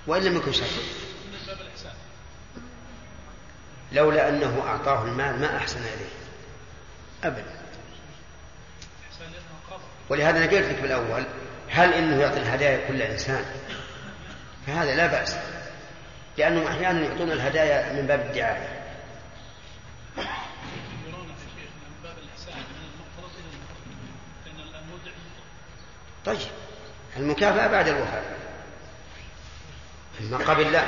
[0.07, 0.69] وإن لم يكن شرط.
[3.91, 6.09] لولا أنه أعطاه المال ما أحسن إليه.
[7.23, 7.59] أبدا.
[10.09, 11.23] ولهذا أنا قلت لك بالأول
[11.69, 13.45] هل إنه يعطي الهدايا كل إنسان؟
[14.67, 15.35] فهذا لا بأس.
[16.39, 18.79] لأنهم أحيانا يعطون الهدايا من باب الدعاية
[21.07, 23.95] يرون يا شيخ من باب الإحسان من المقترض إلى المقترض
[24.45, 25.11] لأن المودع
[26.29, 26.39] طيب
[27.17, 28.37] المكافأة بعد الوفاء
[30.21, 30.83] ما قبل لا.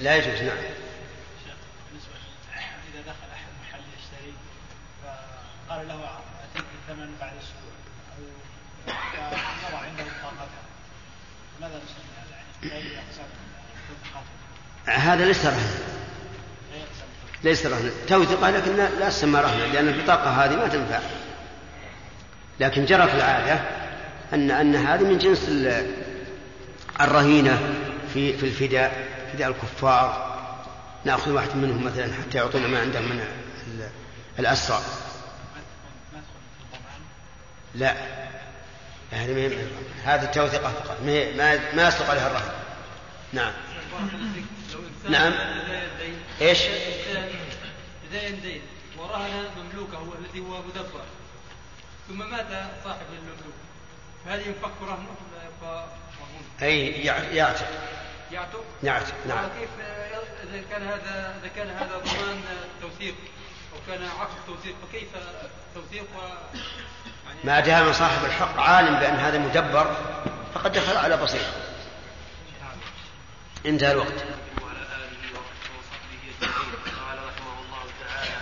[0.00, 0.56] لا يجوز نعم.
[2.94, 4.34] إذا دخل أحد محل يشتري
[5.02, 6.64] فقال له أتيك
[7.20, 7.74] بعد أسبوع
[9.72, 10.04] أو عنده
[11.60, 12.36] ماذا نسمي هذا
[14.86, 15.78] يعني هذا ليس رهنا
[17.44, 21.00] ليس رهنا توثقة لكن لا لا تسمى رهنا لأن البطاقة هذه ما تنفع.
[22.60, 23.83] لكن جرت العادة
[24.34, 25.86] أن أن هذه من جنس ال-
[27.00, 27.74] الرهينة
[28.14, 30.34] في في الفداء فداء الكفار.
[31.04, 33.88] نأخذ واحد منهم مثلا حتى يعطونا ما عندهم من ال-
[34.38, 34.80] الأسرى.
[37.74, 37.94] لا.
[39.10, 39.58] هذه
[40.04, 40.96] هذه التوثقة فقط.
[41.02, 42.52] ما ما يصدق عليها الرهن.
[43.32, 43.52] نعم.
[45.08, 45.32] نعم.
[46.40, 46.58] إيش؟
[48.12, 48.60] دين.
[48.98, 51.04] ورهن مملوكه الذي هو مدبر.
[52.08, 52.46] ثم مات
[52.84, 53.54] صاحب المملوك.
[54.26, 55.14] فهل ينفك رهنه
[56.62, 57.66] يع- يعتق.
[58.32, 59.44] يعتق؟ يعتق نعم.
[59.44, 59.70] وكيف
[60.44, 62.42] إذا كان هذا إذا كان هذا ضمان
[62.82, 63.14] توثيق
[63.72, 65.08] أو كان عقد توثيق فكيف
[65.74, 66.20] توثيق؟ و
[67.26, 69.96] يعني ما دام صاحب الحق عالم بأن هذا مدبر
[70.54, 71.52] فقد دخل على بصيرة
[73.66, 74.24] انتهى الوقت.
[74.62, 76.74] وعلى آله وصحبه أجمعين
[77.08, 78.40] قال رحمه الله تعالى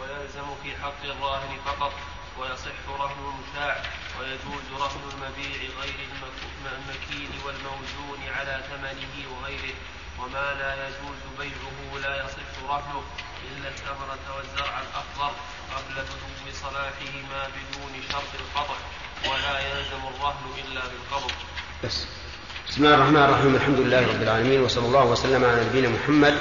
[0.00, 1.92] ويلزم في حق الراهن فقط
[2.40, 3.82] ويصح رهن المتاع
[4.20, 9.74] ويجوز رهن المبيع غير المك- المكين والموزون على ثمنه وغيره
[10.20, 13.02] وما لا يجوز بيعه لا يصح رهنه
[13.48, 15.32] إلا الثمرة والزرع الأخضر
[15.76, 18.76] قبل بدو صلاحهما بدون شرط القطع
[19.30, 21.32] ولا يلزم الرهن إلا بالقبض.
[21.84, 22.06] بس.
[22.68, 26.38] بسم الله الرحمن الرحيم الحمد لله رب العالمين وصلى الله وسلم على نبينا محمد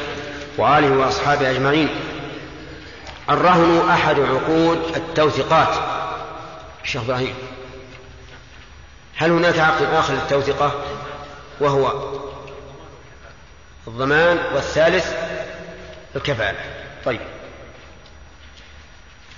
[0.57, 1.89] وآله وأصحابه أجمعين.
[3.29, 5.75] الرهن أحد عقود التوثيقات.
[6.83, 7.35] الشيخ إبراهيم
[9.15, 10.71] هل هناك عقد آخر للتوثقة
[11.59, 12.13] وهو
[13.87, 15.13] الضمان والثالث
[16.15, 16.59] الكفالة؟
[17.05, 17.19] طيب.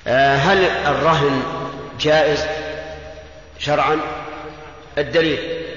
[0.07, 1.43] آه، هل الرهن
[1.99, 2.45] جائز
[3.59, 3.97] شرعا؟
[4.97, 5.70] الدليل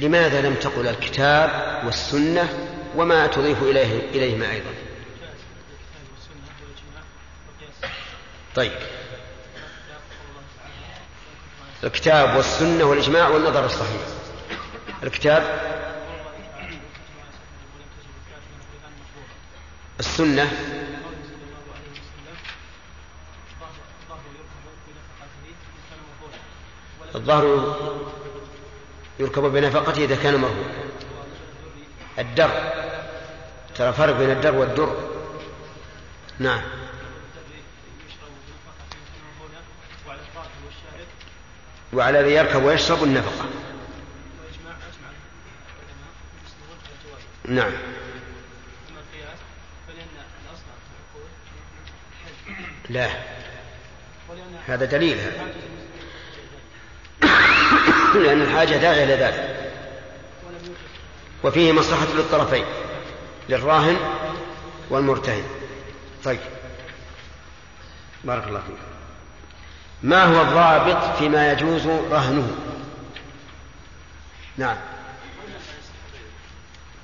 [0.00, 2.48] لماذا لم تقل الكتاب والسنة
[2.96, 4.70] وما تضيف إليه إليهما أيضا؟
[8.54, 8.72] طيب.
[11.84, 14.00] الكتاب والسنة والإجماع والنظر الصحيح.
[15.02, 15.42] الكتاب
[20.00, 20.50] السنة
[27.14, 27.97] الظهر
[29.18, 30.70] يركب بنفقته إذا كان مرهون.
[32.18, 32.50] الدر
[33.74, 35.10] ترى فرق بين الدر والدر.
[36.38, 36.62] نعم.
[41.92, 43.48] وعلى الذي يركب ويشرب النفقة.
[47.44, 47.72] نعم.
[52.88, 53.08] لا.
[54.66, 55.18] هذا دليل.
[55.18, 55.77] هذا
[58.24, 59.58] لأن الحاجة داعية إلى ذلك.
[61.44, 62.64] وفيه مصلحة للطرفين
[63.48, 63.96] للراهن
[64.90, 65.44] والمرتهن.
[66.24, 66.40] طيب.
[68.24, 68.76] بارك الله فيك.
[70.02, 72.56] ما هو الضابط فيما يجوز رهنه؟
[74.56, 74.76] نعم.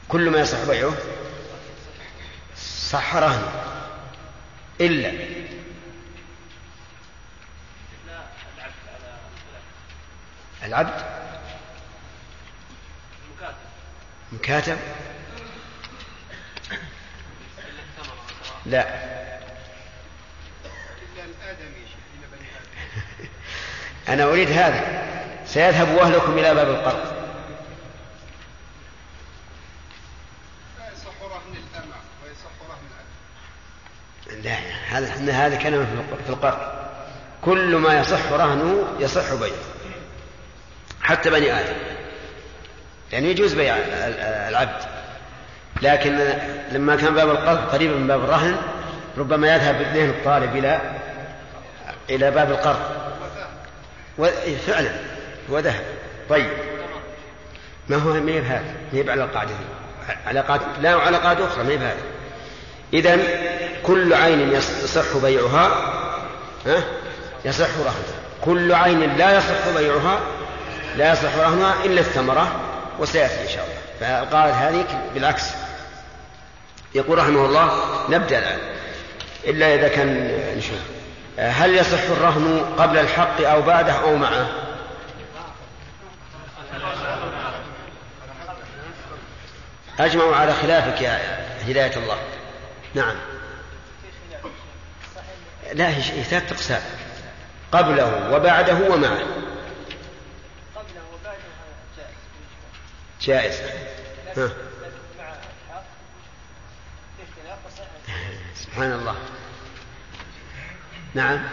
[0.08, 0.92] كل ما يصح بيعه
[2.90, 3.52] صح رهنه.
[4.80, 5.12] إلا
[10.64, 11.14] العبد
[14.32, 14.78] مكاتب.
[18.66, 18.86] لا.
[24.08, 25.04] أنا أريد هذا.
[25.46, 27.14] سيذهب أهلكم إلى باب القرض.
[34.42, 34.56] لا
[34.88, 36.58] هذا هذا كلام في القرض.
[37.42, 39.73] كل ما يصح رهنه يصح بيعه.
[41.04, 41.74] حتى بني آدم.
[43.12, 43.76] يعني يجوز بيع
[44.48, 44.82] العبد.
[45.82, 46.18] لكن
[46.72, 48.56] لما كان باب القرض قريبا من باب الرهن
[49.18, 50.80] ربما يذهب اثنين الطالب إلى
[52.10, 52.80] إلى باب القرض.
[54.18, 54.26] و...
[54.66, 54.90] فعلا.
[55.50, 55.84] هو ذهب.
[56.30, 56.50] طيب.
[57.88, 59.54] ما هو ما هي بهذا ما هي على القاعدة
[60.40, 61.94] قاعدة لا قاعدة أخرى ما هي
[62.92, 63.18] إذا
[63.82, 65.68] كل عين يصح بيعها
[66.66, 66.82] ها؟
[67.44, 68.24] يصح رهنها.
[68.44, 70.18] كل عين لا يصح بيعها
[70.96, 72.60] لا يصح رهنها إلا الثمرة
[72.98, 73.76] وسيأتي إن شاء الله.
[74.00, 75.44] فالقاعدة هذه بالعكس.
[76.94, 77.70] يقول رحمه الله
[78.10, 78.58] نبدأ الآن.
[79.44, 80.78] إلا إذا كان نشوف
[81.38, 84.48] هل يصح الرهن قبل الحق أو بعده أو معه؟
[90.00, 91.20] أجمعوا على خلافك يا
[91.68, 92.18] هداية الله.
[92.94, 93.16] نعم.
[95.72, 96.82] لا هي ثلاث أقسام.
[97.72, 99.18] قبله وبعده ومعه
[100.76, 101.38] قبله وبعده
[103.24, 103.54] جائز.
[104.36, 104.50] ها.
[108.54, 109.16] سبحان الله.
[111.14, 111.48] نعم.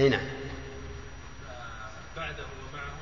[0.00, 0.20] أي نعم.
[2.16, 2.92] بعده ومعه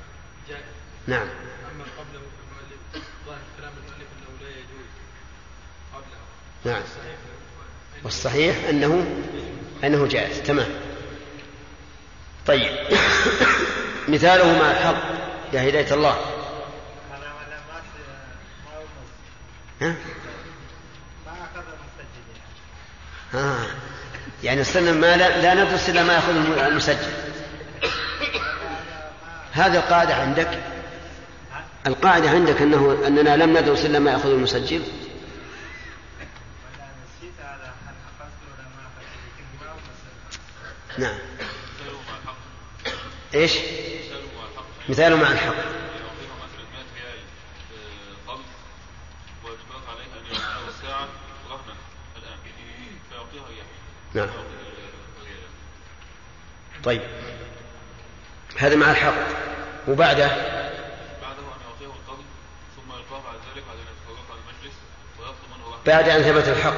[0.48, 0.62] جائز.
[1.06, 1.28] نعم.
[1.74, 4.86] أما قبله فالمؤلف ظاهر كلام المؤلف أنه لا يجوز.
[5.94, 6.72] قبله.
[6.72, 6.82] نعم.
[6.82, 7.16] الصحيح
[8.04, 9.06] والصحيح أنه
[9.84, 10.42] أنه جائز.
[10.42, 10.68] تمام.
[12.46, 12.98] طيب.
[14.08, 15.02] مثاله مع الحق.
[15.52, 16.39] يا هداية الله.
[19.82, 19.94] ها؟
[24.42, 27.12] يعني صرنا ما لا, لا ندرس إلا ما يأخذ المسجل.
[29.52, 30.62] هذه القاعدة عندك؟
[31.86, 34.82] القاعدة عندك أنه أننا لم ندرس إلا ما يأخذ المسجل؟
[37.20, 41.18] نسيت على هل أخذت ولا ما أخذت لكن ما هو مسجل نعم
[41.78, 42.36] مثاله مع الحق
[43.34, 43.52] إيش
[44.08, 44.54] مثاله مع الحق
[44.88, 47.20] مثاله مع الحق يعطيهم مثلا 100 ريال
[47.72, 48.44] آه، قبض
[49.44, 51.08] ويشترط عليه ان يعطيه الساعة
[51.50, 51.74] رهنا
[52.16, 52.38] الان
[53.10, 53.66] فيعطيها اياه
[54.14, 54.28] نعم.
[56.84, 57.02] طيب.
[58.58, 59.14] هذا مع الحق.
[59.88, 62.24] وبعده؟ بعده أن يعطيه القبض
[62.76, 64.74] ثم يلقاه بعد ذلك المجلس
[65.18, 66.74] ويطلب بعد أن ثبت الحق.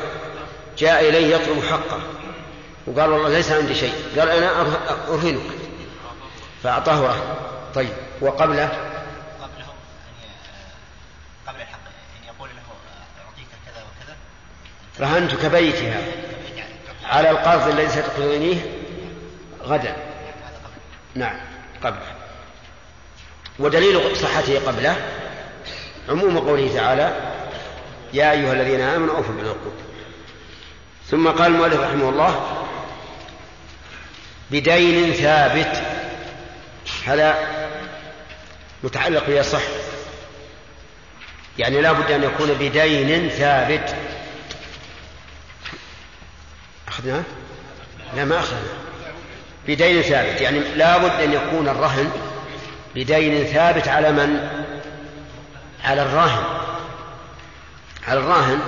[0.78, 2.00] جاء إليه يطلب حقه.
[2.86, 3.94] وقال والله ليس عندي شيء.
[4.18, 5.42] قال أنا أره- أرهنك.
[6.62, 7.36] فأعطاه رهن.
[7.74, 7.92] طيب.
[8.20, 8.68] وقبله؟
[9.42, 11.80] قبله أن ي- قبل الحق
[12.20, 12.62] أن يقول له
[13.26, 14.16] أعطيك كذا وكذا.
[15.00, 16.00] رهنتك بيتها
[17.04, 18.56] على القرض الذي ستقضينيه
[19.62, 19.96] غدا.
[21.14, 21.36] نعم
[21.84, 22.12] قبله.
[23.58, 24.96] ودليل صحته قبله.
[26.08, 27.16] عموم قوله تعالى
[28.12, 29.74] يا أيها الذين آمنوا أوفوا بالعقود.
[31.10, 32.64] ثم قال المؤلف رحمه الله
[34.50, 35.82] بدين ثابت.
[37.06, 37.48] هذا
[38.82, 39.62] متعلق بيصح
[41.58, 43.94] يعني لا بد أن يكون بدين ثابت.
[47.02, 47.22] أخذناه؟
[48.16, 48.60] لا ما أخذنا
[49.68, 50.40] بدين ثابت.
[50.40, 52.10] يعني لا بد أن يكون الرهن
[52.94, 54.48] بدين ثابت على من؟
[55.84, 56.44] على الراهن.
[58.08, 58.60] على الراهن.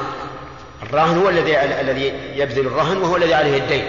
[0.82, 3.84] الراهن هو الذي الذي يبذل الرهن وهو الذي عليه الدين.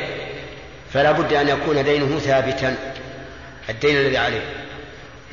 [0.94, 2.76] فلا بد أن يكون دينه ثابتا
[3.70, 4.42] الدين الذي عليه.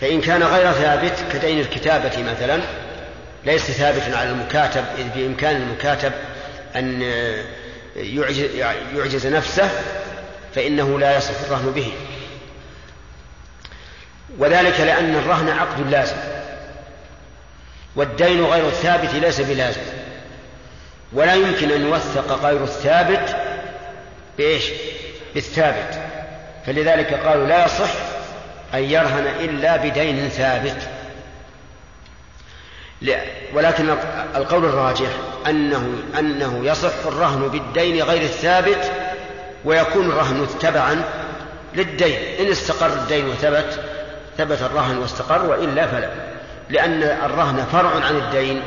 [0.01, 2.61] فإن كان غير ثابت كدين الكتابة مثلا
[3.45, 6.13] ليس ثابتا على المكاتب إذ بإمكان المكاتب
[6.77, 7.03] أن
[7.97, 9.71] يعجز, نفسه
[10.55, 11.93] فإنه لا يصح الرهن به.
[14.39, 16.17] وذلك لأن الرهن عقد لازم
[17.97, 19.81] والدين غير الثابت ليس بلازم.
[21.13, 23.37] ولا يمكن أن يوثق غير الثابت
[24.39, 24.65] بإيش؟
[25.35, 26.01] بالثابت.
[26.67, 27.91] فلذلك قالوا لا يصح
[28.75, 30.89] أن يرهن إلا بدين ثابت.
[33.03, 33.21] لا
[33.55, 33.91] ولكن
[34.37, 35.11] القول الراجح
[35.47, 38.93] أنه أنه يصح الرهن بالدين غير الثابت
[39.65, 41.05] ويكون الرهن تبعا
[41.75, 42.19] للدين.
[42.41, 43.81] إن استقر الدين وثبت
[44.39, 46.11] ثبت الرهن واستقر وإلا فلا.
[46.71, 48.63] لأن الرهن فرع عن الدين.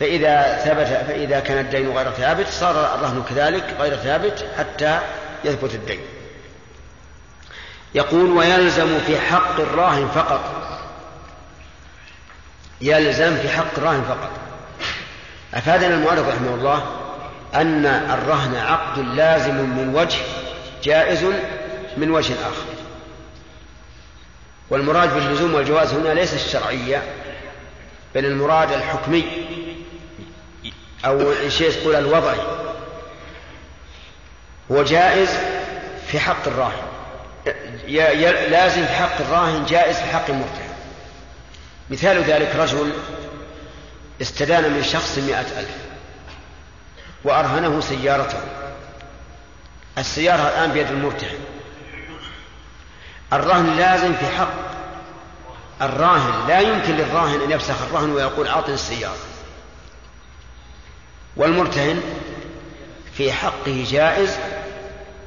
[0.00, 4.98] فإذا ثبت فإذا كان الدين غير ثابت صار الرهن كذلك غير ثابت حتى
[5.44, 6.00] يثبت الدين.
[7.94, 10.40] يقول ويلزم في حق الراهن فقط
[12.84, 14.30] يلزم في حق الراهن فقط.
[15.54, 16.86] أفادنا المؤلف رحمه الله
[17.54, 20.18] أن الرهن عقد لازم من وجه
[20.82, 21.24] جائز
[21.96, 22.66] من وجه آخر.
[24.70, 27.02] والمراد باللزوم والجواز هنا ليس الشرعية
[28.14, 29.24] بل المراد الحكمي
[31.04, 32.40] أو شيء تقول الوضعي.
[34.72, 35.30] هو جائز
[36.06, 36.82] في حق الراهن
[38.50, 40.63] لازم في حق الراهن جائز في حق المرتهن
[41.90, 42.92] مثال ذلك رجل
[44.22, 45.76] استدان من شخص مئة ألف
[47.24, 48.40] وأرهنه سيارته.
[49.98, 51.38] السيارة الآن بيد المرتهن.
[53.32, 54.54] الرهن لازم في حق.
[55.82, 59.16] الراهن لا يمكن للراهن أن يفسخ الرهن ويقول أعطني السيارة.
[61.36, 62.02] والمرتهن
[63.16, 64.38] في حقه جائز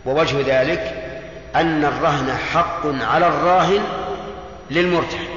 [0.05, 1.03] ووجه ذلك
[1.55, 3.83] أن الرهن حق على الراهن
[4.71, 5.36] للمرتهن.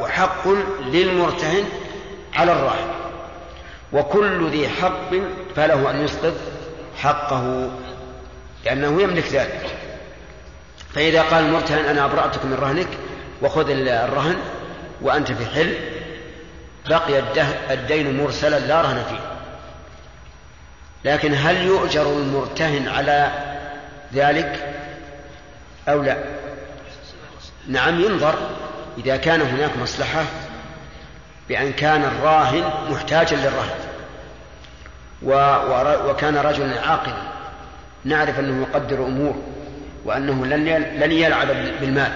[0.00, 0.48] وحق
[0.80, 1.64] للمرتهن
[2.34, 2.88] على الراهن
[3.92, 5.10] وكل ذي حق
[5.56, 6.34] فله أن يسقط
[6.98, 7.70] حقه
[8.64, 9.76] لأنه يملك ذلك.
[10.94, 12.88] فإذا قال المرتهن أنا أبرأتك من رهنك
[13.42, 14.36] وخذ الرهن
[15.02, 15.74] وأنت في حل
[16.88, 17.18] بقي
[17.70, 19.20] الدين مرسلا لا رهن فيه.
[21.04, 23.30] لكن هل يؤجر المرتهن على
[24.14, 24.74] ذلك
[25.88, 26.16] أو لا؟
[27.68, 28.34] نعم ينظر.
[28.98, 30.24] إذا كان هناك مصلحة
[31.48, 33.78] بأن كان الراهن محتاجا للرهن.
[36.08, 37.22] وكان رجلا عاقلا
[38.04, 39.42] نعرف أنه يقدر أمور
[40.04, 40.46] وأنه
[40.96, 41.46] لن يلعب
[41.80, 42.12] بالمال.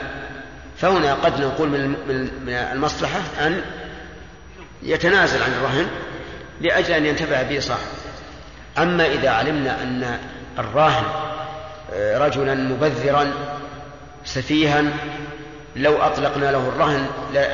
[0.81, 3.63] فهنا قد نقول من المصلحة أن
[4.83, 5.87] يتنازل عن الرهن
[6.61, 7.87] لأجل أن ينتفع به صاحب
[8.79, 10.19] أما إذا علمنا أن
[10.59, 11.05] الراهن
[11.93, 13.33] آه، رجلا مبذرا
[14.25, 14.85] سفيها
[15.77, 17.07] لو أطلقنا له الرهن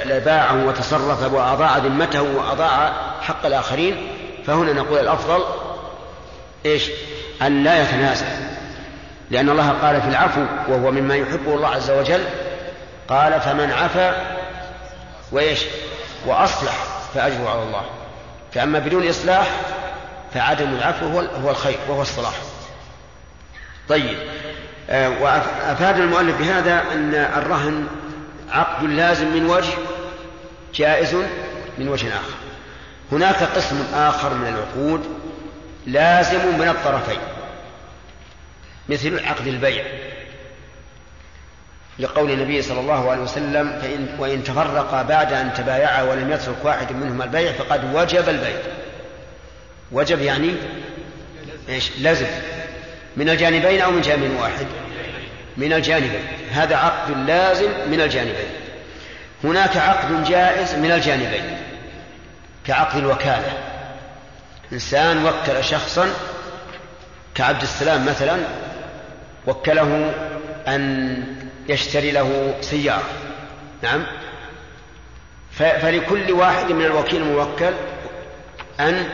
[0.07, 4.09] لباعه وتصرف وأضاع ذمته وأضاع حق الآخرين
[4.47, 5.45] فهنا نقول الأفضل
[6.67, 6.91] إيش؟
[7.43, 8.27] أن لا يتنازل
[9.31, 12.25] لأن الله قال في العفو وهو مما يحبه الله عز وجل
[13.09, 14.15] قال فمن عفا
[15.33, 15.61] وإيش؟
[16.27, 16.73] وأصلح
[17.15, 17.83] فأجره على الله.
[18.55, 19.47] فأما بدون إصلاح
[20.35, 22.35] فعدم العفو هو هو الخير وهو الصلاح.
[23.89, 24.19] طيب
[24.91, 27.87] آه، وأفاد المؤلف بهذا أن الرهن
[28.51, 29.73] عقد لازم من وجه
[30.75, 31.15] جائز
[31.79, 32.35] من وجه آخر.
[33.13, 35.05] هناك قسم آخر من العقود
[35.87, 37.19] لازم من الطرفين
[38.89, 39.85] مثل عقد البيع.
[41.99, 46.93] لقول النبي صلى الله عليه وسلم فإن وإن تفرقا بعد أن تبايعا ولم يترك واحد
[46.93, 48.59] منهما البيع فقد وجب البيع.
[49.93, 50.55] وجب يعني
[51.69, 52.27] إيش؟ لازم.
[53.17, 54.67] من الجانبين أو من جانب واحد؟
[55.57, 56.27] من الجانبين.
[56.53, 58.49] هذا عقد لازم من الجانبين.
[59.45, 61.59] هناك عقد جائز من الجانبين.
[62.67, 63.53] كعقد الوكالة.
[64.73, 66.09] إنسان وكل شخصا
[67.35, 68.39] كعبد السلام مثلا
[69.47, 70.15] وكله
[70.69, 71.23] أن
[71.69, 73.09] يشتري له سيارة.
[73.83, 74.07] نعم.
[75.53, 77.73] فلكل واحد من الوكيل الموكل
[78.81, 79.09] أن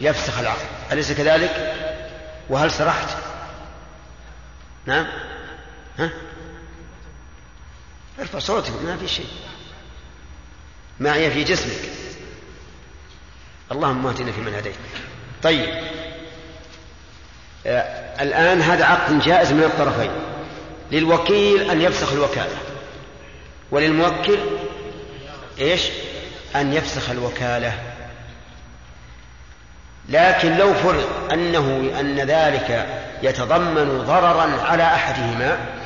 [0.00, 0.66] يفسخ العقد.
[0.92, 1.74] أليس كذلك؟
[2.48, 3.08] وهل سرحت؟
[4.86, 5.06] نعم.
[6.00, 6.10] ها؟
[8.20, 9.26] ارفع صوتك ما في شيء.
[11.00, 11.90] معي في جسمك.
[13.72, 14.74] اللهم اهدنا فيمن هديت.
[15.42, 15.68] طيب.
[17.66, 20.10] آه الآن هذا عقد جائز من الطرفين.
[20.92, 22.56] للوكيل أن يفسخ الوكالة.
[23.70, 24.38] وللموكل
[25.58, 25.82] إيش؟
[26.56, 27.72] أن يفسخ الوكالة.
[30.08, 32.88] لكن لو فرض أنه أن ذلك
[33.22, 35.79] يتضمن ضررا على أحدهما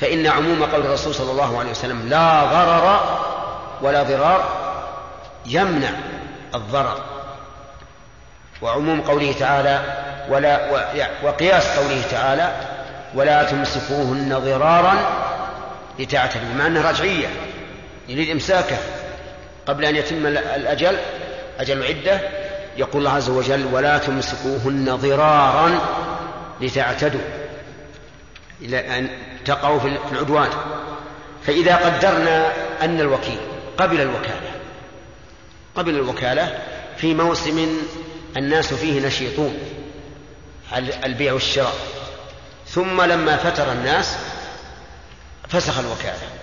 [0.00, 3.18] فإن عموم قول الرسول صلى الله عليه وسلم لا ضرر
[3.82, 4.48] ولا ضرار
[5.46, 5.90] يمنع
[6.54, 6.98] الضرر.
[8.62, 9.80] وعموم قوله تعالى
[10.28, 10.60] ولا
[11.22, 12.52] وقياس قوله تعالى
[13.14, 14.94] ولا تمسكوهن ضرارا
[15.98, 17.28] لتعتدوا مع أنها رجعية
[18.08, 18.76] يريد إمساكه
[19.66, 20.96] قبل أن يتم الأجل
[21.60, 22.20] أجل العدة
[22.76, 25.80] يقول الله عز وجل ولا تمسكوهن ضرارا
[26.60, 27.20] لتعتدوا.
[28.62, 29.08] إلى أن
[29.44, 30.50] تقعوا في العدوان.
[31.46, 32.52] فإذا قدرنا
[32.84, 33.38] أن الوكيل
[33.78, 34.50] قبل الوكالة
[35.74, 36.58] قبل الوكالة
[36.96, 37.68] في موسم
[38.36, 39.58] الناس فيه نشيطون
[41.04, 41.74] البيع والشراء.
[42.66, 44.16] ثم لما فتر الناس
[45.48, 46.38] فسخ الوكالة.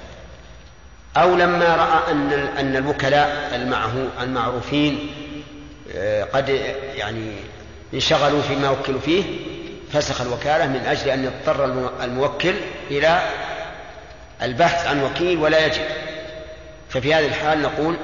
[1.18, 3.56] أو لما رأى أن أن الوكلاء
[4.22, 5.10] المعروفين
[5.96, 6.50] آه، قد
[6.96, 7.32] يعني
[7.94, 9.24] انشغلوا فيما وكلوا فيه
[9.96, 11.66] فسخ الوكالة من أجل أن يضطر
[12.04, 12.56] الموكل
[12.92, 13.20] إلى
[14.42, 15.88] البحث عن وكيل ولا يجد
[16.90, 17.96] ففي هذه الحال نقول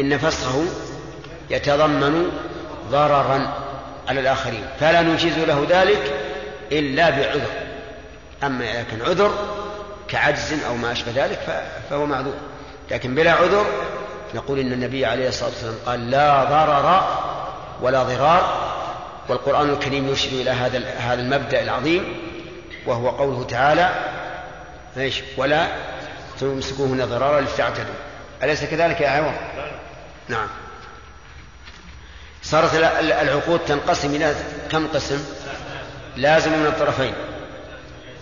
[0.00, 0.64] إن فسخه
[1.50, 2.30] يتضمن
[2.90, 3.54] ضررا
[4.08, 6.14] على الآخرين فلا نجيز له ذلك
[6.72, 7.50] إلا بعذر.
[8.44, 9.32] أما إذا كان عذر
[10.08, 12.34] كعجز أو ما أشبه ذلك فهو معذور.
[12.90, 13.66] لكن بلا عذر
[14.34, 17.06] نقول إن النبي عليه الصلاة والسلام قال لا ضرر
[17.82, 18.68] ولا ضرار
[19.28, 22.16] والقرآن الكريم يشير إلى هذا هذا المبدأ العظيم
[22.86, 23.90] وهو قوله تعالى
[24.96, 25.66] إيش؟ ولا
[26.40, 27.94] تمسكوهن ضرارا لتعتدوا.
[28.42, 29.34] أليس كذلك يا عوض؟
[30.28, 30.48] نعم.
[32.42, 34.34] صارت العقود تنقسم إلى
[34.70, 35.24] كم قسم؟
[36.16, 37.12] لازم من الطرفين.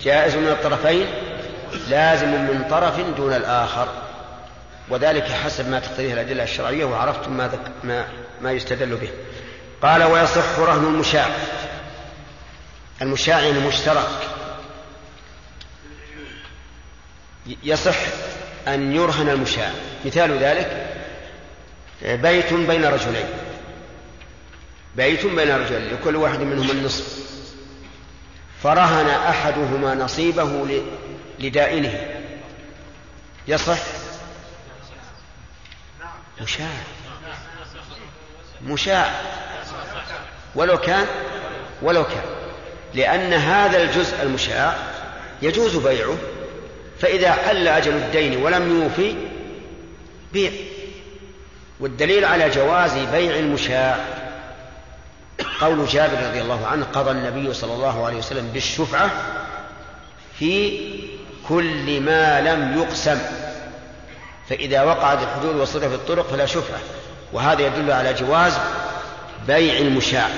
[0.02, 1.06] جائز من الطرفين
[1.88, 3.88] لازم من طرف دون الآخر.
[4.88, 7.50] وذلك حسب ما تقتضيه الأدلة الشرعية وعرفتم ما,
[7.84, 8.06] ما,
[8.42, 9.10] ما يستدل به.
[9.82, 11.28] قال ويصح رهن المشاع.
[13.02, 14.28] المشاع يعني مشترك.
[17.62, 17.96] يصح
[18.68, 19.70] أن يرهن المشاع.
[20.04, 20.92] مثال ذلك
[22.02, 23.26] بيت بين رجلين.
[24.96, 27.26] بيت بين رجل لكل واحد منهما النصف.
[28.62, 30.82] فرهن أحدهما نصيبه
[31.38, 32.22] لدائنه.
[33.48, 33.78] يصح؟
[36.42, 36.68] مشاع.
[38.62, 39.22] مشاع.
[40.56, 41.06] ولو كان
[41.82, 42.24] ولو كان.
[42.94, 44.74] لأن هذا الجزء المشاع
[45.42, 46.16] يجوز بيعه
[47.00, 49.14] فإذا حل أجل الدين ولم يوفي
[50.32, 50.50] بيع.
[51.80, 53.98] والدليل على جواز بيع المشاع
[55.60, 59.10] قول جابر رضي الله عنه قضى النبي صلى الله عليه وسلم بالشفعة
[60.38, 60.80] في
[61.48, 63.18] كل ما لم يقسم.
[64.48, 66.78] فإذا وقعت الحدود وصرف الطرق فلا شفعة.
[67.32, 68.58] وهذا يدل على جواز
[69.46, 70.28] بيع المشاع.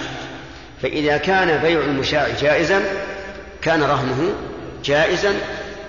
[0.82, 2.82] فإذا كان بيع المشاع جائزا
[3.62, 4.32] كان رهنه
[4.84, 5.34] جائزا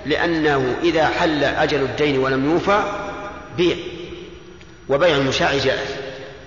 [0.06, 2.84] لأنه إذا حل أجل الدين ولم يوفى
[3.58, 3.76] بيع.
[4.90, 5.90] وبيع المشاع جائز.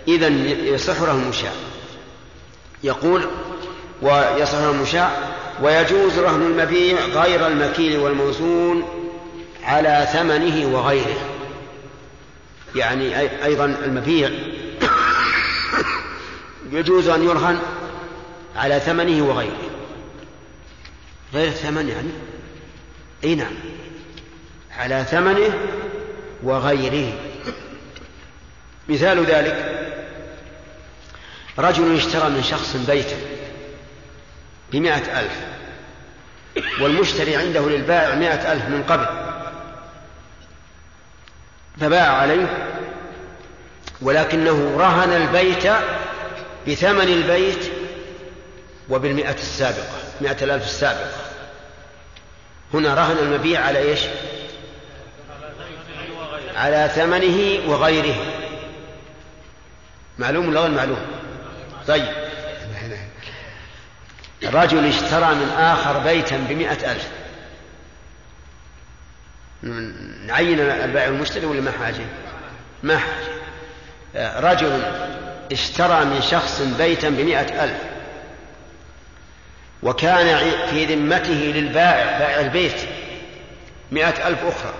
[0.08, 0.28] إذا
[0.64, 1.52] يصح رهن المشاع.
[2.84, 3.26] يقول
[4.02, 5.10] ويصح رهن المشاع.
[5.62, 8.82] ويجوز رهن المبيع غير المكيل والموزون
[9.64, 11.16] على ثمنه وغيره.
[12.76, 14.30] يعني أي- أيضا المبيع
[16.72, 17.58] يجوز أن يرهن
[18.56, 19.70] على ثمنه وغيره.
[21.34, 22.10] غير الثمن يعني؟
[23.24, 23.54] إي نعم.
[24.78, 25.58] على ثمنه
[26.42, 27.12] وغيره.
[28.88, 29.82] مثال ذلك
[31.58, 33.16] رجل اشترى من شخص بيتا
[34.72, 35.32] بمائة ألف
[36.80, 39.06] والمشتري عنده للبائع مائة ألف من قبل
[41.80, 42.68] فباع عليه
[44.02, 45.66] ولكنه رهن البيت
[46.68, 47.72] بثمن البيت
[48.89, 51.10] وبالمئة السابقة مئة الألف السابقة.
[52.74, 54.01] هنا رهن المبيع على إيش؟
[56.56, 58.16] على ثمنه وغيره.
[60.18, 61.06] معلوم ولا غير معلوم؟
[61.89, 62.09] طيب.
[64.44, 67.09] رجل اشترى من آخر بيتا بمئة ألف.
[70.26, 72.05] نعين البائع المشتري ولا ما حاجة؟
[72.82, 74.40] ما حاجة.
[74.40, 74.82] رجل
[75.52, 77.78] اشترى من شخص بيتا بمئة ألف.
[79.82, 82.80] وكان في ذمته للبائع بائع البيت
[83.92, 84.74] مئة ألف أخرى.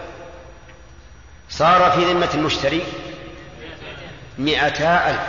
[1.51, 2.83] صار في ذمة المشتري
[4.39, 5.21] مئتا ألف.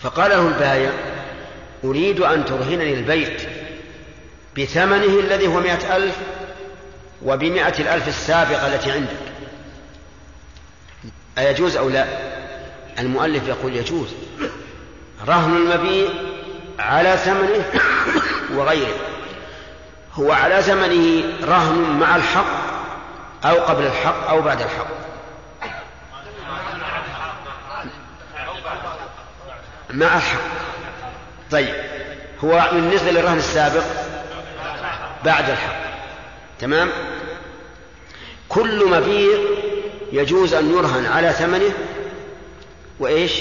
[0.00, 0.90] فقال له البائع
[1.84, 3.42] أريد أن ترهنني البيت
[4.58, 6.16] بثمنه الذي هو مئة ألف
[7.22, 9.16] وبمئة الألف السابقة التي عندك.
[11.38, 12.29] أيجوز أو لا؟
[13.00, 14.08] المؤلف يقول يجوز.
[15.28, 16.08] رهن المبيع
[16.78, 17.64] على ثمنه
[18.54, 18.94] وغيره.
[20.14, 22.60] هو على ثمنه رهن مع الحق
[23.44, 24.86] أو قبل الحق أو بعد الحق.
[29.90, 30.40] مع الحق.
[31.50, 31.74] طيب.
[32.44, 33.84] هو بالنسبة للرهن السابق
[35.24, 35.80] بعد الحق.
[36.60, 36.88] تمام؟
[38.48, 39.38] كل مبيع
[40.12, 41.72] يجوز أن يرهن على ثمنه
[43.00, 43.32] وإيش؟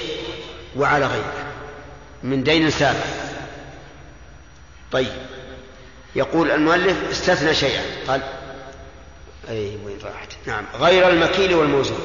[0.76, 1.34] وعلى غيره
[2.24, 3.06] من دين سابق.
[4.92, 5.12] طيب.
[6.16, 7.82] يقول المؤلف استثنى شيئا.
[8.08, 8.22] قال
[9.50, 10.66] أي وين راحت؟ نعم.
[10.80, 12.00] غير المكيل والموزون.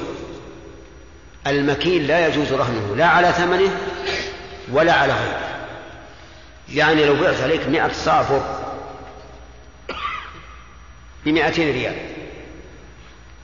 [1.47, 3.81] المكيل لا يجوز رهنه لا على ثمنه
[4.73, 5.51] ولا على غيره.
[6.73, 8.43] يعني لو بعت عليك مئة صاع بر
[11.25, 11.97] بمئتين ريال.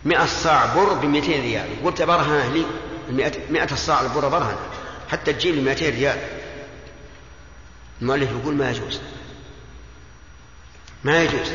[0.05, 1.67] مئة صاع بر بمئتين ريال.
[1.85, 2.65] قلت برهنه لي.
[3.51, 4.59] مئة الصاع البر برهنه
[5.09, 6.19] حتى تجيب لي 200 ريال.
[8.03, 9.01] المؤلف يقول ما يجوز.
[11.05, 11.53] ما يجوز.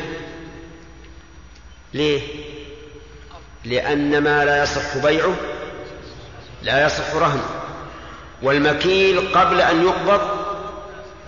[1.94, 2.22] ليه؟
[3.66, 5.36] لأن ما لا يصح بيعه
[6.62, 7.50] لا يصح رهنه
[8.42, 10.46] والمكيل قبل أن يقبض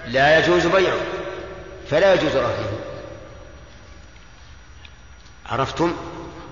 [0.08, 1.02] لا يجوز بيعه
[1.90, 2.80] فلا يجوز رهنه.
[5.46, 5.96] عرفتم؟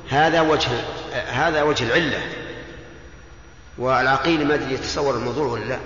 [0.10, 0.72] هذا وجه
[1.14, 2.45] هذا وجه العلة.
[3.78, 5.80] والعقيل ما أدري يتصور الموضوع ولا لا.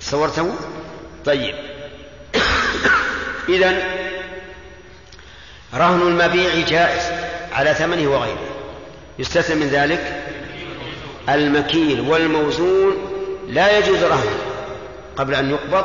[0.00, 0.54] تصورته؟
[1.24, 1.54] طيب.
[3.48, 3.82] اذا
[5.74, 7.02] رهن المبيع جائز
[7.52, 8.54] على ثمنه وغيره.
[9.18, 10.22] يستثنى من ذلك
[11.28, 12.96] المكيل والموزون
[13.48, 14.38] لا يجوز رهنه
[15.16, 15.84] قبل أن يقبض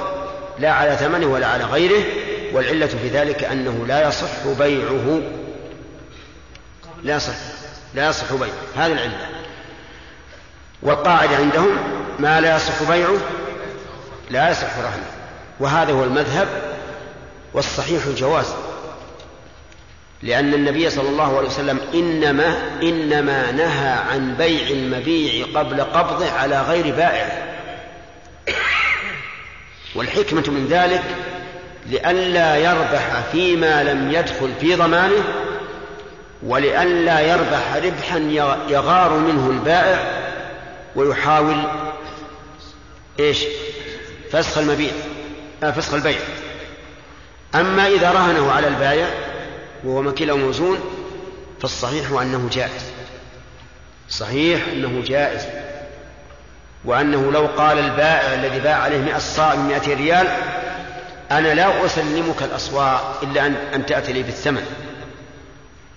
[0.59, 2.03] لا على ثمنه ولا على غيره
[2.53, 5.21] والعلة في ذلك أنه لا يصح بيعه.
[7.03, 7.33] لا يصح
[7.95, 8.85] لا يصح بيعه.
[8.85, 9.29] هذه العلة.
[10.81, 11.77] والقاعدة عندهم
[12.19, 13.17] ما لا يصح بيعه
[14.29, 15.05] لا يصح رهنه.
[15.59, 16.47] وهذا هو المذهب
[17.53, 18.53] والصحيح الجواز.
[20.23, 26.61] لأن النبي صلى الله عليه وسلم إنما إنما نهى عن بيع المبيع قبل قبضه على
[26.61, 27.49] غير بائع.
[29.95, 31.03] والحكمة من ذلك
[31.89, 35.23] لئلا يربح فيما لم يدخل في ضمانه
[36.43, 38.17] ولئلا يربح ربحا
[38.69, 40.28] يغار منه البائع
[40.99, 41.63] ويحاول
[43.19, 43.43] إيش؟
[44.31, 44.91] فسخ المبيع
[45.63, 46.19] آه فسخ البيع.
[47.55, 49.07] أما إذا رهنه على البائع
[49.83, 50.79] وهو مكيل أو موزون
[51.61, 52.91] فالصحيح أنه جائز.
[54.09, 55.41] صحيح أنه جائز.
[56.85, 60.27] وأنه لو قال البائع الذي باع عليه 100 صاع ب 200 ريال
[61.31, 64.65] أنا لا أسلمك الأصواع إلا أن أن تأتي لي بالثمن.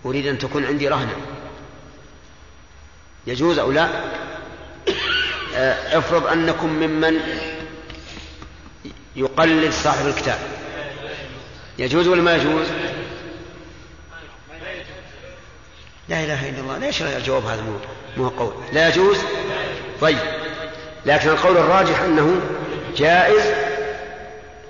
[0.06, 1.12] أريد أن تكون عندي رهنا
[3.26, 3.88] يجوز أو لا؟
[5.92, 7.20] افرض أنكم ممن
[9.16, 10.38] يقلد صاحب الكتاب.
[11.78, 12.66] يجوز ولا ما يجوز؟
[16.08, 16.78] لا إله إلا الله.
[16.78, 17.62] ليش الجواب هذا؟
[18.16, 18.52] مو قول.
[18.72, 19.16] لا يجوز؟
[20.00, 20.18] طيب.
[21.06, 22.40] لكن القول الراجح أنه
[22.96, 23.42] جائز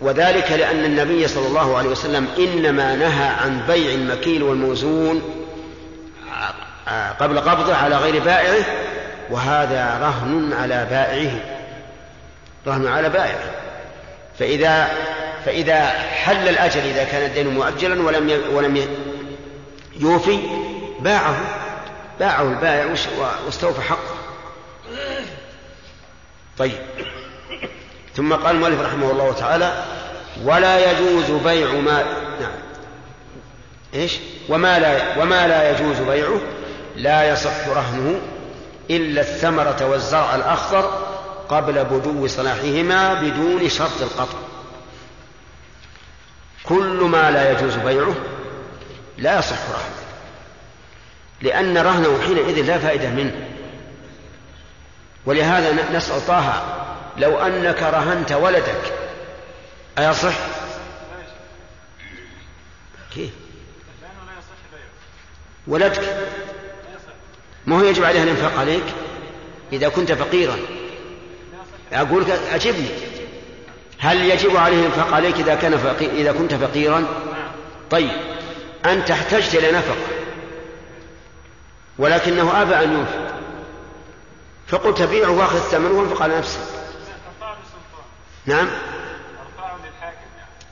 [0.01, 5.23] وذلك لأن النبي صلى الله عليه وسلم إنما نهى عن بيع المكيل والموزون
[7.21, 8.65] قبل قبضه على غير بائعه
[9.33, 11.33] وهذا رهن على بائعه.
[12.67, 13.51] رهن على بائعه.
[14.39, 14.89] فإذا
[15.45, 15.87] فإذا
[16.25, 18.87] حل الأجل إذا كان الدين مؤجلا ولم ولم
[19.97, 20.39] يوفي
[21.01, 21.37] باعه.
[22.21, 22.95] باعه البائع
[23.47, 24.17] واستوفى حقه.
[26.59, 26.79] طيب.
[28.17, 29.85] ثم قال المؤلف رحمه الله تعالى
[30.45, 32.05] ولا يجوز بيع ما
[32.41, 32.53] نعم.
[33.95, 34.19] إيش؟
[34.49, 36.41] وما لا وما لا يجوز بيعه
[36.97, 38.21] لا يصح رهنه.
[38.91, 41.13] إلا الثمرة والزرع الأخضر
[41.49, 44.39] قبل بدو صلاحهما بدون شرط القطع
[46.65, 48.15] كل ما لا يجوز بيعه
[49.19, 50.03] لا يصح رهنه
[51.43, 53.49] لأن رهنه حينئذ لا فائدة منه
[55.27, 56.63] ولهذا نسأل طه
[57.17, 58.93] لو أنك رهنت ولدك
[59.99, 60.35] أيصح؟
[63.15, 63.31] كيف؟
[65.67, 66.32] ولدك
[67.67, 68.85] ما هو يجب عليه الإنفاق عليك؟
[69.73, 70.57] إذا كنت فقيرا.
[71.93, 72.89] أقول أجبني.
[73.99, 77.07] هل يجب عليه الإنفاق عليك إذا كان فقير إذا كنت فقيرا؟
[77.91, 78.11] طيب.
[78.85, 80.07] أنت احتجت إلى نفقة.
[81.99, 83.35] ولكنه أبى أن ينفق.
[84.69, 86.61] فقلت بيعه وآخذ ثمنه وانفق على نفسك.
[88.47, 88.69] نعم.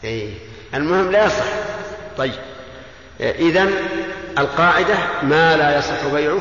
[0.05, 0.35] إيه.
[0.75, 1.47] المهم لا يصح.
[2.17, 2.35] طيب.
[3.21, 3.69] إذا
[4.39, 6.41] القاعدة ما لا يصح بيعه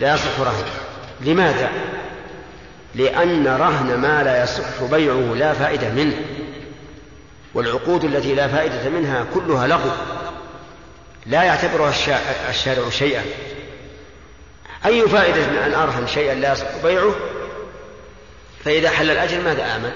[0.00, 0.72] لا يصح رهنه
[1.20, 1.70] لماذا؟
[2.94, 6.16] لأن رهن ما لا يصح بيعه لا فائدة منه.
[7.54, 9.90] والعقود التي لا فائدة منها كلها لغو.
[11.26, 11.92] لا يعتبرها
[12.50, 13.22] الشارع شيئا.
[14.86, 17.14] أي فائدة من أن أرهن شيئا لا يصح بيعه؟
[18.64, 19.92] فإذا حل الأجل ماذا أعمل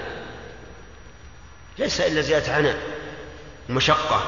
[1.77, 2.77] ليس إلا زيادة عناء.
[3.69, 4.23] مشقة.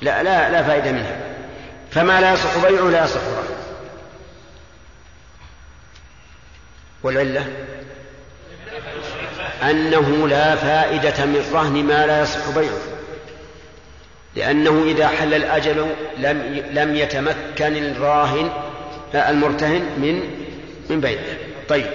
[0.00, 1.20] لا لا لا فائدة منها.
[1.90, 3.51] فما لا يصح بيعه لا يصح رهنه.
[7.02, 7.46] والعلة؟
[9.62, 12.78] أنه لا فائدة من رهن ما لا يصح بيعه.
[14.36, 15.86] لأنه إذا حل الأجل
[16.18, 18.50] لم لم يتمكن الراهن
[19.14, 20.22] المرتهن من
[20.90, 21.36] من بيعه.
[21.68, 21.86] طيب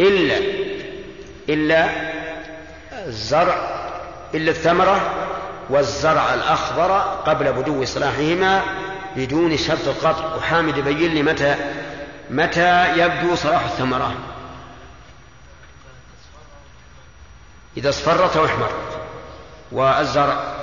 [0.00, 0.36] إلا
[1.48, 1.88] إلا
[3.06, 3.82] الزرع
[4.34, 5.00] إلا الثمرة
[5.70, 8.62] والزرع الأخضر قبل بدو صلاحهما
[9.16, 10.36] بدون شرط القطع.
[10.36, 11.54] وحامد يبين لي متى
[12.30, 14.14] متى يبدو صلاح الثمرة.
[17.76, 19.00] إذا اصفرت أو احمرت.
[19.72, 20.62] والزرع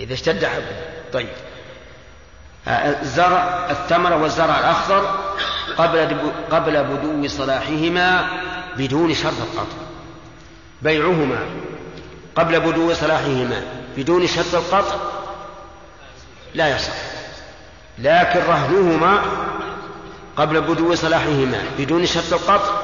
[0.00, 0.76] إذا اشتد حبه
[1.12, 1.28] طيب.
[2.68, 5.18] الزرع الثمرة والزرع الأخضر
[5.78, 8.28] قبل قبل بدو صلاحهما
[8.78, 9.76] بدون شرط القطع
[10.82, 11.38] بيعهما
[12.34, 13.62] قبل بدو صلاحهما
[13.96, 15.11] بدون شرط القطع
[16.54, 16.92] لا يصح.
[17.98, 19.22] لكن رهنهما
[20.36, 22.80] قبل بدو صلاحهما بدون شرط القطع.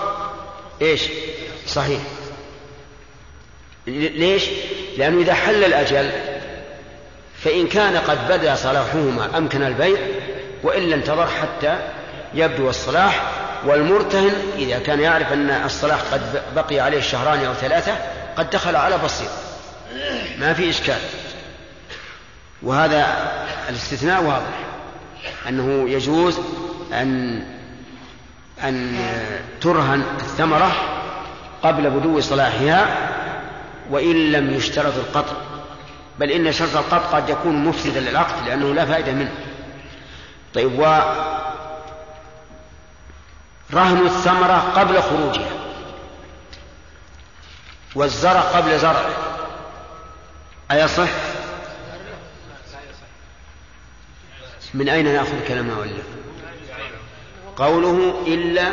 [0.83, 1.03] إيش؟
[1.67, 2.01] صحيح.
[3.87, 4.45] ليش؟
[4.99, 6.11] لأنه إذا حل الأجل
[7.45, 9.99] فإن كان قد بدا صلاحهما أمكن البيع
[10.63, 11.79] وإلا انتظر حتى
[12.35, 13.23] يبدو الصلاح.
[13.65, 17.97] والمرتهن إذا كان يعرف أن الصلاح قد بقي عليه شهران أو ثلاثة
[18.37, 19.29] قد دخل على بصير.
[20.39, 20.99] ما في إشكال.
[22.63, 23.33] وهذا
[23.69, 24.59] الاستثناء واضح.
[25.49, 26.39] أنه يجوز
[26.93, 27.43] أن
[28.65, 28.99] أن
[29.61, 30.73] ترهن الثمرة
[31.63, 32.87] قبل بدو صلاحها
[33.91, 35.37] وإن لم يشترط القطع.
[36.19, 39.33] بل إن شرط القطع قد يكون مفسدا للعقد لأنه لا فائدة منه.
[40.55, 40.85] طيب و
[43.75, 45.51] رهن الثمرة قبل خروجها
[47.95, 49.11] والزرع قبل زرعه.
[50.71, 51.09] أيصح؟
[54.75, 56.05] من أين نأخذ كلام مؤلف؟
[57.57, 58.73] قوله إلا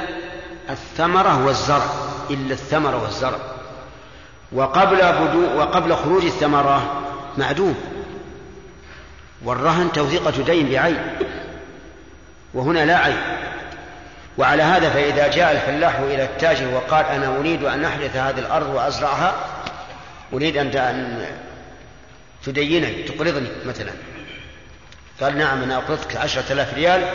[0.70, 1.86] الثمرة والزرع
[2.30, 3.40] إلا الثمرة والزرع.
[4.52, 7.02] وقبل بدو وقبل خروج الثمرة
[7.38, 7.76] معدوم.
[9.44, 10.98] والرهن توثيقة دين بعين.
[12.54, 13.18] وهنا لا عين
[14.38, 19.36] وعلى هذا فإذا جاء الفلاح إلى التاجر وقال أنا أريد أن أحدث هذه الأرض وأزرعها
[20.34, 21.26] أريد أن
[22.46, 23.92] تدينني تقرضني مثلا.
[25.22, 27.10] قال نعم أنا أقرضك عشرة آلاف ريال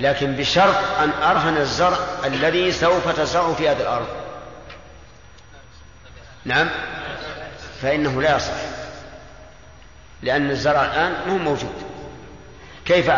[0.00, 4.06] لكن بشرط أن أرهن الزرع الذي سوف تزرعه في هذه الأرض.
[6.44, 6.68] نعم
[7.82, 8.52] فإنه لا يصح
[10.22, 11.82] لأن الزرع الآن مو موجود.
[12.84, 13.10] كيف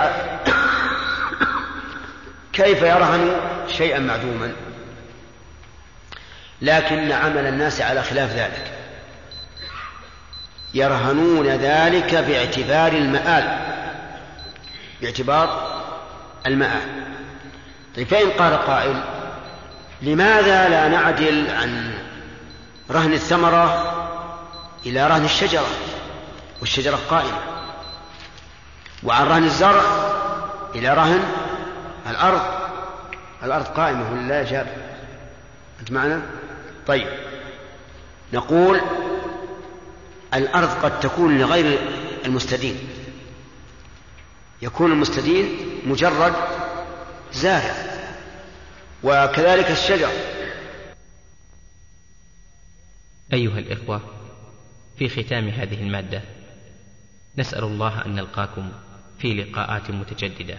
[2.52, 3.36] كيف يرهن
[3.68, 4.52] شيئا معدوما؟
[6.62, 8.72] لكن عمل الناس على خلاف ذلك.
[10.74, 13.77] يرهنون ذلك باعتبار المآل.
[15.02, 15.78] باعتبار
[16.46, 17.08] المآل
[17.96, 19.02] طيب فإن قال قائل
[20.02, 21.94] لماذا لا نعدل عن
[22.90, 23.94] رهن الثمرة
[24.86, 25.66] إلى رهن الشجرة؟
[26.60, 27.38] والشجرة قائمة.
[29.02, 29.82] وعن رهن الزرع
[30.74, 31.20] إلى رهن
[32.10, 32.42] الأرض.
[33.42, 34.66] الأرض قائمة ولا لا جاب
[35.80, 36.22] أنت معنا؟
[36.86, 37.08] طيب
[38.32, 38.80] نقول
[40.34, 41.78] الأرض قد تكون لغير
[42.24, 42.88] المستدين.
[44.62, 45.46] يكون المستدين
[45.86, 46.34] مجرد
[47.32, 47.88] زارع
[49.02, 50.10] وكذلك الشجر.
[53.32, 54.00] أيها الإخوة
[54.98, 56.22] في ختام هذه المادة
[57.38, 58.72] نسأل الله أن نلقاكم
[59.18, 60.58] في لقاءات متجددة.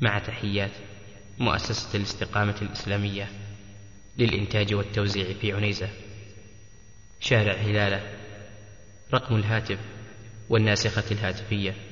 [0.00, 0.70] مع تحيات
[1.38, 3.28] مؤسسة الاستقامة الإسلامية
[4.18, 5.88] للإنتاج والتوزيع في عنيزة.
[7.20, 8.18] شارع هلالة
[9.14, 9.78] رقم الهاتف
[10.48, 11.91] والناسخة الهاتفية.